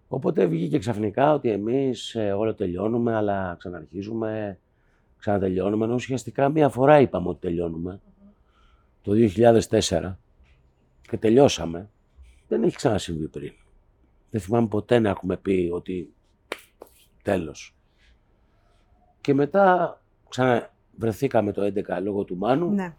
Οπότε 0.08 0.46
βγήκε 0.46 0.78
ξαφνικά 0.78 1.32
ότι 1.32 1.50
εμείς 1.50 2.14
ε, 2.14 2.32
όλο 2.32 2.54
τελειώνουμε, 2.54 3.14
αλλά 3.14 3.56
ξαναρχίζουμε, 3.58 4.58
ξανατελειώνουμε, 5.18 5.84
ενώ 5.84 5.94
ουσιαστικά 5.94 6.48
μία 6.48 6.68
φορά 6.68 7.00
είπαμε 7.00 7.28
ότι 7.28 7.40
τελειώνουμε, 7.40 8.00
το 9.02 9.12
2004, 9.36 10.14
και 11.08 11.16
τελειώσαμε. 11.16 11.88
Δεν 12.48 12.62
έχει 12.62 12.76
ξανασυμβεί 12.76 13.28
πριν. 13.28 13.52
Δεν 14.32 14.40
θυμάμαι 14.40 14.66
ποτέ 14.66 14.98
να 14.98 15.08
έχουμε 15.08 15.36
πει 15.36 15.70
ότι 15.72 16.12
τέλος. 17.22 17.74
Και 19.20 19.34
μετά 19.34 19.96
ξαναβρεθήκαμε 20.28 21.52
το 21.52 21.62
11 21.62 22.00
λόγω 22.02 22.24
του 22.24 22.36
Μάνου, 22.36 22.70
ναι. 22.70 22.94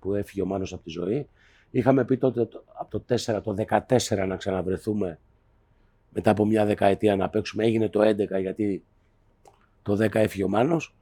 που 0.00 0.14
έφυγε 0.14 0.42
ο 0.42 0.46
Μάνος 0.46 0.72
από 0.72 0.82
τη 0.82 0.90
ζωή. 0.90 1.28
Είχαμε 1.70 2.04
πει 2.04 2.16
τότε 2.18 2.44
το- 2.44 2.64
από 2.78 2.90
το 2.90 3.00
4, 3.14 3.40
το 3.42 3.54
14 3.54 4.26
να 4.26 4.36
ξαναβρεθούμε 4.36 5.18
μετά 6.10 6.30
από 6.30 6.44
μια 6.44 6.64
δεκαετία 6.64 7.16
να 7.16 7.28
παίξουμε. 7.28 7.64
Έγινε 7.64 7.88
το 7.88 8.00
11 8.02 8.38
γιατί 8.40 8.84
το 9.82 9.96
10 9.96 10.14
έφυγε 10.14 10.44
ο 10.44 10.48
Μάνος. 10.48 10.94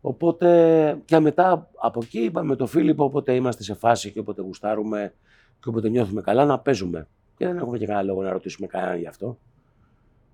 Οπότε 0.00 0.98
και 1.04 1.18
μετά 1.18 1.70
από 1.76 2.00
εκεί 2.02 2.18
είπαμε 2.20 2.56
το 2.56 2.66
Φίλιππο, 2.66 3.04
όποτε 3.04 3.34
είμαστε 3.34 3.62
σε 3.62 3.74
φάση 3.74 4.10
και 4.12 4.18
όποτε 4.18 4.42
γουστάρουμε 4.42 5.12
και 5.60 5.68
όποτε 5.68 5.88
νιώθουμε 5.88 6.20
καλά 6.20 6.44
να 6.44 6.58
παίζουμε. 6.58 7.08
Και 7.36 7.46
δεν 7.46 7.56
έχουμε 7.56 7.78
και 7.78 7.86
κανένα 7.86 8.04
λόγο 8.04 8.22
να 8.22 8.32
ρωτήσουμε 8.32 8.66
κανέναν 8.66 8.98
γι' 8.98 9.06
αυτό. 9.06 9.38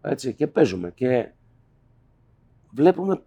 Έτσι, 0.01 0.34
και 0.34 0.46
παίζουμε. 0.46 0.90
Και 0.90 1.30
βλέπουμε 2.70 3.22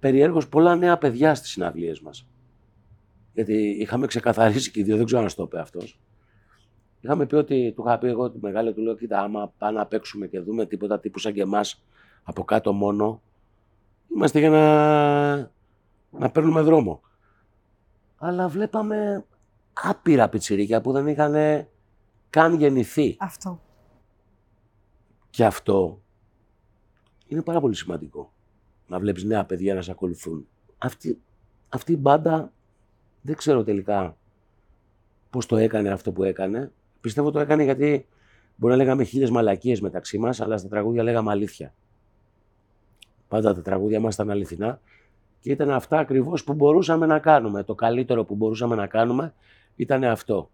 περιέργως 0.00 0.48
πολλά 0.48 0.76
νέα 0.76 0.98
παιδιά 0.98 1.34
στις 1.34 1.50
συναυλίες 1.50 2.00
μας. 2.00 2.26
Γιατί 3.34 3.54
είχαμε 3.54 4.06
ξεκαθαρίσει 4.06 4.70
και 4.70 4.80
οι 4.80 4.82
δύο, 4.82 4.96
δεν 4.96 5.04
ξέρω 5.04 5.22
αν 5.22 5.28
στο 5.28 5.42
είπε 5.42 5.60
αυτός. 5.60 6.00
Είχαμε 7.00 7.26
πει 7.26 7.34
ότι, 7.34 7.72
του 7.76 7.82
είχα 7.86 7.98
πει 7.98 8.08
εγώ 8.08 8.30
τη 8.30 8.38
μεγάλη 8.40 8.72
του 8.72 8.80
λέω, 8.80 8.94
κοίτα 8.94 9.20
άμα 9.20 9.52
πάμε 9.58 9.78
να 9.78 9.86
παίξουμε 9.86 10.26
και 10.26 10.40
δούμε 10.40 10.66
τίποτα 10.66 11.00
τύπου 11.00 11.18
σαν 11.18 11.32
και 11.32 11.40
εμάς 11.40 11.84
από 12.22 12.44
κάτω 12.44 12.72
μόνο, 12.72 13.22
είμαστε 14.14 14.38
για 14.38 14.50
να, 14.50 15.36
να 16.18 16.30
παίρνουμε 16.32 16.60
δρόμο. 16.60 17.00
Αλλά 18.16 18.48
βλέπαμε 18.48 19.24
άπειρα 19.72 20.28
πιτσιρίκια 20.28 20.80
που 20.80 20.92
δεν 20.92 21.06
είχαν 21.06 21.34
καν 22.30 22.54
γεννηθεί. 22.54 23.16
Αυτό. 23.18 23.60
Και 25.30 25.44
αυτό 25.44 26.00
είναι 27.26 27.42
πάρα 27.42 27.60
πολύ 27.60 27.74
σημαντικό. 27.74 28.32
Να 28.86 28.98
βλέπεις 28.98 29.24
νέα 29.24 29.44
παιδιά 29.44 29.74
να 29.74 29.82
σε 29.82 29.90
ακολουθούν. 29.90 30.48
Αυτή, 30.78 31.20
αυτή 31.68 31.92
η 31.92 31.96
μπάντα 31.98 32.52
δεν 33.20 33.36
ξέρω 33.36 33.64
τελικά 33.64 34.16
πώς 35.30 35.46
το 35.46 35.56
έκανε 35.56 35.90
αυτό 35.90 36.12
που 36.12 36.24
έκανε. 36.24 36.72
Πιστεύω 37.00 37.30
το 37.30 37.38
έκανε 37.40 37.62
γιατί 37.62 38.06
μπορεί 38.56 38.72
να 38.72 38.78
λέγαμε 38.78 39.04
χίλιες 39.04 39.30
μαλακίες 39.30 39.80
μεταξύ 39.80 40.18
μας, 40.18 40.40
αλλά 40.40 40.56
στα 40.56 40.68
τραγούδια 40.68 41.02
λέγαμε 41.02 41.30
αλήθεια. 41.30 41.74
Πάντα 43.28 43.54
τα 43.54 43.62
τραγούδια 43.62 44.00
μας 44.00 44.14
ήταν 44.14 44.30
αληθινά 44.30 44.80
και 45.40 45.50
ήταν 45.50 45.70
αυτά 45.70 45.98
ακριβώς 45.98 46.44
που 46.44 46.54
μπορούσαμε 46.54 47.06
να 47.06 47.18
κάνουμε. 47.18 47.62
Το 47.62 47.74
καλύτερο 47.74 48.24
που 48.24 48.34
μπορούσαμε 48.34 48.74
να 48.74 48.86
κάνουμε 48.86 49.34
ήταν 49.76 50.04
αυτό. 50.04 50.50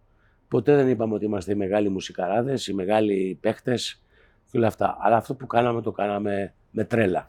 Ποτέ 0.49 0.75
δεν 0.77 0.89
είπαμε 0.89 1.15
ότι 1.15 1.25
είμαστε 1.25 1.53
οι 1.53 1.55
μεγάλοι 1.55 1.89
μουσικαράδες, 1.89 2.67
οι 2.67 2.75
μεγάλοι 2.75 3.39
παίχτες 3.41 4.03
και 4.51 4.59
όλα 4.59 4.67
αυτά. 4.67 4.97
Αλλά 5.01 5.17
αυτό 5.17 5.35
που 5.35 5.47
κάναμε 5.47 5.83
το 5.83 5.93
κάναμε 5.93 6.55
με 6.71 6.85
τρέλα. 6.85 7.25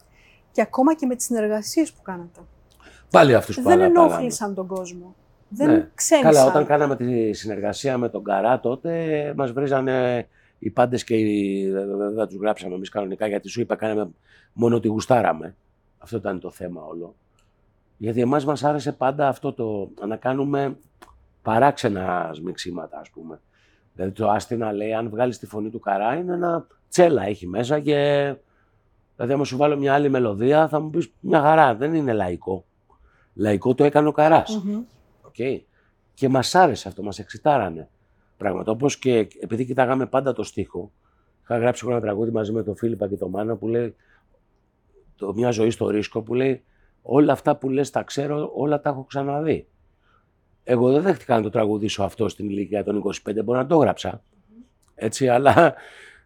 Και 0.52 0.60
ακόμα 0.60 0.94
και 0.94 1.06
με 1.06 1.14
τις 1.14 1.24
συνεργασίες 1.24 1.92
που 1.92 2.02
κάνατε. 2.02 2.40
Πάλι 3.10 3.34
αυτούς 3.34 3.56
που 3.56 3.62
δεν 3.62 3.80
αγαπάγαμε. 3.80 4.06
ενόχλησαν 4.06 4.54
τον 4.54 4.66
κόσμο. 4.66 5.14
Δεν 5.48 5.70
Ναι. 5.70 5.88
ξένησαν. 5.94 6.32
Καλά, 6.32 6.46
όταν 6.46 6.66
κάναμε 6.66 6.96
τη 6.96 7.32
συνεργασία 7.32 7.98
με 7.98 8.08
τον 8.08 8.24
Καρά 8.24 8.60
τότε 8.60 9.32
μας 9.36 9.52
βρίζανε 9.52 10.28
οι 10.58 10.70
πάντες 10.70 11.04
και 11.04 11.14
οι... 11.16 11.70
δεν 12.14 12.26
τους 12.28 12.38
γράψαμε 12.40 12.74
εμείς 12.74 12.88
κανονικά 12.88 13.26
γιατί 13.26 13.48
σου 13.48 13.60
είπα 13.60 13.76
κάναμε 13.76 14.10
μόνο 14.52 14.76
ότι 14.76 14.88
γουστάραμε. 14.88 15.54
Αυτό 15.98 16.16
ήταν 16.16 16.40
το 16.40 16.50
θέμα 16.50 16.82
όλο. 16.82 17.14
Γιατί 17.96 18.20
εμάς 18.20 18.44
μας 18.44 18.64
άρεσε 18.64 18.92
πάντα 18.92 19.28
αυτό 19.28 19.52
το 19.52 19.90
να 20.06 20.16
κάνουμε 20.16 20.76
παράξενα 21.48 22.36
σμιξίματα 22.36 22.98
ας 22.98 23.10
πούμε. 23.10 23.40
Δηλαδή 23.94 24.12
το 24.12 24.28
Άστη 24.30 24.58
να 24.58 24.72
λέει 24.72 24.94
αν 24.94 25.08
βγάλεις 25.08 25.38
τη 25.38 25.46
φωνή 25.46 25.70
του 25.70 25.80
Καρά 25.80 26.14
είναι 26.14 26.32
ένα 26.32 26.66
τσέλα 26.88 27.22
έχει 27.22 27.46
μέσα 27.46 27.80
και 27.80 27.96
δηλαδή 29.16 29.32
άμα 29.32 29.44
σου 29.44 29.56
βάλω 29.56 29.76
μια 29.76 29.94
άλλη 29.94 30.08
μελωδία 30.08 30.68
θα 30.68 30.80
μου 30.80 30.90
πεις 30.90 31.12
μια 31.20 31.40
χαρά 31.40 31.74
δεν 31.74 31.94
είναι 31.94 32.12
λαϊκό. 32.12 32.64
Λαϊκό 33.34 33.74
το 33.74 33.84
έκανε 33.84 34.08
ο 34.08 34.12
Καράς. 34.12 34.62
Μμμ. 34.64 34.82
Οκ. 35.22 35.34
Και 36.14 36.28
μας 36.28 36.54
άρεσε 36.54 36.88
αυτό, 36.88 37.02
μας 37.02 37.18
εξητάρανε 37.18 37.88
πράγματα. 38.36 38.70
Όπως 38.70 38.98
και 38.98 39.28
επειδή 39.40 39.64
κοιτάγαμε 39.64 40.06
πάντα 40.06 40.32
το 40.32 40.42
στίχο, 40.42 40.92
είχα 41.42 41.58
γράψει 41.58 41.82
εγώ 41.84 41.92
ένα 41.92 42.02
τραγούδι 42.02 42.30
μαζί 42.30 42.52
με 42.52 42.62
τον 42.62 42.76
Φίλιππα 42.76 43.08
και 43.08 43.16
τον 43.16 43.30
Μάνο 43.30 43.56
που 43.56 43.68
λέει 43.68 43.94
το, 45.16 45.34
Μια 45.34 45.50
ζωή 45.50 45.70
στο 45.70 45.88
ρίσκο 45.88 46.22
που 46.22 46.34
λέει 46.34 46.62
Όλα 47.02 47.32
αυτά 47.32 47.56
που 47.56 47.68
λες 47.68 47.90
τα 47.90 48.02
ξέρω, 48.02 48.50
όλα 48.54 48.80
τα 48.80 48.90
έχω 48.90 49.04
ξαναδεί. 49.04 49.68
Εγώ 50.70 50.92
δεν 50.92 51.02
δέχτηκα 51.02 51.36
να 51.36 51.42
το 51.42 51.50
τραγουδήσω 51.50 52.02
αυτό 52.02 52.28
στην 52.28 52.48
ηλικία 52.48 52.84
των 52.84 53.02
25, 53.04 53.10
μπορεί 53.44 53.58
να 53.58 53.66
το 53.66 53.74
έγραψα. 53.74 54.22
Έτσι, 54.94 55.28
αλλά 55.28 55.74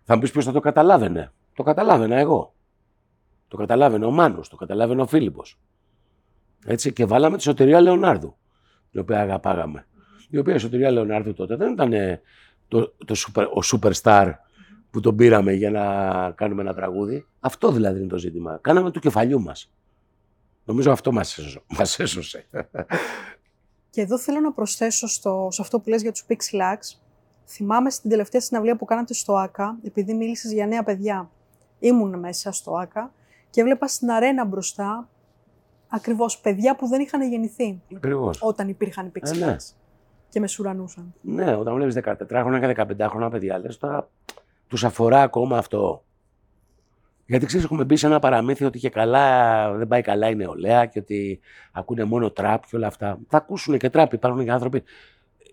θα 0.03 0.15
μου 0.15 0.21
πεις 0.21 0.31
ποιος 0.31 0.45
θα 0.45 0.53
το 0.53 0.61
καταλάβαινε. 0.61 1.33
Το 1.55 1.63
καταλάβαινα 1.63 2.17
εγώ. 2.17 2.55
Το 3.49 3.57
καταλάβαινε 3.57 4.05
ο 4.05 4.11
Μάνος, 4.11 4.49
το 4.49 4.57
καταλάβαινε 4.57 5.03
ο 5.03 5.07
Φίλιππος. 5.07 5.59
Έτσι, 6.65 6.93
και 6.93 7.05
βάλαμε 7.05 7.37
τη 7.37 7.43
σωτηρία 7.43 7.81
Λεωνάρδου 7.81 8.37
την 8.91 9.01
οποία 9.01 9.21
αγαπάγαμε. 9.21 9.87
Η 10.29 10.39
οποία 10.39 10.55
η 10.55 10.59
Σωτηρία 10.59 10.91
Λεωνάρδου 10.91 11.35
τότε 11.35 11.57
δεν 11.57 11.73
ήταν 11.73 11.93
ε, 11.93 12.21
το, 12.69 12.95
το 13.05 13.15
super, 13.17 13.47
ο 13.47 13.61
superstar 13.73 14.33
που 14.91 15.01
τον 15.01 15.17
πήραμε 15.17 15.53
για 15.53 15.71
να 15.71 15.85
κάνουμε 16.31 16.63
ένα 16.63 16.75
τραγούδι. 16.75 17.27
Αυτό 17.41 17.73
δηλαδή 17.73 17.99
είναι 17.99 18.09
το 18.09 18.19
ζήτημα. 18.19 18.59
Κάναμε 18.61 18.91
του 18.91 19.01
κεφαλιού 19.01 19.43
μας. 19.43 19.73
Νομίζω 20.65 20.91
αυτό 20.91 21.13
μας 21.13 21.39
έσωσε. 21.39 21.63
Μας 21.79 21.99
έσωσε. 21.99 22.47
Και 23.93 24.01
εδώ 24.01 24.19
θέλω 24.19 24.41
να 24.41 24.53
προσθέσω 24.53 25.07
στο, 25.07 25.49
σε 25.51 25.63
αυτό 25.63 25.81
που 25.81 25.89
λες 25.89 26.03
για 26.03 26.13
τους 26.13 26.25
Pixelax. 26.29 26.99
Θυμάμαι 27.47 27.91
στην 27.91 28.11
τελευταία 28.11 28.41
συναυλία 28.41 28.77
που 28.77 28.85
κάνατε 28.85 29.15
στο 29.15 29.37
ΆΚΑ, 29.37 29.79
επειδή 29.85 30.15
μίλησες 30.15 30.53
για 30.53 30.67
νέα 30.67 30.83
παιδιά. 30.83 31.31
Ήμουν 31.79 32.19
μέσα 32.19 32.53
στο 32.53 32.75
ΆΚΑ 32.77 33.13
και 33.51 33.61
έβλεπα 33.61 33.87
στην 33.87 34.11
αρένα 34.11 34.45
μπροστά 34.45 35.09
ακριβώς 35.89 36.39
παιδιά 36.39 36.77
που 36.77 36.87
δεν 36.87 37.01
είχαν 37.01 37.31
γεννηθεί 37.31 37.81
Ακριβώς. 37.95 38.39
όταν 38.43 38.69
υπήρχαν 38.69 39.07
οι 39.07 39.13
Pixelax. 39.15 39.41
Ε, 39.41 39.45
ναι. 39.45 39.57
Και 40.29 40.41
με 40.41 40.47
σουρανούσαν. 40.47 41.15
Ναι, 41.21 41.55
όταν 41.55 41.75
βλέπεις 41.75 41.99
14χρονα 42.05 42.59
και 42.61 42.97
15χρονα 42.99 43.29
παιδιά, 43.31 43.59
λες 43.59 43.79
τώρα 43.79 44.09
τους 44.69 44.85
αφορά 44.85 45.23
ακόμα 45.23 45.59
αυτό. 45.59 46.05
Γιατί 47.33 47.47
ξέρεις, 47.47 47.67
έχουμε 47.67 47.85
μπει 47.85 47.97
σε 47.97 48.07
ένα 48.07 48.19
παραμύθι 48.19 48.65
ότι 48.65 48.79
και 48.79 48.89
καλά 48.89 49.73
δεν 49.73 49.89
πάει 49.89 50.03
καλά 50.03 50.29
η 50.29 50.35
νεολαία 50.35 50.87
και 50.87 50.99
ότι 50.99 51.41
ακούνε 51.73 52.05
μόνο 52.05 52.31
τραπ 52.31 52.67
και 52.67 52.77
όλα 52.77 52.87
αυτά. 52.87 53.19
Θα 53.29 53.37
ακούσουν 53.37 53.79
και 53.79 53.91
τραπ, 53.91 54.13
υπάρχουν 54.13 54.45
και 54.45 54.51
άνθρωποι. 54.51 54.83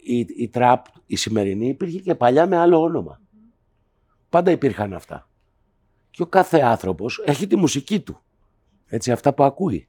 Η, 0.04 0.18
η 0.38 0.48
τραπ, 0.48 0.86
η 1.06 1.16
σημερινή, 1.16 1.68
υπήρχε 1.68 2.00
και 2.00 2.16
παλιά 2.16 2.48
με 2.48 2.58
άλλο 2.58 2.82
όνομα. 2.82 3.22
Πάντα 4.30 4.52
υπήρχαν 4.52 4.94
αυτά. 4.94 5.28
Και 6.10 6.22
ο 6.22 6.26
κάθε 6.26 6.60
άνθρωπος 6.60 7.24
έχει 7.26 7.48
τη 7.48 7.56
μουσική 7.56 8.00
του. 8.00 8.22
Έτσι, 8.88 9.12
αυτά 9.12 9.34
που 9.34 9.44
ακούει. 9.44 9.88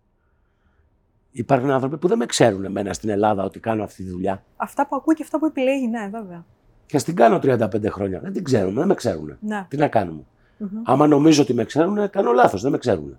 Υπάρχουν 1.30 1.70
άνθρωποι 1.70 1.98
που 1.98 2.08
δεν 2.08 2.18
με 2.18 2.26
ξέρουν 2.26 2.64
εμένα 2.64 2.92
στην 2.92 3.08
Ελλάδα 3.08 3.44
ότι 3.44 3.60
κάνω 3.60 3.82
αυτή 3.82 4.02
τη 4.04 4.10
δουλειά. 4.10 4.44
Αυτά 4.56 4.86
που 4.86 4.96
ακούει 4.96 5.14
και 5.14 5.22
αυτά 5.22 5.38
που 5.38 5.46
επιλέγει, 5.46 5.88
ναι, 5.88 6.08
βέβαια. 6.12 6.44
Και 6.86 6.96
ας 6.96 7.04
την 7.04 7.14
κάνω 7.14 7.36
35 7.42 7.86
χρόνια. 7.86 8.20
Δεν 8.20 8.32
την 8.32 8.44
ξέρουν, 8.44 8.74
δεν 8.74 8.86
με 8.86 8.94
ξέρουν. 8.94 9.36
Ναι. 9.40 9.66
Τι 9.68 9.76
να 9.76 9.88
κάνουμε. 9.88 10.24
Μμμ. 10.60 10.82
Άμα 10.84 11.06
νομίζω 11.06 11.42
ότι 11.42 11.54
με 11.54 11.64
ξέρουν, 11.64 12.10
κάνω 12.10 12.32
λάθος. 12.32 12.62
Δεν 12.62 12.70
με 12.70 12.78
ξέρουν. 12.78 13.18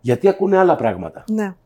Γιατί 0.00 0.28
ακούνε 0.28 0.56
άλλα 0.56 0.76
πράγματα. 0.76 1.24
Ναι. 1.30 1.56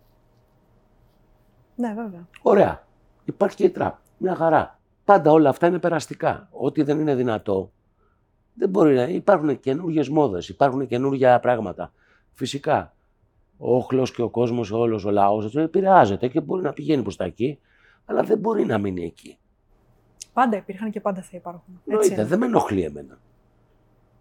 Ναι, 1.77 1.89
βέβαια. 1.95 2.27
Ωραία. 2.43 2.87
Υπάρχει 3.25 3.57
και 3.57 3.65
η 3.65 3.71
τραπ. 3.71 3.97
Μια 4.17 4.35
χαρά. 4.35 4.79
Πάντα 5.05 5.33
όλα 5.33 5.49
αυτά 5.49 5.67
είναι 5.67 5.79
περαστικά. 5.79 6.49
Ό,τι 6.53 6.83
δεν 6.83 7.01
είναι 7.01 7.15
δυνατό. 7.15 7.71
Δεν 8.55 8.69
μπορεί 8.69 8.95
να. 8.95 9.03
Υπάρχουν 9.03 9.61
καινούργιες 9.61 10.09
μόδες, 10.09 10.49
υπάρχουν 10.49 10.87
καινούργια 10.87 11.41
πράγματα. 11.41 11.93
Φυσικά. 12.35 12.93
Ο 13.59 13.77
όχλος 13.77 14.13
και 14.13 14.23
ο 14.23 14.29
κόσμος, 14.29 14.71
όλος 14.71 15.05
ο 15.05 15.11
λαός 15.11 15.57
επηρεάζεται 15.57 16.29
και 16.29 16.41
μπορεί 16.41 16.63
να 16.63 16.73
πηγαίνει 16.73 17.03
προς 17.03 17.17
τα 17.17 17.25
εκεί, 17.25 17.59
αλλά 18.05 18.23
δεν 18.23 18.39
μπορεί 18.39 18.65
να 18.65 18.79
μείνει 18.79 19.05
εκεί. 19.05 19.39
Πάντα 20.33 20.57
υπήρχαν 20.57 20.91
και 20.91 21.01
πάντα 21.01 21.23
θα 21.23 21.37
υπάρχουν. 21.37 21.75
Έτσι 21.75 21.91
Εννοείται, 21.91 22.15
είναι. 22.15 22.25
δεν 22.25 22.39
με 22.39 22.47
ενοχλεί 22.47 22.83
εμένα. 22.83 23.19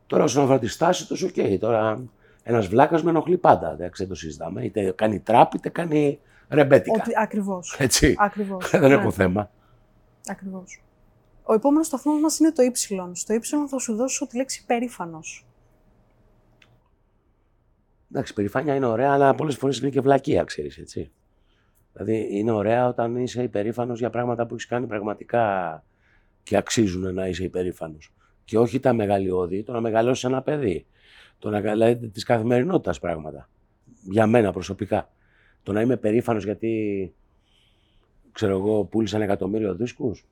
Τώρα, 0.07 0.23
όσον 0.23 0.43
αφορά 0.43 0.59
τη 0.59 0.67
στάση 0.67 1.07
του, 1.07 1.17
οκ. 1.23 1.59
Τώρα, 1.59 2.03
ένας 2.43 2.67
βλάκας 2.67 3.03
με 3.03 3.09
ενοχλεί 3.09 3.37
πάντα. 3.37 3.71
Εντάξει, 3.71 4.01
δεν 4.01 4.11
το 4.11 4.19
συζητάμε. 4.19 4.63
Είτε 4.63 4.91
κάνει 4.91 5.19
τραπ, 5.19 5.53
είτε 5.53 5.69
κάνει 5.69 6.19
ρεμπέτικα. 6.49 7.01
Ότι, 7.01 7.11
ακριβώς. 7.15 7.75
Έτσι. 7.79 8.15
Ακριβώς. 8.17 8.69
δεν 8.71 8.81
ναι. 8.81 8.93
έχω 8.93 9.11
θέμα. 9.11 9.51
Ακριβώς. 10.27 10.81
Ο 11.43 11.53
επόμενος 11.53 11.87
σταθμός 11.87 12.21
μας 12.21 12.39
είναι 12.39 12.51
το 12.51 12.63
Y. 12.63 13.09
Στο 13.13 13.35
Y 13.35 13.39
θα 13.69 13.79
σου 13.79 13.95
δώσω 13.95 14.27
τη 14.27 14.37
λέξη 14.37 14.65
περήφανος. 14.65 15.45
Εντάξει, 18.11 18.33
περηφάνεια 18.33 18.75
είναι 18.75 18.85
ωραία, 18.85 19.11
αλλά 19.11 19.35
πολλές 19.35 19.55
φορές 19.55 19.79
είναι 19.79 19.89
και 19.89 20.01
βλακεία, 20.01 20.43
ξέρεις 20.43 20.77
έτσι. 20.77 21.11
Δηλαδή, 21.93 22.27
είναι 22.37 22.51
ωραία 22.51 22.87
όταν 22.87 23.15
είσαι 23.15 23.43
υπερήφανος 23.43 23.99
για 23.99 24.09
πράγματα 24.09 24.45
που 24.45 24.53
έχεις 24.53 24.67
κάνει 24.67 24.87
πραγματικά 24.87 25.83
και 26.43 26.57
αξίζουν 26.57 27.13
να 27.13 27.27
είσαι 27.27 27.43
υπερήφανος. 27.43 28.13
Και 28.47 28.57
όχι 28.57 28.79
τα 28.79 28.93
μεγαλειώδη, 28.93 29.63
το 29.63 29.71
να 29.71 29.81
μεγαλώσει 29.81 30.27
ένα 30.27 30.41
παιδί. 30.41 30.85
Το 31.39 31.49
να 31.49 31.61
δηλαδή 31.61 32.07
της 32.09 32.23
καθημερινότητας 32.23 32.99
πράγματα. 32.99 33.49
Για 34.01 34.27
μένα 34.27 34.51
προσωπικά. 34.51 35.11
Το 35.63 35.71
να 35.71 35.81
είμαι 35.81 35.97
περήφανος 35.97 36.43
γιατί 36.43 37.13
ξέρω 38.31 38.57
εγώ, 38.57 38.85
πούλησα 38.85 39.15
ένα 39.15 39.25
εκατομμύριο 39.25 39.75
δίσκους. 39.75 40.25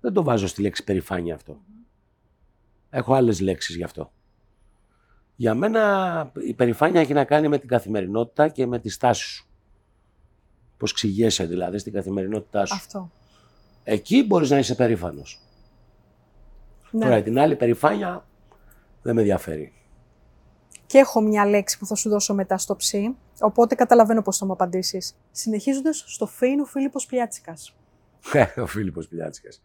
Δεν 0.00 0.12
το 0.12 0.22
βάζω 0.22 0.46
στη 0.46 0.62
λέξη 0.62 0.84
περηφάνεια 0.84 1.34
αυτό. 1.34 1.60
Έχω 2.90 3.14
άλλες 3.14 3.40
λέξεις 3.40 3.76
γι' 3.76 3.84
αυτό. 3.84 4.12
Για 5.36 5.54
μένα 5.54 6.32
η 6.46 6.54
περηφάνεια 6.54 7.00
έχει 7.00 7.12
να 7.12 7.24
κάνει 7.24 7.48
με 7.48 7.58
την 7.58 7.68
καθημερινότητα 7.68 8.48
και 8.48 8.66
με 8.66 8.78
τη 8.78 8.88
στάση 8.88 9.28
σου. 9.28 9.46
Πώς 10.76 10.92
ξηγέσαι 10.92 11.44
δηλαδή 11.44 11.78
στην 11.78 11.92
καθημερινότητά 11.92 12.66
σου. 12.66 12.74
Αυτό. 12.74 13.10
Εκεί 13.84 14.24
μπορείς 14.24 14.50
να 14.50 14.58
είσαι 14.58 14.74
περήφανος. 14.74 15.40
Ναι. 16.90 17.04
Τώρα 17.04 17.22
την 17.22 17.38
άλλη 17.38 17.56
περηφάνεια 17.56 18.26
δεν 19.02 19.14
με 19.14 19.20
ενδιαφέρει. 19.20 19.72
Και 20.86 20.98
έχω 20.98 21.20
μια 21.20 21.46
λέξη 21.46 21.78
που 21.78 21.86
θα 21.86 21.94
σου 21.94 22.08
δώσω 22.08 22.34
μετά 22.34 22.58
στο 22.58 22.76
ψι, 22.76 23.16
οπότε 23.40 23.74
καταλαβαίνω 23.74 24.22
πώς 24.22 24.38
θα 24.38 24.46
μου 24.46 24.52
απαντήσεις. 24.52 25.16
Συνεχίζοντας, 25.30 26.04
στο 26.06 26.26
φι 26.26 26.48
είναι 26.48 26.62
ο 26.62 26.64
Φίλιππος 26.64 27.06
Πλιάτσικας. 27.06 27.74
ο 28.62 28.66
Φίλιππος 28.66 29.08
Πιλιάτσικας. 29.08 29.62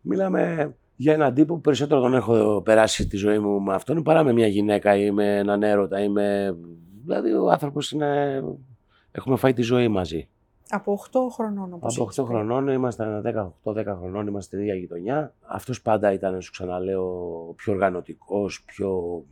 Μιλάμε 0.00 0.74
για 0.96 1.12
έναν 1.12 1.34
τύπο 1.34 1.54
που 1.54 1.60
περισσότερο 1.60 2.00
τον 2.00 2.14
έχω 2.14 2.62
περάσει 2.64 3.06
τη 3.06 3.16
ζωή 3.16 3.38
μου 3.38 3.60
με 3.60 3.74
αυτόν 3.74 4.02
παρά 4.02 4.24
με 4.24 4.32
μια 4.32 4.46
γυναίκα 4.46 4.96
ή 4.96 5.10
με 5.10 5.36
έναν 5.36 5.62
έρωτα 5.62 6.02
ή 6.02 6.08
με... 6.08 6.56
Δηλαδή 7.04 7.32
ο 7.32 7.50
άνθρωπος 7.50 7.90
είναι... 7.90 8.42
Έχουμε 9.12 9.36
φάει 9.36 9.52
τη 9.52 9.62
ζωή 9.62 9.88
μαζί. 9.88 10.28
Από 10.74 10.92
8 11.12 11.18
χρονών, 11.32 11.72
όπως 11.72 11.94
Από 11.94 12.04
έχεις 12.04 12.18
8 12.18 12.22
πει. 12.26 12.28
χρονών 12.32 12.68
ήμασταν 12.68 13.22
8-10 13.64 13.84
χρονών, 13.98 14.26
είμαστε 14.26 14.56
στη 14.56 14.64
ίδια 14.64 14.74
γειτονιά. 14.80 15.34
Αυτός 15.40 15.82
πάντα 15.82 16.12
ήταν, 16.12 16.42
σου 16.42 16.50
ξαναλέω, 16.50 17.08
πιο 17.56 17.72
οργανωτικός, 17.72 18.62
πιο... 18.64 19.22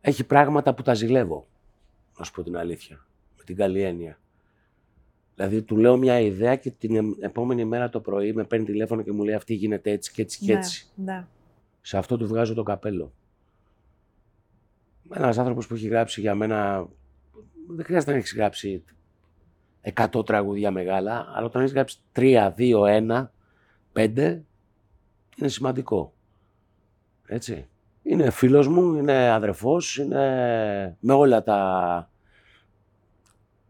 Έχει 0.00 0.24
πράγματα 0.26 0.74
που 0.74 0.82
τα 0.82 0.94
ζηλεύω, 0.94 1.46
να 2.18 2.24
σου 2.24 2.32
πω 2.32 2.42
την 2.42 2.56
αλήθεια, 2.56 3.06
με 3.38 3.44
την 3.44 3.56
καλή 3.56 3.80
έννοια. 3.82 4.18
Δηλαδή 5.34 5.62
του 5.62 5.76
λέω 5.76 5.96
μια 5.96 6.20
ιδέα 6.20 6.56
και 6.56 6.70
την 6.70 6.96
εμ- 6.96 7.22
επόμενη 7.22 7.64
μέρα 7.64 7.88
το 7.88 8.00
πρωί 8.00 8.32
με 8.32 8.44
παίρνει 8.44 8.64
τηλέφωνο 8.64 9.02
και 9.02 9.12
μου 9.12 9.24
λέει 9.24 9.34
αυτή 9.34 9.54
γίνεται 9.54 9.90
έτσι 9.90 10.12
και 10.12 10.22
έτσι 10.22 10.38
και 10.44 10.52
Ναι, 10.52 10.58
έτσι. 10.58 10.86
ναι. 10.94 11.26
Σε 11.80 11.96
αυτό 11.98 12.16
του 12.16 12.26
βγάζω 12.26 12.54
το 12.54 12.62
καπέλο. 12.62 13.12
Ένας 15.14 15.38
άνθρωπος 15.38 15.66
που 15.66 15.74
έχει 15.74 15.88
γράψει 15.88 16.20
για 16.20 16.34
μένα, 16.34 16.86
δεν 17.68 17.84
χρειάζεται 17.84 18.10
να 18.12 18.16
έχεις 18.16 18.34
γράψει 18.34 18.84
100 19.94 20.26
τραγούδια 20.26 20.70
μεγάλα, 20.70 21.26
αλλά 21.34 21.46
όταν 21.46 21.62
έχεις 21.62 21.74
γράψει 21.74 21.98
3, 22.12 22.54
2, 22.56 22.84
1, 22.84 23.30
5, 23.92 24.40
είναι 25.36 25.48
σημαντικό. 25.48 26.12
Έτσι. 27.26 27.68
Είναι 28.02 28.30
φίλος 28.30 28.68
μου, 28.68 28.94
είναι 28.94 29.30
αδερφός, 29.30 29.96
είναι 29.96 30.96
με 31.00 31.12
όλα 31.12 31.42
τα 31.42 32.10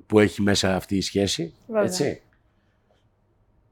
που 0.07 0.19
έχει 0.19 0.43
μέσα 0.43 0.77
αυτή 0.77 0.97
η 0.97 1.01
σχέση. 1.01 1.55
Βέβαια. 1.67 1.83
Έτσι. 1.83 2.23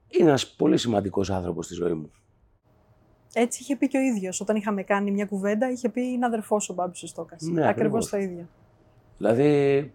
Είναι 0.09 0.29
ένας 0.29 0.47
πολύ 0.55 0.77
σημαντικός 0.77 1.31
άνθρωπος 1.31 1.65
στη 1.65 1.75
ζωή 1.75 1.93
μου. 1.93 2.11
Έτσι 3.35 3.63
είχε 3.63 3.77
πει 3.77 3.89
και 3.89 3.99
ο 3.99 4.01
ίδιος. 4.01 4.41
Όταν 4.41 4.57
είχαμε 4.57 4.83
κάνει 4.83 5.11
μια 5.11 5.27
κουβέντα, 5.27 5.71
είχε 5.71 5.89
πει 5.89 6.03
είναι 6.03 6.27
αδερφός 6.27 6.69
ο 6.69 6.75
Μπάμπης 6.75 7.03
ο 7.03 7.07
Στόκας. 7.07 7.43
Ναι, 7.43 7.69
Ακριβώς 7.69 7.69
ακριβώς. 7.69 8.09
το 8.09 8.17
ίδιο. 8.17 8.49
Δηλαδή, 9.19 9.93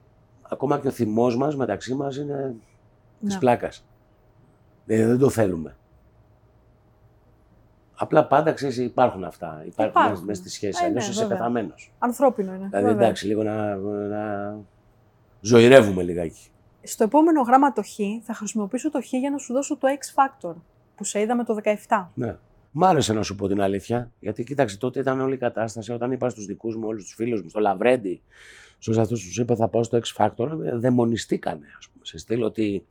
ακόμα 0.49 0.79
και 0.79 0.87
ο 0.87 0.91
θυμός 0.91 1.37
μας 1.37 1.55
μεταξύ 1.55 1.93
μας 1.93 2.17
είναι 2.17 2.55
της 3.21 3.33
Ναι. 3.33 3.39
πλάκας. 3.39 3.85
Δηλαδή, 4.85 5.09
δεν 5.09 5.17
το 5.19 5.29
θέλουμε. 5.29 5.75
Απλά 7.99 8.25
πάντα 8.27 8.51
ξέρεις 8.53 8.77
υπάρχουν 8.77 9.23
αυτά. 9.23 9.63
Υπάρχουν, 9.65 10.01
Υπάρχουν. 10.01 10.25
μέσα 10.25 10.41
στη 10.41 10.49
σχέση. 10.49 10.83
Ε, 10.83 10.85
Αλλιώς 10.85 11.03
ναι, 11.03 11.09
είσαι 11.09 11.21
βέβαια. 11.21 11.37
πεθαμένος. 11.37 11.91
Ανθρώπινο 11.99 12.53
είναι. 12.53 12.65
Δηλαδή, 12.67 12.85
βέβαια. 12.85 13.03
εντάξει, 13.03 13.27
λίγο 13.27 13.43
να, 13.43 13.75
να 14.07 14.55
ζωηρεύουμε 15.41 16.03
λιγάκι. 16.03 16.49
Στο 16.83 17.03
επόμενο 17.03 17.41
γράμμα 17.41 17.73
το 17.73 17.81
Χ 17.81 17.95
θα 18.23 18.33
χρησιμοποιήσω 18.33 18.91
το 18.91 19.01
Χ 19.01 19.13
για 19.13 19.29
να 19.29 19.37
σου 19.37 19.53
δώσω 19.53 19.77
το 19.77 19.87
X 19.87 20.21
Factor 20.23 20.53
που 20.95 21.03
σε 21.03 21.19
είδαμε 21.19 21.43
το 21.43 21.57
17. 21.87 22.07
Ναι. 22.13 22.35
Μ' 22.71 22.83
άρεσε 22.83 23.13
να 23.13 23.23
σου 23.23 23.35
πω 23.35 23.47
την 23.47 23.61
αλήθεια, 23.61 24.11
γιατί 24.19 24.43
κοίταξε, 24.43 24.77
τότε 24.77 24.99
ήταν 24.99 25.19
όλη 25.21 25.33
η 25.33 25.37
κατάσταση. 25.37 25.91
Όταν 25.91 26.11
είπα 26.11 26.29
στους 26.29 26.45
δικούς 26.45 26.75
μου, 26.75 26.87
όλους 26.87 27.03
τους 27.03 27.13
φίλους 27.13 27.41
μου, 27.41 27.49
στο 27.49 27.59
Λαβρέντι, 27.59 28.21
στους 28.77 28.97
αυτού 28.97 29.13
τους 29.13 29.37
είπα 29.37 29.55
θα 29.55 29.67
πάω 29.67 29.83
στο 29.83 29.99
X 30.03 30.15
Factor, 30.15 30.49
ε, 30.65 30.75
δαιμονιστήκανε, 30.75 31.65
ας 31.77 31.87
πούμε. 31.87 32.05
Σε 32.05 32.17
στείλω 32.17 32.45
ότι 32.45 32.85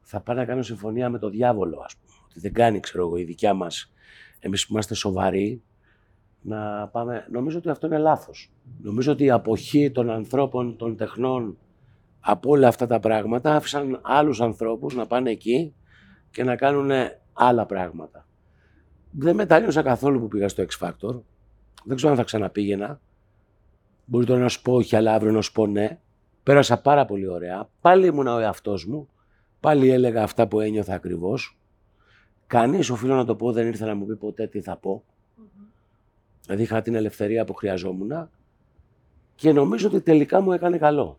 θα 0.00 0.20
πάω 0.20 0.36
να 0.36 0.44
κάνω 0.44 0.62
συμφωνία 0.62 1.10
με 1.10 1.18
τον 1.18 1.30
διάβολο, 1.30 1.80
ας 1.84 1.96
πούμε. 1.96 2.14
Ότι 2.30 2.40
δεν 2.40 2.52
κάνει, 2.52 2.80
ξέρω 2.80 3.06
εγώ, 3.06 3.16
η 3.16 3.24
δικιά 3.24 3.54
μας. 3.54 3.92
Εμείς 4.40 4.66
που 4.66 4.72
είμαστε 4.72 4.94
σοβαροί, 4.94 5.62
να 6.42 6.88
πάμε. 6.88 7.26
Νομίζω 7.30 7.58
ότι 7.58 7.68
αυτό 7.68 7.86
είναι 7.86 7.98
λάθος. 7.98 8.50
Νομίζω 8.82 9.12
ότι 9.12 9.24
η 9.24 9.30
αποχή 9.30 9.90
των 9.90 10.10
ανθρώπων, 10.10 10.76
των 10.76 10.96
τεχνών 10.96 11.56
από 12.20 12.50
όλα 12.50 12.68
αυτά 12.68 12.86
τα 12.86 13.00
πράγματα 13.00 13.54
άφησαν 13.54 14.00
άλλους 14.02 14.40
ανθρώπους 14.40 14.94
να 14.94 15.06
πάνε 15.06 15.30
εκεί 15.30 15.74
και 16.30 16.44
να 16.44 16.56
κάνουν 16.56 16.90
άλλα 17.32 17.66
πράγματα. 17.66 18.26
Δεν 19.10 19.34
μετανιώσα 19.34 19.82
καθόλου 19.82 20.20
που 20.20 20.28
πήγα 20.28 20.48
στο 20.48 20.64
X 20.68 20.86
Factor. 20.86 21.20
Δεν 21.84 21.96
ξέρω 21.96 22.10
αν 22.12 22.18
θα 22.18 22.24
ξαναπήγαινα. 22.24 23.00
Μπορεί 24.10 24.26
τώρα 24.26 24.40
να 24.40 24.48
σου 24.48 24.62
πω 24.62 24.74
όχι, 24.74 24.96
αλλά 24.96 25.14
αύριο 25.14 25.32
να 25.32 25.40
σου 25.40 25.52
πω 25.52 25.66
ναι. 25.66 25.98
Πέρασα 26.42 26.80
πάρα 26.80 27.04
πολύ 27.04 27.26
ωραία. 27.26 27.68
Πάλι 27.80 28.06
ήμουνα 28.06 28.34
ο 28.34 28.38
εαυτός 28.38 28.86
μου. 28.86 29.08
Πάλι 29.60 29.90
έλεγα 29.90 30.22
αυτά 30.22 30.48
που 30.48 30.60
ένιωθα 30.60 30.94
ακριβώς. 30.94 31.58
Κανείς, 32.46 32.90
οφείλω 32.90 33.14
να 33.14 33.24
το 33.24 33.36
πω, 33.36 33.52
δεν 33.52 33.66
ήρθε 33.66 33.84
να 33.84 33.94
μου 33.94 34.06
πει 34.06 34.16
ποτέ 34.16 34.46
τι 34.46 34.60
θα 34.60 34.76
πω. 34.76 35.04
Δηλαδή 36.44 36.62
είχα 36.62 36.82
την 36.82 36.94
ελευθερία 36.94 37.44
που 37.44 37.54
χρειαζόμουν 37.54 38.28
και 39.34 39.52
νομίζω 39.52 39.88
ότι 39.88 40.00
τελικά 40.00 40.40
μου 40.40 40.52
έκανε 40.52 40.78
καλό. 40.78 41.18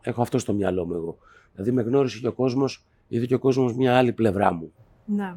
Έχω 0.00 0.22
αυτό 0.22 0.38
στο 0.38 0.52
μυαλό 0.52 0.86
μου 0.86 0.94
εγώ. 0.94 1.18
Δηλαδή 1.52 1.70
με 1.72 1.82
γνώρισε 1.82 2.18
και 2.18 2.26
ο 2.26 2.32
κόσμος, 2.32 2.84
είδε 3.08 3.26
και 3.26 3.34
ο 3.34 3.38
κόσμος 3.38 3.74
μια 3.74 3.96
άλλη 3.96 4.12
πλευρά 4.12 4.52
μου. 4.52 4.72
Ναι. 5.04 5.36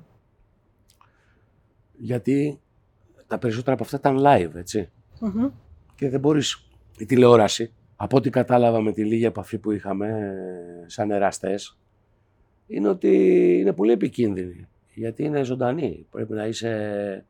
Γιατί 1.98 2.60
τα 3.28 3.38
περισσότερα 3.38 3.74
από 3.74 3.84
αυτά 3.84 3.98
ήταν 3.98 4.18
live, 4.20 4.56
έτσι. 4.56 4.90
Μμμ. 5.20 5.50
Και 5.96 6.10
δεν 6.10 6.20
μπορείς 6.20 6.68
η 6.98 7.06
τηλεόραση, 7.06 7.74
από 7.96 8.18
ό,τι 8.18 8.30
κατάλαβα 8.30 8.82
με 8.82 8.92
τη 8.92 9.06
λίγη 9.06 9.26
επαφή 9.26 9.58
που 9.58 9.72
είχαμε 9.72 10.08
ε, 10.08 10.90
σαν 10.90 11.12
εραστές, 11.12 11.78
είναι 12.68 12.88
ότι 12.88 13.10
είναι 13.60 13.74
πολύ 13.74 13.92
επικίνδυνη. 13.92 14.68
Γιατί 14.94 15.24
είναι 15.24 15.44
ζωντανή. 15.44 16.08
Πρέπει 16.12 16.34
να 16.34 16.46
είσαι, 16.46 17.26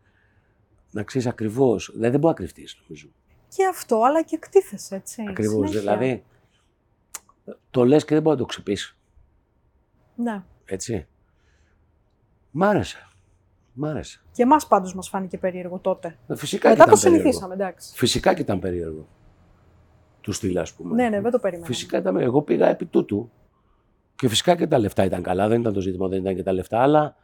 να 0.91 1.03
ξέρεις 1.03 1.27
ακριβώς. 1.27 1.89
Δηλαδή 1.93 2.11
δεν 2.11 2.19
μπορεί 2.19 2.33
να 2.33 2.39
κρυφτείς, 2.39 2.77
νομίζω. 2.87 3.07
Και 3.47 3.65
αυτό, 3.65 4.01
αλλά 4.03 4.23
και 4.23 4.35
εκτίθεσαι, 4.35 4.95
έτσι. 4.95 5.23
Ακριβώς. 5.29 5.69
συνέχεια. 5.69 5.79
Δηλαδή, 5.79 6.23
το 7.69 7.85
λες 7.85 8.05
και 8.05 8.13
δεν 8.13 8.23
μπορεί 8.23 8.35
να 8.35 8.41
το 8.41 8.47
ξυπείς. 8.47 8.97
Ναι. 10.15 10.43
Έτσι. 10.65 11.07
Μ' 12.51 12.63
άρεσε. 12.63 13.07
Μ' 13.77 13.85
άρεσε. 13.85 14.21
Και 14.31 14.43
εμάς 14.43 14.67
πάντως 14.67 14.95
μας 14.95 15.09
φάνηκε 15.09 15.37
περίεργο 15.37 15.79
τότε. 15.79 16.17
Ε, 16.27 16.35
Φυσικά 16.35 16.69
Μετά 16.69 16.83
και 16.83 16.89
το 16.89 16.95
ήταν 16.97 17.03
περίεργο. 17.03 17.31
συνηθίσαμε, 17.31 17.53
εντάξει. 17.53 17.95
Φυσικά 17.95 18.33
και 18.33 18.41
ήταν 18.41 18.59
περίεργο. 18.59 19.07
Του 20.21 20.31
στυλ, 20.31 20.57
ας 20.57 20.73
πούμε. 20.73 20.95
Ναι, 20.95 21.09
ναι, 21.09 21.21
δεν 21.21 21.31
το 21.31 21.39
περίμενα. 21.39 21.65
Φυσικά 21.67 21.97
ήταν. 21.97 22.17
Εγώ 22.17 22.41
πήγα 22.41 22.67
επί 22.67 22.85
τούτου. 22.85 23.31
Και 24.15 24.27
φυσικά 24.27 24.55
και 24.55 24.67
τα 24.67 24.77
λεφτά 24.77 25.03
ήταν 25.03 25.21
καλά. 25.23 25.47
Δεν 25.47 25.59
ήταν 25.61 25.73
το 25.73 25.79
ζήτημα, 25.81 26.07
δεν 26.07 26.19
ήταν 26.21 26.35
και 26.35 26.43
τα 26.43 26.51
λεφτά. 26.53 26.79
Αλλά 26.81 27.15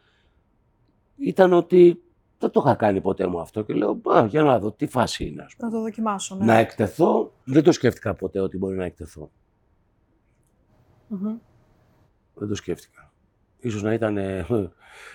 ήταν 1.18 1.54
ότι 1.54 2.02
δεν 2.40 2.50
το 2.50 2.62
είχα 2.66 2.76
κάνει 2.76 3.02
ποτέ 3.02 3.28
μου 3.28 3.40
αυτό. 3.40 3.62
Και 3.62 3.74
λέω, 3.74 4.02
Α, 4.14 4.26
για 4.26 4.44
να 4.44 4.60
δω 4.60 4.72
τι 4.72 4.88
φάση 4.88 5.26
είναι. 5.26 5.42
Ας 5.44 5.56
πούμε. 5.56 5.70
Να 5.72 5.78
το 5.78 5.82
δοκιμάσω. 5.84 6.36
Ναι. 6.36 6.46
Να 6.46 6.54
εκτεθώ. 6.58 7.34
Δεν 7.44 7.64
το 7.64 7.72
σκέφτηκα 7.72 8.14
ποτέ 8.14 8.40
ότι 8.40 8.58
μπορεί 8.58 8.76
να 8.78 8.86
εκτεθώ. 8.86 9.32
Μμμ. 11.08 11.38
Δεν 12.34 12.48
το 12.48 12.56
σκέφτηκα. 12.56 13.11
Ίσως 13.62 13.84
να 13.84 13.94
ήταν 13.94 14.18
ε, 14.18 14.46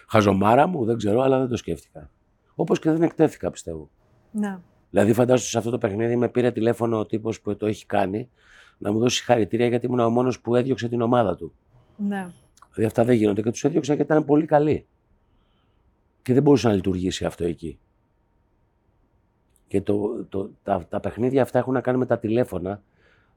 χαζομάρα 0.09 0.67
μου, 0.67 0.85
δεν 0.85 0.97
ξέρω, 0.97 1.21
αλλά 1.21 1.39
δεν 1.39 1.49
το 1.49 1.57
σκέφτηκα. 1.57 2.11
Όπως 2.55 2.79
και 2.79 2.91
δεν 2.91 3.03
εκτέθηκα, 3.03 3.51
πιστεύω. 3.51 3.91
Ναι. 4.31 4.59
Δηλαδή, 4.91 5.13
φαντάσου 5.13 5.49
σε 5.49 5.59
αυτό 5.59 5.71
το 5.71 5.79
παιχνίδι 5.79 6.17
με 6.17 6.29
πήρε 6.29 6.51
τηλέφωνο 6.51 6.99
ο 6.99 7.07
τύπος 7.07 7.41
που 7.41 7.57
το 7.57 7.67
έχει 7.67 7.87
κάνει 7.87 8.31
να 8.79 8.93
μου 8.93 8.99
δώσει 8.99 9.17
συγχαρητήρια 9.17 9.67
γιατί 9.67 9.87
ήμουν 9.87 9.99
ο 9.99 10.11
μόνος 10.11 10.41
που 10.41 10.55
έδιωξε 10.55 10.89
την 10.89 11.01
ομάδα 11.01 11.37
του. 11.37 11.53
ναι. 11.97 12.29
Δηλαδή, 12.73 12.91
αυτά 12.91 13.05
δεν 13.05 13.17
γίνονται 13.17 13.43
και 13.43 13.51
τους 13.51 13.65
έδιωξα 13.65 13.97
και 13.97 14.03
ήταν 14.03 14.25
πολύ 14.25 14.47
καλοί. 14.47 14.87
Και 16.23 16.33
δεν 16.33 16.43
μπορούσε 16.43 16.69
να 16.69 16.75
λειτουργήσει 16.75 17.25
αυτό 17.25 17.45
εκεί. 17.45 17.79
Και 19.67 19.81
το, 19.81 20.25
το, 20.29 20.51
τα, 20.63 20.87
τα 20.89 21.01
παιχνίδια 21.01 21.43
αυτά 21.43 21.59
έχουν 21.59 21.73
να 21.73 21.81
κάνουν 21.81 22.01
με 22.01 22.07
τα 22.07 22.19
τηλέφωνα. 22.19 22.83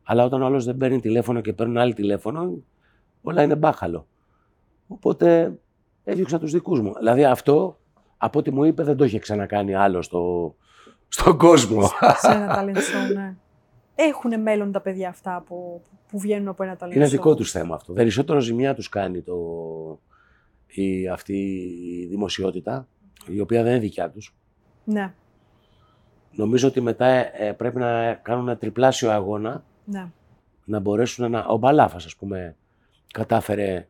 Αλλά 0.04 0.26
όταν 0.26 0.42
ο 0.42 0.46
άλλος 0.46 0.66
δεν 0.66 0.78
παίρνει 0.78 1.00
τηλέφωνο 1.00 1.42
και 1.42 1.54
παίρνουν 1.54 1.78
άλλη 1.78 1.94
τηλέφωνο, 1.94 2.64
όλα 3.22 3.44
είναι 3.44 3.56
μπάχαλο. 3.56 4.08
Οπότε 4.90 5.58
έδιωξα 6.04 6.40
τους 6.40 6.52
δικούς 6.52 6.82
μου. 6.82 6.94
Δηλαδή 6.98 7.26
αυτό, 7.26 7.80
από 8.18 8.40
ό,τι 8.40 8.52
μου 8.52 8.64
είπε, 8.64 8.84
δεν 8.84 8.98
το 8.98 9.04
είχε 9.04 9.20
ξανακάνει 9.20 9.76
άλλο 9.76 10.02
στο, 10.02 10.56
στον 11.08 11.38
κόσμο. 11.38 11.88
Σε 12.18 12.32
ένα 12.32 12.56
talent 12.58 12.78
show, 12.78 13.14
ναι. 13.14 13.36
Έχουν 13.96 14.42
μέλλον 14.42 14.72
τα 14.72 14.82
παιδιά 14.82 15.10
αυτά 15.10 15.44
που, 15.48 15.82
που 16.08 16.20
βγαίνουν 16.20 16.48
από 16.48 16.64
ένα 16.64 16.78
talent 16.80 16.92
show; 16.92 16.96
Είναι 16.96 17.08
δικό 17.08 17.36
τους 17.36 17.52
θέμα 17.52 17.76
αυτό. 17.76 17.94
Περισσότερο 17.94 18.40
ζημιά 18.40 18.76
τους 18.76 18.90
κάνει 18.90 19.22
το, 19.22 19.36
η, 20.68 21.08
αυτή 21.08 21.38
η 22.02 22.06
δημοσιότητα, 22.06 22.88
η 23.28 23.40
οποία 23.40 23.64
δεν 23.64 23.72
είναι 23.72 23.82
δικιά 23.82 24.10
τους. 24.10 24.36
Ναι, 24.84 25.14
Νομίζω 26.32 26.68
ότι 26.68 26.82
μετά 26.82 27.06
ε, 27.06 27.54
πρέπει 27.58 27.78
να 27.78 28.14
κάνουν 28.14 28.48
ένα 28.48 28.58
τριπλάσιο 28.58 29.12
αγώνα 29.12 29.64
ναι. 29.86 30.08
να 30.66 30.80
μπορέσουν 30.80 31.32
να. 31.32 31.46
Ο 31.46 31.58
Μπαλάφας, 31.58 32.06
ας 32.06 32.16
πούμε, 32.16 32.56
κατάφερε 33.14 33.88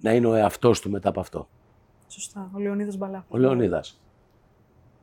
να 0.00 0.12
είναι 0.12 0.26
ο 0.26 0.34
εαυτός 0.34 0.80
του 0.80 0.90
μετά 0.90 1.08
από 1.08 1.20
αυτό. 1.20 1.48
Σωστά. 2.08 2.50
Ο 2.54 2.58
Λεωνίδας 2.58 2.96
Μπαλά. 2.96 3.24
Ο 3.28 3.36
Λεωνίδας. 3.38 4.00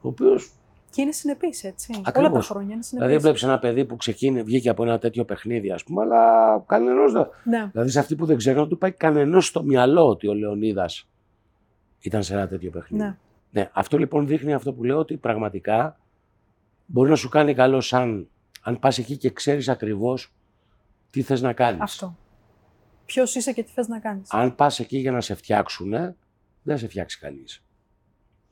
Ο 0.02 0.08
οποίος. 0.08 0.52
Και 0.92 1.02
είναι 1.02 1.12
συνεπής, 1.12 1.64
έτσι. 1.64 1.92
Όλα 1.94 2.02
τα 2.02 2.10
Ακριβώς. 2.20 2.48
χρόνια 2.48 2.74
είναι 2.74 2.84
συνεπής. 2.84 3.08
Δηλαδή, 3.08 3.24
βλέπεις 3.24 3.44
ένα 3.44 3.60
παιδί 3.60 3.86
που 3.86 3.96
ξεκίνησε, 3.96 4.44
βγήκε 4.44 4.70
από 4.70 4.84
ένα 4.84 4.98
τέτοιο 5.00 5.26
παιχνίδι, 5.26 5.72
ας 5.72 5.84
πούμε, 5.84 6.02
αλλά 6.02 6.64
κανενός 6.68 7.12
δεν. 7.12 7.28
Ναι, 7.44 7.70
Δηλαδή, 7.72 7.90
σε 7.90 8.00
αυτοί 8.00 8.16
που 8.16 8.26
δεν 8.26 8.38
ξέρουν, 8.38 8.70
του 8.70 8.78
πάει 8.78 8.92
κανενός 8.92 9.46
στο 9.46 9.64
μυαλό 9.64 10.08
ότι 10.08 10.28
ο 10.28 10.34
Λεωνίδας 10.34 11.08
ήταν 12.00 12.24
σε 12.24 12.34
ένα 12.34 12.48
τέτοιο 12.48 12.72
παιχνίδι. 12.72 13.04
ναι. 13.04 13.18
Ναι, 13.52 13.70
αυτό 13.74 13.98
λοιπόν 13.98 14.28
δείχνει 14.28 14.54
αυτό 14.54 14.74
που 14.74 14.84
λέω 14.84 14.98
ότι 14.98 15.18
πραγματικά 15.18 16.00
μπορεί 16.86 17.10
να 17.10 17.16
σου 17.16 17.30
κάνει 17.30 17.54
καλό 17.54 17.82
σαν 17.82 18.28
αν 18.62 18.80
πας 18.80 18.98
εκεί 18.98 19.18
και 19.18 19.30
ξέρεις 19.30 19.70
ακριβώς 19.70 20.34
τι 21.10 21.22
θες 21.22 21.42
να 21.42 21.54
κάνεις. 21.54 21.82
Αυτό. 21.82 22.16
Ποιος 23.06 23.36
είσαι 23.36 23.52
και 23.54 23.64
τι 23.64 23.72
θες 23.72 23.88
να 23.88 24.00
κάνεις. 24.00 24.32
Αν 24.34 24.56
πας 24.56 24.80
εκεί 24.80 24.98
για 24.98 25.12
να 25.12 25.22
σε 25.22 25.36
φτιάξουν, 25.36 25.94
δεν 26.64 26.78
σε 26.78 26.88
φτιάξει 26.88 27.20
κανείς. 27.20 27.64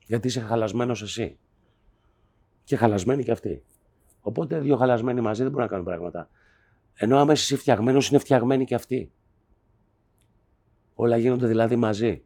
Γιατί 0.06 0.26
είσαι 0.26 0.40
χαλασμένος 0.40 1.02
εσύ. 1.02 1.38
Και 2.64 2.76
χαλασμένοι 2.76 3.22
κι 3.24 3.30
αυτοί. 3.30 3.62
Οπότε 4.20 4.58
δύο 4.60 4.76
χαλασμένοι 4.76 5.20
μαζί 5.20 5.42
δεν 5.42 5.50
μπορούν 5.50 5.64
να 5.66 5.70
κάνουν 5.70 5.84
πράγματα. 5.84 6.28
Ενώ 6.94 7.18
άμα 7.18 7.32
είσαι 7.32 7.42
εσύ 7.42 7.56
φτιαγμένος, 7.62 8.08
είναι 8.08 8.18
φτιαγμένοι 8.18 8.64
κι 8.64 8.74
αυτοί. 8.74 9.10
Όλα 10.94 11.16
γίνονται 11.16 11.46
δηλαδή 11.46 11.76
μαζί. 11.76 12.22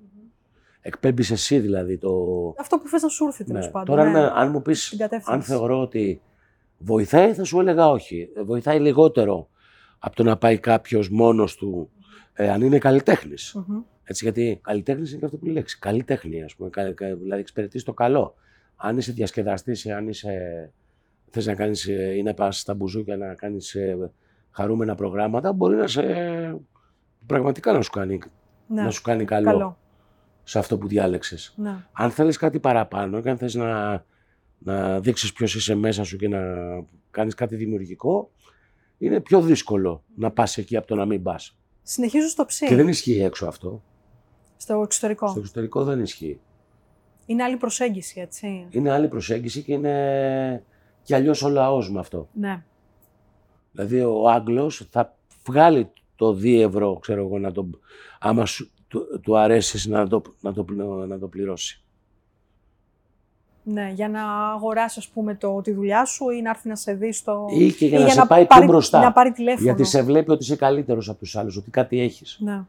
Εκπέμπεις 0.80 1.30
εσύ 1.30 1.58
δηλαδή 1.58 1.98
το, 1.98 2.10
Αυτό 2.58 2.78
που 2.78 2.88
θες 2.88 3.02
να 3.02 3.08
σου 3.08 3.26
έρθει 3.26 3.44
τέλος 3.44 3.64
Ναι. 3.64 3.70
πάντων. 3.70 3.96
Τώρα, 3.96 4.10
ναι. 4.10 4.18
αν, 4.18 4.26
αν 4.36 4.50
μου 4.50 4.62
πει, 4.62 4.72
Την 4.72 4.98
κατεύθυνση. 4.98 5.32
αν 5.32 5.42
θεωρώ 5.42 5.80
ότι 5.80 6.20
βοηθάει, 6.78 7.34
θα 7.34 7.44
σου 7.44 7.60
έλεγα 7.60 7.88
όχι. 7.88 8.28
Ε, 8.36 8.42
Βοηθάει 8.42 8.80
λιγότερο 8.80 9.48
από 9.98 10.16
το 10.16 10.22
να 10.22 10.36
πάει 10.36 10.58
κάποιος 10.58 11.08
μόνος 11.10 11.56
του, 11.56 11.90
ε, 12.40 12.50
αν 12.50 12.62
είναι 12.62 12.78
καλλιτέχνης. 12.78 13.54
Μμμ. 13.66 13.80
Έτσι, 14.04 14.24
γιατί 14.24 14.58
καλλιτέχνης 14.62 15.10
είναι 15.10 15.18
και 15.18 15.24
αυτό 15.24 15.36
που 15.36 15.44
λέει 15.44 15.54
λέξη. 15.54 15.78
Καλλιτέχνη, 15.78 16.42
ας 16.42 16.54
πούμε. 16.54 16.68
κα- 16.70 16.92
κα- 16.92 17.14
Δηλαδή, 17.14 17.40
εξυπηρετείς 17.40 17.82
το 17.82 17.92
καλό. 17.94 18.34
Αν 18.76 18.96
είσαι 18.98 19.12
διασκεδαστής, 19.12 19.86
αν 19.86 20.08
είσαι. 20.08 20.32
Θες 21.30 21.46
να 21.46 21.54
κάνεις 21.54 21.84
ή 22.16 22.22
να 22.24 22.34
πας 22.34 22.58
στα 22.60 22.74
μπουζούκια 22.74 23.16
να 23.16 23.34
κάνεις 23.34 23.76
χαρούμενα 24.50 24.94
προγράμματα, 24.94 25.52
μπορεί 25.52 25.76
να 25.76 25.86
σε. 25.86 26.02
πραγματικά 27.26 27.72
να 27.72 27.82
σου 27.82 27.90
κάνει, 27.90 28.18
Ναι. 28.66 28.82
να 28.82 28.90
σου 28.90 29.02
κάνει 29.02 29.24
καλό, 29.24 29.50
Καλό. 29.50 29.78
σε 30.44 30.58
αυτό 30.58 30.78
που 30.78 30.86
διάλεξες. 30.88 31.54
Ναι. 31.56 31.76
Αν 31.92 32.10
θέλεις 32.10 32.36
κάτι 32.36 32.60
παραπάνω 32.60 33.20
και 33.20 33.30
αν 33.30 33.38
θες 33.38 33.54
να, 33.54 34.04
να 34.58 35.00
δείξεις 35.00 35.32
ποιος 35.32 35.54
είσαι 35.54 35.74
μέσα 35.74 36.04
σου 36.04 36.16
και 36.16 36.28
να 36.28 36.40
κάνεις 37.10 37.34
κάτι 37.34 37.56
δημιουργικό, 37.56 38.30
είναι 38.98 39.20
πιο 39.20 39.40
δύσκολο 39.40 40.04
να 40.14 40.30
πας 40.30 40.56
εκεί 40.58 40.76
από 40.76 40.86
το 40.86 40.94
να 40.94 41.04
μην 41.04 41.22
πας. 41.22 41.58
Συνεχίζω 41.90 42.28
στο 42.28 42.44
ψι. 42.44 42.66
Και 42.66 42.74
δεν 42.74 42.88
ισχύει 42.88 43.20
έξω 43.22 43.46
αυτό. 43.46 43.82
Στο 44.56 44.82
εξωτερικό. 44.82 45.28
Στο 45.28 45.38
εξωτερικό 45.40 45.84
δεν 45.84 46.00
ισχύει. 46.00 46.40
Είναι 47.26 47.42
άλλη 47.42 47.56
προσέγγιση, 47.56 48.20
έτσι. 48.20 48.66
Είναι 48.70 48.90
άλλη 48.92 49.08
προσέγγιση 49.08 49.62
και 49.62 49.72
είναι 49.72 50.64
και 51.02 51.14
αλλιώς 51.14 51.42
ο 51.42 51.48
λαός 51.48 51.90
με 51.90 51.98
αυτό. 51.98 52.28
Ναι. 52.32 52.62
Δηλαδή 53.72 54.00
ο 54.00 54.28
Άγγλος 54.28 54.86
θα 54.90 55.16
βγάλει 55.46 55.90
το 56.16 56.28
2 56.28 56.60
ευρώ, 56.60 56.98
ξέρω 56.98 57.20
εγώ, 57.20 57.38
να 57.38 57.52
το, 57.52 57.68
άμα 58.18 58.46
σου, 58.46 58.70
του, 58.88 59.20
του 59.22 59.38
αρέσεις 59.38 59.86
να 59.86 60.08
το, 60.08 60.22
να, 60.40 60.52
το, 60.52 60.64
πλη- 60.64 61.06
να 61.08 61.18
το 61.18 61.28
πληρώσει. 61.28 61.82
Ναι, 63.70 63.90
για 63.94 64.08
να 64.08 64.50
αγοράσει, 64.50 64.98
ας 64.98 65.08
πούμε, 65.08 65.34
το, 65.34 65.60
τη 65.60 65.72
δουλειά 65.72 66.04
σου 66.04 66.30
ή 66.30 66.42
να 66.42 66.50
έρθει 66.50 66.68
να 66.68 66.76
σε 66.76 66.92
δει 66.94 67.12
στο. 67.12 67.46
Ή 67.50 67.72
και 67.72 67.86
για 67.86 67.98
ή 67.98 68.02
να 68.02 68.08
σε 68.08 68.24
πάει 68.26 68.38
πιο 68.38 68.46
πάρει, 68.46 68.66
μπροστά. 68.66 69.00
Να 69.00 69.12
πάρει 69.12 69.32
τηλέφωνο. 69.32 69.62
Γιατί 69.64 69.84
σε 69.84 70.02
βλέπει 70.02 70.30
ότι 70.30 70.42
είσαι 70.42 70.56
καλύτερος 70.56 71.08
από 71.08 71.18
τους 71.18 71.36
άλλους, 71.36 71.56
ότι 71.56 71.70
κάτι 71.70 72.00
έχεις. 72.00 72.38
Ναι, 72.40 72.62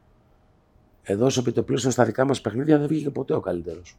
Εδώ 1.02 1.28
σε 1.30 1.40
επιτοπλίστων 1.40 1.92
στα 1.92 2.04
δικά 2.04 2.24
μας 2.24 2.40
παιχνίδια 2.40 2.78
δεν 2.78 2.88
βγήκε 2.88 3.10
ποτέ 3.10 3.34
ο 3.34 3.40
καλύτερος. 3.40 3.96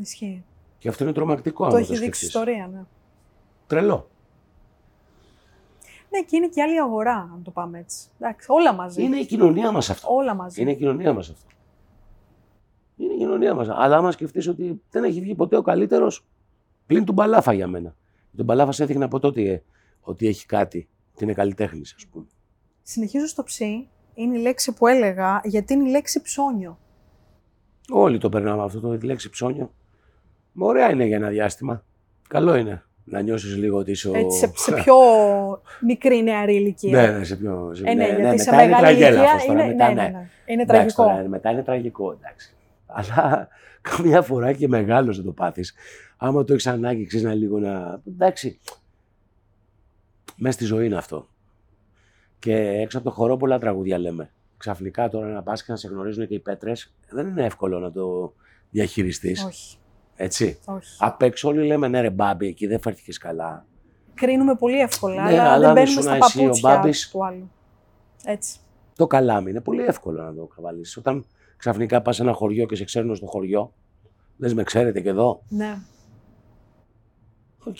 ισχύει. 0.00 0.44
Και 0.78 0.88
αυτό 0.88 1.04
είναι 1.04 1.12
τρομακτικό, 1.12 1.68
το 1.68 1.76
αν 1.76 1.80
έχει 1.82 1.90
δείξει 1.90 2.02
η 2.02 2.06
σκεφτείς. 2.06 2.28
ιστορία, 2.28 2.70
ναι. 2.72 2.80
Τρελό. 3.66 4.08
Ναι, 6.10 6.20
και 6.20 6.36
είναι 6.36 6.48
και 6.48 6.62
άλλη 6.62 6.80
αγορά, 6.80 7.14
αν 7.16 7.40
το 7.44 7.50
πάμε 7.50 7.78
έτσι. 7.78 8.08
Εντάξει, 8.18 8.46
όλα 8.50 8.72
μαζί. 8.72 9.02
Είναι 9.02 9.16
η 9.16 9.26
κοινωνία 9.26 9.72
μας 9.72 9.90
αυτό. 9.90 10.14
Όλα 10.14 10.34
μαζί. 10.34 10.60
Είναι 10.62 10.70
η 10.70 10.76
κοινωνία 10.76 11.12
μας 11.12 11.28
αυτό. 11.30 11.46
Είναι 13.02 13.12
η 13.14 13.16
κοινωνία 13.16 13.54
μας. 13.54 13.68
Αλλά 13.70 13.96
άμα 13.96 14.10
σκεφτείς 14.10 14.48
ότι 14.48 14.82
δεν 14.90 15.04
έχει 15.04 15.20
βγει 15.20 15.34
ποτέ 15.34 15.56
ο 15.56 15.62
καλύτερος, 15.62 16.24
πλην 16.86 17.04
του 17.04 17.12
Μπαλάφα 17.12 17.52
για 17.52 17.66
μένα. 17.66 17.94
Τον 18.36 18.44
Μπαλάφα 18.44 18.72
σε 18.72 18.82
έδειχνε 18.82 19.04
από 19.04 19.18
τότε 19.18 19.42
ε, 19.42 19.62
ότι 20.00 20.26
έχει 20.26 20.46
κάτι, 20.46 20.88
ότι 21.14 21.24
είναι 21.24 21.32
καλλιτέχνης, 21.32 21.94
ας 21.96 22.06
πούμε. 22.06 22.24
Συνεχίζω 22.82 23.26
στο 23.26 23.42
ψι. 23.42 23.88
Είναι 24.14 24.38
η 24.38 24.40
λέξη 24.40 24.72
που 24.72 24.86
έλεγα, 24.86 25.40
γιατί 25.44 25.72
είναι 25.74 25.88
η 25.88 25.90
λέξη 25.90 26.20
ψώνιο. 26.22 26.78
Όλοι 27.90 28.18
το 28.18 28.28
περνάμε 28.28 28.62
αυτό 28.62 28.80
το 28.80 28.96
τη 28.98 29.06
λέξη 29.06 29.30
ψώνιο. 29.30 29.72
Μα 30.52 30.66
Ωραία 30.66 30.90
είναι 30.90 31.04
για 31.04 31.16
ένα 31.16 31.28
διάστημα. 31.28 31.84
Καλό 32.28 32.54
είναι 32.56 32.82
να 33.04 33.20
νιώσεις 33.20 33.56
λίγο 33.56 33.78
ότι 33.78 33.90
είσαι 33.90 34.08
ο... 34.08 34.12
Έτσι, 34.16 34.38
σε, 34.38 34.52
σε 34.54 34.72
πιο 34.82 34.94
μικρή 35.80 36.22
νεαρή 36.22 36.54
ηλικία. 36.54 37.00
Ναι, 37.02 37.18
ναι, 37.18 37.24
σε 37.24 37.36
πιο... 37.36 37.70
σε- 37.74 37.82
Ε, 37.86 37.94
ναι, 37.94 38.04
γιατί 38.04 38.22
μετά 38.22 38.38
σε 38.42 38.50
είναι 38.54 38.62
μεγάλη 38.64 38.80
τραγέλαφος 38.98 39.30
ηλικία 39.32 39.46
τώρα, 39.46 39.62
είναι, 39.64 39.72
μετά, 39.72 39.88
ναι, 39.88 40.02
ναι, 40.02 40.08
ναι. 40.08 40.28
είναι 40.46 40.62
Εντάξει, 40.62 40.66
τραγικό. 40.96 41.02
τώρα, 41.16 41.28
μετά 41.28 41.50
είναι 41.50 41.62
τραγικό, 41.62 42.12
εντάξει. 42.12 42.54
Αλλά 42.94 43.48
καμιά 43.96 44.22
φορά 44.22 44.52
και 44.52 44.68
μεγάλος 44.68 45.18
να 45.18 45.24
το 45.24 45.32
πάθεις. 45.32 45.74
Άμα 46.16 46.44
το 46.44 46.52
έχεις 46.52 46.66
ανάγκη, 46.66 47.06
ξέρεις 47.06 47.26
να 47.26 47.34
λίγο 47.34 47.58
να. 47.58 48.00
Εντάξει. 48.08 48.58
Μέσα 50.36 50.52
στη 50.54 50.64
ζωή 50.64 50.86
είναι 50.86 50.96
αυτό. 50.96 51.28
Και 52.38 52.54
έξω 52.56 52.98
από 52.98 53.08
το 53.08 53.14
χορό 53.14 53.36
πολλά 53.36 53.58
τραγούδια 53.58 53.98
λέμε. 53.98 54.30
Ξαφνικά 54.56 55.08
τώρα 55.08 55.26
να 55.26 55.42
πας 55.42 55.64
και 55.64 55.72
να 55.72 55.78
σε 55.78 55.88
γνωρίζουν 55.88 56.26
και 56.26 56.34
οι 56.34 56.38
πέτρες, 56.38 56.94
δεν 57.10 57.26
είναι 57.28 57.44
εύκολο 57.44 57.78
να 57.78 57.92
το 57.92 58.32
διαχειριστείς. 58.70 59.44
Όχι. 59.44 59.76
Έτσι. 60.16 60.58
Όχι. 60.64 60.96
Απ' 60.98 61.22
έξω 61.22 61.48
όλοι 61.48 61.66
λέμε 61.66 61.88
ναι, 61.88 62.00
ρε 62.00 62.10
Μπάμπη, 62.10 62.46
εκεί 62.46 62.66
δεν 62.66 62.80
φέρθηκες 62.80 63.18
καλά. 63.18 63.66
Κρίνουμε 64.14 64.54
πολύ 64.54 64.78
εύκολα, 64.80 65.22
Ναι, 65.22 65.30
αλλά, 65.40 65.42
αλλά 65.52 65.58
δεν 65.58 65.68
αν 65.68 65.74
μπαίνουμε 65.74 65.90
ήσουν 65.90 66.02
στα 66.02 66.14
εσύ 66.14 66.38
ο 66.38 66.40
παπούτσια 66.42 66.74
Μπάμπης- 66.76 67.10
του 67.10 67.24
άλλου. 67.24 67.50
Έτσι. 68.24 68.58
Το 68.96 69.06
καλάμι 69.06 69.50
είναι 69.50 69.60
πολύ 69.60 69.82
εύκολο 69.82 70.22
να 70.22 70.34
το 70.34 70.44
καβαλήσεις. 70.56 70.96
Όταν 70.96 71.24
ξαφνικά 71.62 72.02
πας 72.02 72.16
σε 72.16 72.22
ένα 72.22 72.32
χωριό 72.32 72.66
και 72.66 72.76
σε 72.76 72.84
ξέρουν 72.84 73.16
στο 73.16 73.26
χωριό, 73.26 73.72
λες 74.36 74.54
με 74.54 74.62
ξέρετε 74.62 75.00
και 75.00 75.08
εδώ. 75.08 75.42
Ναι. 75.48 75.78
Οκ. 77.64 77.76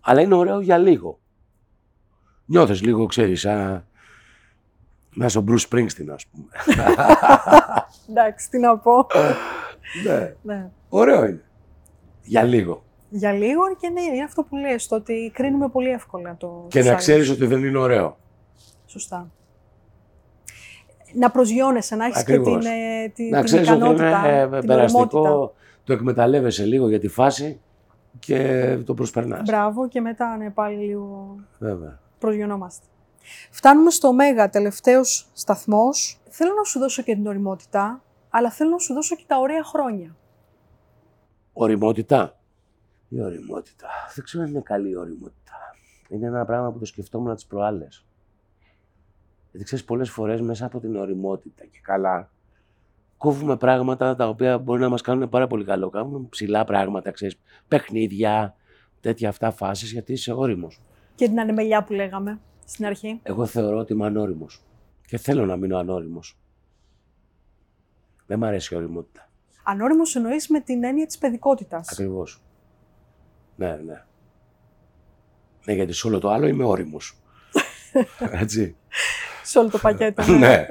Αλλά 0.00 0.20
είναι 0.20 0.34
ωραίο 0.34 0.60
για 0.60 0.78
λίγο. 0.78 1.18
Νιώθεις 2.46 2.82
λίγο, 2.82 3.06
ξέρεις, 3.06 3.40
σαν 3.40 3.86
να 5.14 5.26
είσαι 5.26 5.38
ο 5.38 5.44
Bruce 5.48 5.68
Springsteen, 5.68 6.08
ας 6.12 6.26
πούμε. 6.26 6.48
Εντάξει, 8.10 8.50
τι 8.50 8.58
να 8.58 8.78
πω. 8.78 9.06
ναι. 10.04 10.34
ναι. 10.42 10.70
Ωραίο 10.88 11.24
είναι. 11.24 11.44
Για 12.22 12.42
λίγο. 12.42 12.84
Για 13.10 13.32
λίγο 13.32 13.60
και 13.80 13.88
ναι, 13.88 14.02
είναι 14.02 14.22
αυτό 14.24 14.42
που 14.42 14.56
λες, 14.56 14.86
το 14.88 14.96
ότι 14.96 15.30
κρίνουμε 15.34 15.68
πολύ 15.68 15.88
εύκολα 15.88 16.36
το 16.36 16.66
Και 16.68 16.76
τους 16.78 16.86
να 16.86 16.92
άλλους. 16.92 17.02
ξέρεις 17.04 17.30
ότι 17.30 17.46
δεν 17.46 17.64
είναι 17.64 17.78
ωραίο. 17.78 18.18
Σωστά. 18.86 19.30
Να 21.14 21.30
προσγειώνεσαι, 21.30 21.96
να 21.96 22.04
έχεις 22.04 22.24
και 22.24 22.32
Ακριβώς. 22.32 22.64
την, 22.64 22.72
ε, 22.72 23.08
τη, 23.08 23.28
να 23.28 23.36
την 23.36 23.46
ξέρεις 23.46 23.68
ότι 23.68 23.76
ικανότητα, 23.76 24.18
είναι 24.18 24.28
ε, 24.28 24.60
την 24.60 24.70
οριμότητα. 24.70 24.74
περαστικό, 24.74 25.54
το 25.84 25.92
εκμεταλλεύεσαι 25.92 26.64
λίγο 26.64 26.88
για 26.88 27.00
τη 27.00 27.08
φάση 27.08 27.60
και 28.18 28.78
το 28.84 28.94
προσπερνάς. 28.94 29.42
Μπράβο 29.42 29.88
και 29.88 30.00
μετά 30.00 30.36
ναι, 30.36 30.50
πάλι 30.50 30.76
λίγο 30.76 31.36
Βέβαια. 31.58 32.00
προσγειωνόμαστε. 32.18 32.86
Φτάνουμε 33.50 33.90
στο 33.90 34.12
Μέγα, 34.12 34.48
τελευταίος 34.48 35.28
σταθμός. 35.32 36.20
Θέλω 36.28 36.52
να 36.54 36.64
σου 36.64 36.78
δώσω 36.78 37.02
και 37.02 37.14
την 37.14 37.26
οριμότητα, 37.26 38.02
αλλά 38.30 38.50
θέλω 38.50 38.70
να 38.70 38.78
σου 38.78 38.94
δώσω 38.94 39.16
και 39.16 39.24
τα 39.26 39.38
ωραία 39.38 39.64
χρόνια. 39.64 40.16
Οριμότητα. 41.52 42.34
Η 43.08 43.22
οριμότητα. 43.22 43.88
Δεν 44.14 44.24
ξέρω 44.24 44.42
αν 44.44 44.50
είναι 44.50 44.60
καλή 44.60 44.90
η 44.90 44.96
οριμότητα. 44.96 45.52
Είναι 46.08 46.26
ένα 46.26 46.44
πράγμα 46.44 46.72
που 46.72 46.78
το 46.78 46.84
σκεφτόμουν 46.84 47.34
τις 47.34 47.46
προάλλες. 47.46 48.04
Γιατί 49.50 49.64
ξέρεις, 49.64 49.84
πολλές 49.84 50.10
φορές 50.10 50.40
μέσα 50.40 50.66
από 50.66 50.80
την 50.80 50.96
οριμότητα 50.96 51.64
και 51.64 51.78
καλά, 51.82 52.30
κόβουμε 53.16 53.56
πράγματα 53.56 54.16
τα 54.16 54.28
οποία 54.28 54.58
μπορεί 54.58 54.80
να 54.80 54.88
μας 54.88 55.00
κάνουν 55.00 55.28
πάρα 55.28 55.46
πολύ 55.46 55.64
καλό. 55.64 55.90
Κάνουμε 55.90 56.26
ψηλά 56.28 56.64
πράγματα, 56.64 57.10
ξέρεις, 57.10 57.40
παιχνίδια, 57.68 58.54
τέτοια 59.00 59.28
αυτά 59.28 59.50
φάσεις, 59.50 59.92
γιατί 59.92 60.12
είσαι 60.12 60.32
όριμος. 60.32 60.80
Και 61.14 61.28
την 61.28 61.40
ανεμελιά 61.40 61.84
που 61.84 61.92
λέγαμε 61.92 62.40
στην 62.64 62.86
αρχή. 62.86 63.20
Εγώ 63.22 63.46
θεωρώ 63.46 63.78
ότι 63.78 63.92
είμαι 63.92 64.06
ανώριμος. 64.06 64.62
Και 65.06 65.18
θέλω 65.18 65.46
να 65.46 65.56
μείνω 65.56 65.76
ανώριμος. 65.76 66.38
Δεν 68.26 68.38
μ' 68.38 68.44
αρέσει 68.44 68.74
η 68.74 68.76
οριμότητα. 68.76 69.28
Ανώριμος 69.62 70.16
εννοείς 70.16 70.48
με 70.48 70.60
την 70.60 70.84
έννοια 70.84 71.06
της 71.06 71.18
παιδικότητας. 71.18 71.92
Ακριβώς. 71.92 72.42
Ναι, 73.56 73.80
ναι. 73.86 74.04
Ναι, 75.64 75.72
γιατί 75.72 75.92
σε 75.92 76.06
όλο 76.06 76.18
το 76.18 76.30
άλλο 76.30 76.46
είμαι 76.46 76.64
όριμος. 76.64 77.16
Έτσι. 78.42 78.76
Σε 79.50 79.58
όλο 79.58 79.68
το 79.70 79.78
πακέτο. 79.78 80.32
ναι. 80.32 80.66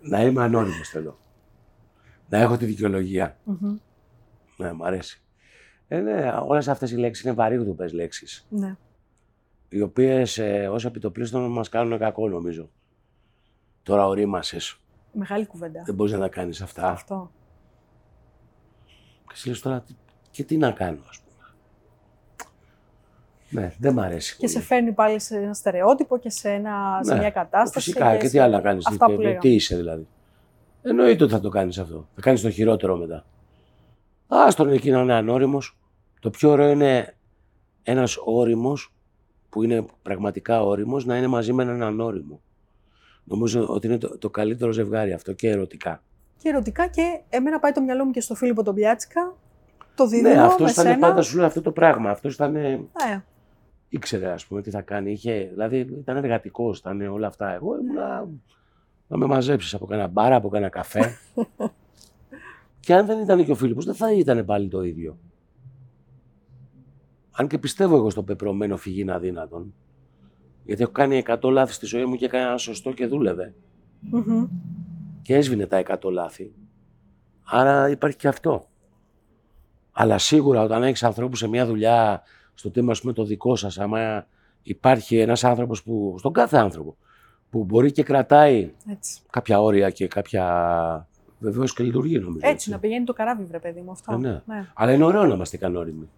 να 0.00 0.22
είμαι 0.22 0.42
ανώριμος 0.42 0.88
θέλω. 0.88 1.18
Να 2.28 2.38
έχω 2.38 2.56
τη 2.56 2.64
δικαιολογία. 2.64 3.36
Μμμ. 3.44 3.76
Ναι, 4.56 4.72
μου 4.72 4.84
αρέσει. 4.86 5.22
Ε, 5.88 5.98
ναι, 6.00 6.32
όλες 6.46 6.68
αυτές 6.68 6.90
οι 6.90 6.96
λέξεις 6.96 7.24
είναι 7.24 7.34
βαρύγδουπες 7.34 7.92
λέξεις. 7.92 8.46
ναι. 8.48 8.76
Οι 9.68 9.80
οποίες 9.80 10.38
ε, 10.38 10.68
ως 10.68 10.84
επιτοπλίστων 10.84 11.50
μας 11.52 11.68
κάνουν 11.68 11.98
κακό 11.98 12.28
νομίζω. 12.28 12.70
Τώρα 13.82 14.06
ορίμασες. 14.06 14.76
Μεγάλη 15.12 15.46
κουβέντα. 15.46 15.82
Δεν 15.86 15.94
μπορείς 15.94 16.12
να 16.12 16.18
τα 16.18 16.28
κάνεις 16.28 16.60
αυτά. 16.62 16.88
Αυτό. 16.90 17.30
Και 19.26 19.32
εσύ 19.32 19.48
λες 19.48 19.60
τώρα 19.60 19.80
τι- 19.80 19.94
και 20.30 20.44
τι 20.44 20.56
να 20.56 20.70
κάνω 20.70 21.00
ας 21.08 21.18
πούμε. 21.20 21.23
Ναι, 23.54 23.72
δεν 23.78 23.92
μ' 23.92 24.00
αρέσει. 24.00 24.36
Και 24.36 24.46
σε 24.46 24.52
πολύ. 24.54 24.64
φέρνει 24.66 24.92
πάλι 24.92 25.20
σε 25.20 25.36
ένα 25.36 25.54
στερεότυπο 25.54 26.18
και 26.18 26.30
σε, 26.30 26.48
ένα, 26.50 27.00
σε 27.02 27.12
Ναι. 27.14 27.18
μια 27.20 27.30
κατάσταση. 27.30 27.84
Φυσικά 27.90 28.12
και, 28.16 28.22
τι 28.24 28.28
σε- 28.28 28.40
άλλο 28.40 28.52
να 28.56 28.60
κάνεις. 28.62 28.86
Αυτά 28.86 29.06
τι, 29.06 29.12
που 29.12 29.18
τι, 29.18 29.22
λέγαμε. 29.24 29.40
τι 29.40 29.54
είσαι 29.54 29.76
δηλαδή. 29.76 30.06
Εννοείται 30.82 31.24
ότι 31.24 31.32
θα 31.32 31.40
το 31.40 31.48
κάνεις 31.48 31.78
αυτό. 31.78 32.08
Θα 32.14 32.20
κάνεις 32.20 32.40
το 32.42 32.50
χειρότερο 32.50 32.96
μετά. 32.96 33.24
Άστον 34.28 34.68
εκεί 34.68 34.90
να 34.90 35.00
είναι 35.00 35.14
ανώριμος. 35.14 35.78
Το 36.20 36.30
πιο 36.30 36.50
ωραίο 36.50 36.68
είναι 36.70 37.14
ένας 37.82 38.16
όριμος 38.24 38.94
που 39.48 39.62
είναι 39.62 39.84
πραγματικά 40.02 40.62
όριμος 40.64 41.04
να 41.04 41.16
είναι 41.16 41.26
μαζί 41.26 41.52
με 41.52 41.62
έναν 41.62 41.82
ανώριμο. 41.82 42.40
Νομίζω 43.24 43.66
ότι 43.68 43.86
είναι 43.86 43.98
το, 43.98 44.18
το 44.18 44.30
καλύτερο 44.30 44.72
ζευγάρι 44.72 45.12
αυτό 45.12 45.32
και 45.32 45.48
ερωτικά. 45.50 46.02
Και 46.42 46.48
ερωτικά 46.48 46.86
και 46.86 47.20
εμένα 47.28 47.58
πάει 47.58 47.72
το 47.72 47.80
μυαλό 47.80 48.04
μου 48.04 48.10
και 48.10 48.20
στο 48.20 48.34
Φίλιππο 48.34 48.62
τον 48.62 48.74
Πιάτσικα. 48.74 49.34
Το 49.94 50.06
δίδυμο 50.06 50.34
ναι, 50.34 50.40
αυτός 50.40 50.60
με 50.60 50.70
ήταν 50.70 50.84
σένα. 50.84 50.98
πάντα 51.08 51.22
σου 51.22 51.36
λέει 51.36 51.46
αυτό 51.46 51.60
το 51.62 51.70
πράγμα. 51.72 52.10
Αυτός 52.10 52.34
ήταν. 52.34 52.52
Ναι, 52.52 52.78
ήξερε, 53.94 54.30
ας 54.30 54.46
πούμε, 54.46 54.62
τι 54.62 54.70
θα 54.70 54.80
κάνει. 54.82 55.12
Είχε, 55.12 55.48
δηλαδή 55.52 55.78
ήταν 55.78 56.16
εργατικός, 56.16 56.78
ήταν 56.78 57.00
όλα 57.00 57.26
αυτά. 57.26 57.52
Εγώ 57.52 57.78
ήμουνα 57.78 58.28
να 59.08 59.16
με 59.16 59.26
μαζέψεις 59.26 59.74
από 59.74 59.86
κανένα 59.86 60.08
μπάρα, 60.08 60.36
από 60.36 60.48
κανένα 60.48 60.70
καφέ. 60.70 61.16
και 62.80 62.94
αν 62.94 63.06
δεν 63.06 63.20
ήταν 63.20 63.44
και 63.44 63.50
ο 63.50 63.54
Φίλιππος, 63.54 63.84
δεν 63.84 63.94
θα 63.94 64.12
ήταν 64.12 64.44
πάλι 64.44 64.68
το 64.68 64.82
ίδιο. 64.82 65.18
Αν 67.30 67.48
και 67.48 67.58
πιστεύω 67.58 67.96
εγώ 67.96 68.10
στο 68.10 68.22
πεπρωμένο 68.22 68.76
φυγήν 68.76 69.10
αδύνατον. 69.10 69.74
Γιατί 70.64 70.82
έχω 70.82 70.92
κάνει 70.92 71.22
100 71.26 71.38
λάθη 71.42 71.72
στη 71.72 71.86
ζωή 71.86 72.04
μου 72.04 72.16
και 72.16 72.24
έκανα 72.24 72.46
ένα 72.46 72.58
σωστό 72.58 72.92
και 72.92 73.06
δούλευε. 73.06 73.54
Μμμ. 74.00 74.46
Και 75.22 75.34
έσβηνε 75.34 75.66
τα 75.66 75.82
100 76.02 76.10
λάθη. 76.12 76.52
Άρα 77.44 77.90
υπάρχει 77.90 78.16
και 78.16 78.28
αυτό. 78.28 78.68
Αλλά 79.92 80.18
σίγουρα 80.18 80.62
όταν 80.62 80.82
έχεις 80.82 81.02
ανθρώπους 81.02 81.38
σε 81.38 81.48
μια 81.48 81.66
δουλειά, 81.66 82.22
στο 82.54 82.70
tema 82.74 82.88
ας 82.90 83.00
πούμε 83.00 83.12
το 83.12 83.24
δικό 83.24 83.56
σας, 83.56 83.78
άμα 83.78 84.26
υπάρχει 84.62 85.18
ένας 85.18 85.44
άνθρωπος 85.44 85.82
που, 85.82 86.14
στον 86.18 86.32
κάθε 86.32 86.56
άνθρωπο, 86.56 86.96
που 87.50 87.64
μπορεί 87.64 87.92
και 87.92 88.02
κρατάει 88.02 88.72
Έτσι. 88.90 89.20
κάποια 89.30 89.60
όρια 89.62 89.90
και 89.90 90.08
κάποια... 90.08 91.08
Βεβαίως 91.38 91.74
και 91.74 91.82
λειτουργεί 91.82 92.18
νομίζω. 92.18 92.48
Έτσι, 92.48 92.70
να 92.70 92.78
πηγαίνει 92.78 93.04
το 93.04 93.12
καράβι, 93.12 93.44
βρε 93.44 93.58
παιδί 93.58 93.80
μου. 93.80 93.90
Αυτό. 93.90 94.12
Ε, 94.12 94.16
ναι. 94.16 94.42
ναι. 94.46 94.66
Αλλά 94.74 94.92
είναι 94.92 95.04
ωραίο 95.04 95.24
να 95.24 95.34
είμαστε 95.34 95.56
κανόριμοι. 95.56 96.08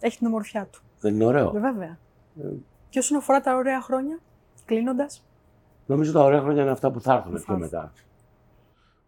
Έχει 0.00 0.18
την 0.18 0.26
ομορφιά 0.26 0.66
του. 0.66 0.80
Δεν 1.00 1.14
είναι 1.14 1.24
ωραίο. 1.24 1.52
Ε, 1.56 1.60
Βέβαια. 1.60 1.98
Ε. 2.42 2.48
Και 2.88 2.98
όσον 2.98 3.16
αφορά 3.16 3.40
τα 3.40 3.56
ωραία 3.56 3.80
χρόνια, 3.80 4.18
κλείνοντας. 4.64 5.24
Νομίζω 5.86 6.12
τα 6.12 6.22
ωραία 6.22 6.40
χρόνια 6.40 6.62
είναι 6.62 6.70
αυτά 6.70 6.90
που 6.90 7.00
θα 7.00 7.12
έρθουν 7.12 7.32
Που 7.32 7.36
πιο 7.36 7.54
θα 7.54 7.58
μετά. 7.58 7.92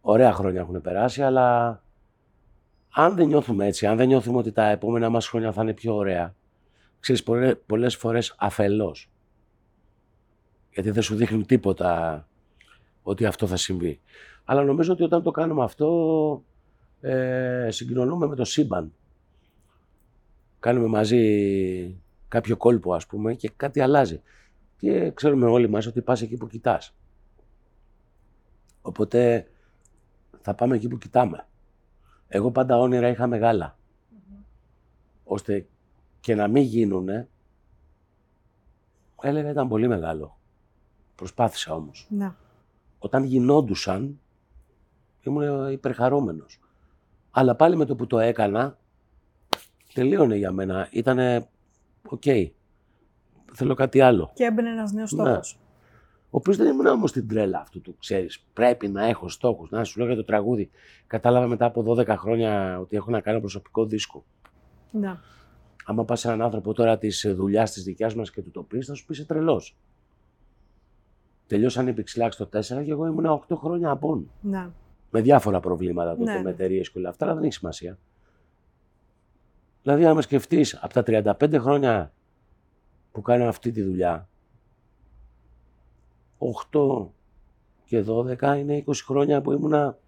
Ωραία 0.00 0.32
χρόνια 0.32 0.60
έχουν 0.60 0.80
περάσει, 0.80 1.22
αλλά 1.22 1.80
αν 2.92 3.14
δεν 3.14 3.26
νιώθουμε 3.26 3.66
έτσι, 3.66 3.86
αν 3.86 3.96
δεν 3.96 4.06
νιώθουμε 4.06 4.38
ότι 4.38 4.52
τα 4.52 4.68
επόμενα 4.68 5.08
μας 5.08 5.28
χρόνια 5.28 5.52
θα 5.52 5.62
είναι 5.62 5.74
πιο 5.74 5.94
ωραία, 5.94 6.34
ξέρεις, 7.00 7.22
πολλές, 7.22 7.56
πολλές 7.66 7.96
φορές 7.96 8.34
αφελώς. 8.38 9.10
Γιατί 10.72 10.90
δεν 10.90 11.02
σου 11.02 11.14
δείχνει 11.14 11.44
τίποτα 11.44 12.26
ότι 13.02 13.26
αυτό 13.26 13.46
θα 13.46 13.56
συμβεί. 13.56 14.00
Αλλά 14.44 14.64
νομίζω 14.64 14.92
ότι 14.92 15.02
όταν 15.02 15.22
το 15.22 15.30
κάνουμε 15.30 15.64
αυτό, 15.64 16.44
ε, 17.00 17.68
συγκοινωνούμε 17.70 18.26
με 18.26 18.36
το 18.36 18.44
σύμπαν. 18.44 18.92
Κάνουμε 20.58 20.86
μαζί 20.86 22.00
κάποιο 22.28 22.56
κόλπο, 22.56 22.94
ας 22.94 23.06
πούμε, 23.06 23.34
και 23.34 23.50
κάτι 23.56 23.80
αλλάζει. 23.80 24.22
Και 24.76 25.10
ξέρουμε 25.14 25.46
όλοι 25.46 25.68
μας 25.68 25.86
ότι 25.86 26.00
πας 26.00 26.22
εκεί 26.22 26.36
που 26.36 26.46
κοιτάς. 26.46 26.94
Οπότε 28.82 29.48
θα 30.40 30.54
πάμε 30.54 30.76
εκεί 30.76 30.88
που 30.88 30.98
κοιτάμε. 30.98 31.46
Εγώ 32.34 32.50
πάντα 32.50 32.78
όνειρα 32.78 33.08
είχα 33.08 33.26
μεγάλα. 33.26 33.76
Ώστε 35.24 35.66
και 36.20 36.34
να 36.34 36.48
μην 36.48 36.62
γίνουνε, 36.62 37.28
έλεγα 39.22 39.50
ήταν 39.50 39.68
πολύ 39.68 39.88
μεγάλο. 39.88 40.36
Προσπάθησα 41.14 41.74
όμως. 41.74 42.06
Ναι. 42.10 42.34
Όταν 42.98 43.24
γινόντουσαν, 43.24 44.20
ήμουν 45.20 45.72
υπερχαρούμενος. 45.72 46.60
Αλλά 47.30 47.54
πάλι 47.54 47.76
με 47.76 47.84
το 47.84 47.96
που 47.96 48.06
το 48.06 48.18
έκανα, 48.18 48.78
τελείωνε 49.94 50.36
για 50.36 50.52
μένα. 50.52 50.88
Ήτανε, 50.90 51.48
οκ, 52.08 52.22
θέλω 53.52 53.74
κάτι 53.74 54.00
άλλο. 54.00 54.30
Και 54.34 54.44
έμπαινε 54.44 54.70
ένας 54.70 54.92
νέος 54.92 55.10
στόχο. 55.10 55.28
Ναι. 55.28 55.36
Ο 55.36 55.61
οποίος 56.36 56.56
δεν 56.56 56.66
ήμουν 56.66 56.86
όμως 56.86 57.10
στην 57.10 57.28
τρέλα 57.28 57.58
αυτού 57.60 57.80
του, 57.80 57.96
ξέρεις. 57.98 58.44
Πρέπει 58.52 58.88
να 58.88 59.04
έχω 59.04 59.28
στόχους. 59.28 59.70
Να 59.70 59.84
σου 59.84 59.98
λέω 59.98 60.06
για 60.06 60.16
το 60.16 60.24
τραγούδι. 60.24 60.70
Κατάλαβα 61.06 61.46
μετά 61.46 61.64
από 61.64 61.82
12 61.82 62.06
χρόνια 62.18 62.78
ότι 62.80 62.96
έχω 62.96 63.10
να 63.10 63.20
κάνω 63.20 63.40
προσωπικό 63.40 63.86
δίσκο. 63.86 64.24
Ναι. 64.90 65.16
Άμα 65.84 66.04
πας 66.04 66.20
σε 66.20 66.28
έναν 66.28 66.42
άνθρωπο 66.42 66.72
τώρα 66.72 66.98
της 66.98 67.32
δουλειάς 67.36 67.72
της 67.72 67.82
δικιάς 67.84 68.14
μας 68.14 68.30
και 68.30 68.42
του 68.42 68.50
το 68.50 68.62
πεις, 68.62 68.86
θα 68.86 68.94
σου 68.94 69.04
πει 69.06 69.12
είσαι 69.12 69.24
τρελός. 69.24 69.76
Τελειώσαν 71.46 71.88
οι 71.88 71.94
Pixelax 71.96 72.30
το 72.36 72.46
4 72.46 72.84
και 72.84 72.90
εγώ 72.90 73.06
ήμουν 73.06 73.26
8 73.48 73.56
χρόνια 73.56 73.90
απόν. 73.90 74.30
ναι. 74.40 74.68
Με 75.14 75.20
διάφορα 75.20 75.60
προβλήματα 75.60 76.16
τότε, 76.16 76.30
Ναι, 76.30 76.36
με 76.36 76.42
ναι. 76.42 76.50
εταιρείες 76.50 76.90
και 76.90 76.98
όλα 76.98 77.08
αυτά, 77.08 77.24
αλλά 77.24 77.34
δεν 77.34 77.44
έχει 77.44 77.52
σημασία. 77.52 77.98
Δηλαδή, 79.82 80.04
άμα 80.04 80.22
σκεφτείς 80.22 80.78
από 80.82 81.02
τα 81.02 81.02
35 81.40 81.58
χρόνια 81.58 82.12
που 83.12 83.22
κάνω 83.22 83.48
αυτή 83.48 83.70
τη 83.72 83.82
δουλειά, 83.82 84.28
8 86.70 87.06
και 87.84 88.04
12 88.08 88.56
είναι 88.58 88.84
20 88.86 88.92
χρόνια 89.04 89.40
που 89.40 89.52
ήμουνα 89.52 89.98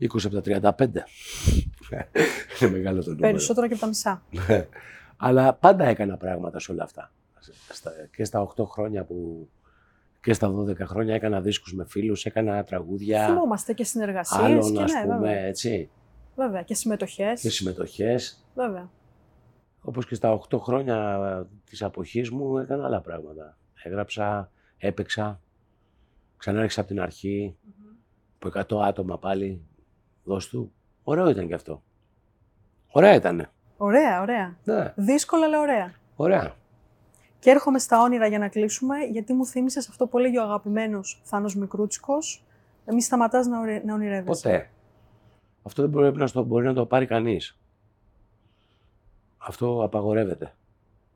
20 0.00 0.06
από 0.24 0.40
τα 0.40 0.74
35. 0.78 0.86
είναι 2.60 2.70
μεγάλο 2.70 3.02
το 3.02 3.10
νούμερο. 3.10 3.30
Περισσότερο 3.32 3.66
και 3.66 3.72
από 3.72 3.82
τα 3.82 3.88
μισά. 3.88 4.22
Αλλά 5.16 5.54
πάντα 5.54 5.84
έκανα 5.84 6.16
πράγματα 6.16 6.58
σε 6.58 6.72
όλα 6.72 6.82
αυτά. 6.82 7.12
Στα- 7.68 7.92
Και 8.16 8.24
στα 8.24 8.48
8 8.56 8.64
χρόνια 8.66 9.04
που... 9.04 9.48
Και 10.20 10.32
στα 10.32 10.54
12 10.54 10.76
χρόνια 10.78 11.14
έκανα 11.14 11.40
δίσκους 11.40 11.74
με 11.74 11.84
φίλους, 11.88 12.24
έκανα 12.24 12.64
τραγούδια 12.64 13.26
Θυμόμαστε 13.26 13.72
και 13.72 13.84
συνεργασίες 13.84 14.42
άλλων, 14.42 14.72
και 14.74 14.82
ας 14.82 14.92
ναι, 14.92 15.02
πούμε, 15.02 15.14
βέβαια. 15.14 15.38
έτσι, 15.38 15.90
βέβαια. 16.36 16.62
Και 16.62 16.74
συμμετοχές. 16.74 17.40
και 17.40 17.50
συμμετοχές. 17.50 18.44
Βέβαια. 18.54 18.90
Όπως 19.80 20.06
και 20.06 20.14
στα 20.14 20.38
8 20.50 20.58
χρόνια 20.60 21.18
ε, 21.40 21.46
της 21.70 21.82
αποχής 21.82 22.30
μου 22.30 22.58
έκανα 22.58 22.84
άλλα 22.84 23.00
πράγματα. 23.00 23.56
Έγραψα, 23.82 24.50
έπαιξα, 24.78 25.40
ξανά 26.36 26.60
άρχισα 26.60 26.80
από 26.80 26.88
την 26.88 27.00
αρχή, 27.00 27.56
από 28.38 28.76
100 28.76 28.86
άτομα 28.86 29.18
πάλι, 29.18 29.62
δώσ' 30.24 30.48
του. 30.48 30.72
Ωραίο 31.02 31.28
ήταν 31.28 31.46
και 31.46 31.54
αυτό. 31.54 31.82
Ωραία 32.90 33.14
ήτανε. 33.14 33.50
Ωραία, 33.76 34.20
ωραία. 34.20 34.56
Ναι, 34.64 34.92
Δύσκολα, 34.96 35.44
αλλά 35.44 35.60
ωραία. 35.60 35.94
ωραία. 36.16 36.54
Και 37.38 37.50
έρχομαι 37.50 37.78
στα 37.78 38.02
όνειρα 38.02 38.26
για 38.26 38.38
να 38.38 38.48
κλείσουμε, 38.48 38.98
γιατί 38.98 39.32
μου 39.32 39.46
θύμισες 39.46 39.88
αυτό 39.88 40.06
που 40.06 40.18
έλεγε 40.18 40.38
ο 40.38 40.42
αγαπημένος 40.42 41.20
Θάνος 41.24 41.54
Μικρούτσικος. 41.54 42.44
Μη 42.92 43.02
σταματάς 43.02 43.46
να, 43.46 43.60
ορε... 43.60 43.82
να 43.84 43.94
ονειρεύεσαι. 43.94 44.42
Ποτέ. 44.48 44.70
Αυτό 45.62 45.82
δεν 45.82 45.90
μπορεί 45.90 46.16
να, 46.16 46.26
στο, 46.26 46.42
μπορεί 46.42 46.64
να 46.64 46.74
το 46.74 46.86
πάρει 46.86 47.06
κανείς. 47.06 47.58
Αυτό 49.38 49.82
απαγορεύεται. 49.84 50.54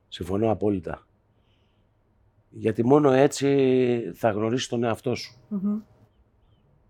Συμφωνώ 0.07 0.51
απόλυτα. 0.51 1.07
Γιατί 2.55 2.85
μόνο 2.85 3.11
έτσι 3.11 4.11
θα 4.15 4.29
γνωρίσεις 4.29 4.67
τον 4.67 4.83
εαυτό 4.83 5.15
σου 5.15 5.35
Μμμ. 5.49 5.79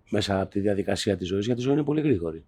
μέσα 0.09 0.41
από 0.41 0.49
τη 0.51 0.59
διαδικασία 0.59 1.17
της 1.17 1.27
ζωής, 1.27 1.45
γιατί 1.45 1.59
η 1.61 1.63
ζωή 1.63 1.73
είναι 1.73 1.83
πολύ 1.83 2.01
γρήγορη. 2.01 2.45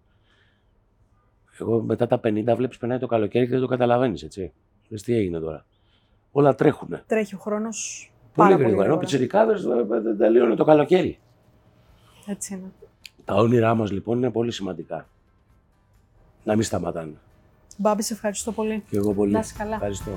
Εγώ 1.60 1.82
μετά 1.82 2.08
τα 2.08 2.20
50 2.24 2.54
βλέπεις 2.56 2.78
περνάει 2.78 2.98
το 3.00 3.08
καλοκαίρι 3.08 3.46
και 3.46 3.52
δεν 3.52 3.62
το 3.62 3.68
καταλαβαίνεις, 3.68 4.24
έτσι. 4.24 4.54
Λες 4.90 5.02
τι 5.04 5.14
έγινε 5.14 5.40
τώρα. 5.40 5.66
Όλα 6.32 6.56
τρέχουνε. 6.56 7.04
Τρέχει 7.08 7.36
ο 7.36 7.38
χρόνος 7.38 8.12
Πολύ 8.34 8.34
πάρα 8.34 8.50
γρήγορα. 8.50 8.66
πολύ 8.66 8.74
Ενώ 8.74 8.82
γρήγορα. 8.84 9.00
πιτσιρικάδες 9.00 9.66
ε, 9.66 9.96
ε, 9.96 10.00
δεν 10.02 10.18
τελείωνε 10.18 10.56
το 10.56 10.64
καλοκαίρι. 10.64 11.20
Έτσι 12.28 12.54
είναι. 12.54 12.72
Τα 13.26 13.34
όνειρά 13.36 13.76
μας 13.76 13.92
λοιπόν 13.92 14.18
είναι 14.18 14.32
πολύ 14.32 14.52
σημαντικά. 14.52 15.08
Να 16.44 16.54
μην 16.54 16.64
σταματάνε. 16.64 17.14
Μπάμπη, 17.78 18.02
σε 18.02 18.14
ευχαριστώ 18.14 18.52
πολύ. 18.52 18.84
Και 18.90 18.98
εγώ 18.98 19.14
πολύ. 19.14 19.32
Να 19.32 19.40
είσαι 19.40 19.54
καλά. 19.58 19.74
Ευχαριστώ. 19.74 20.12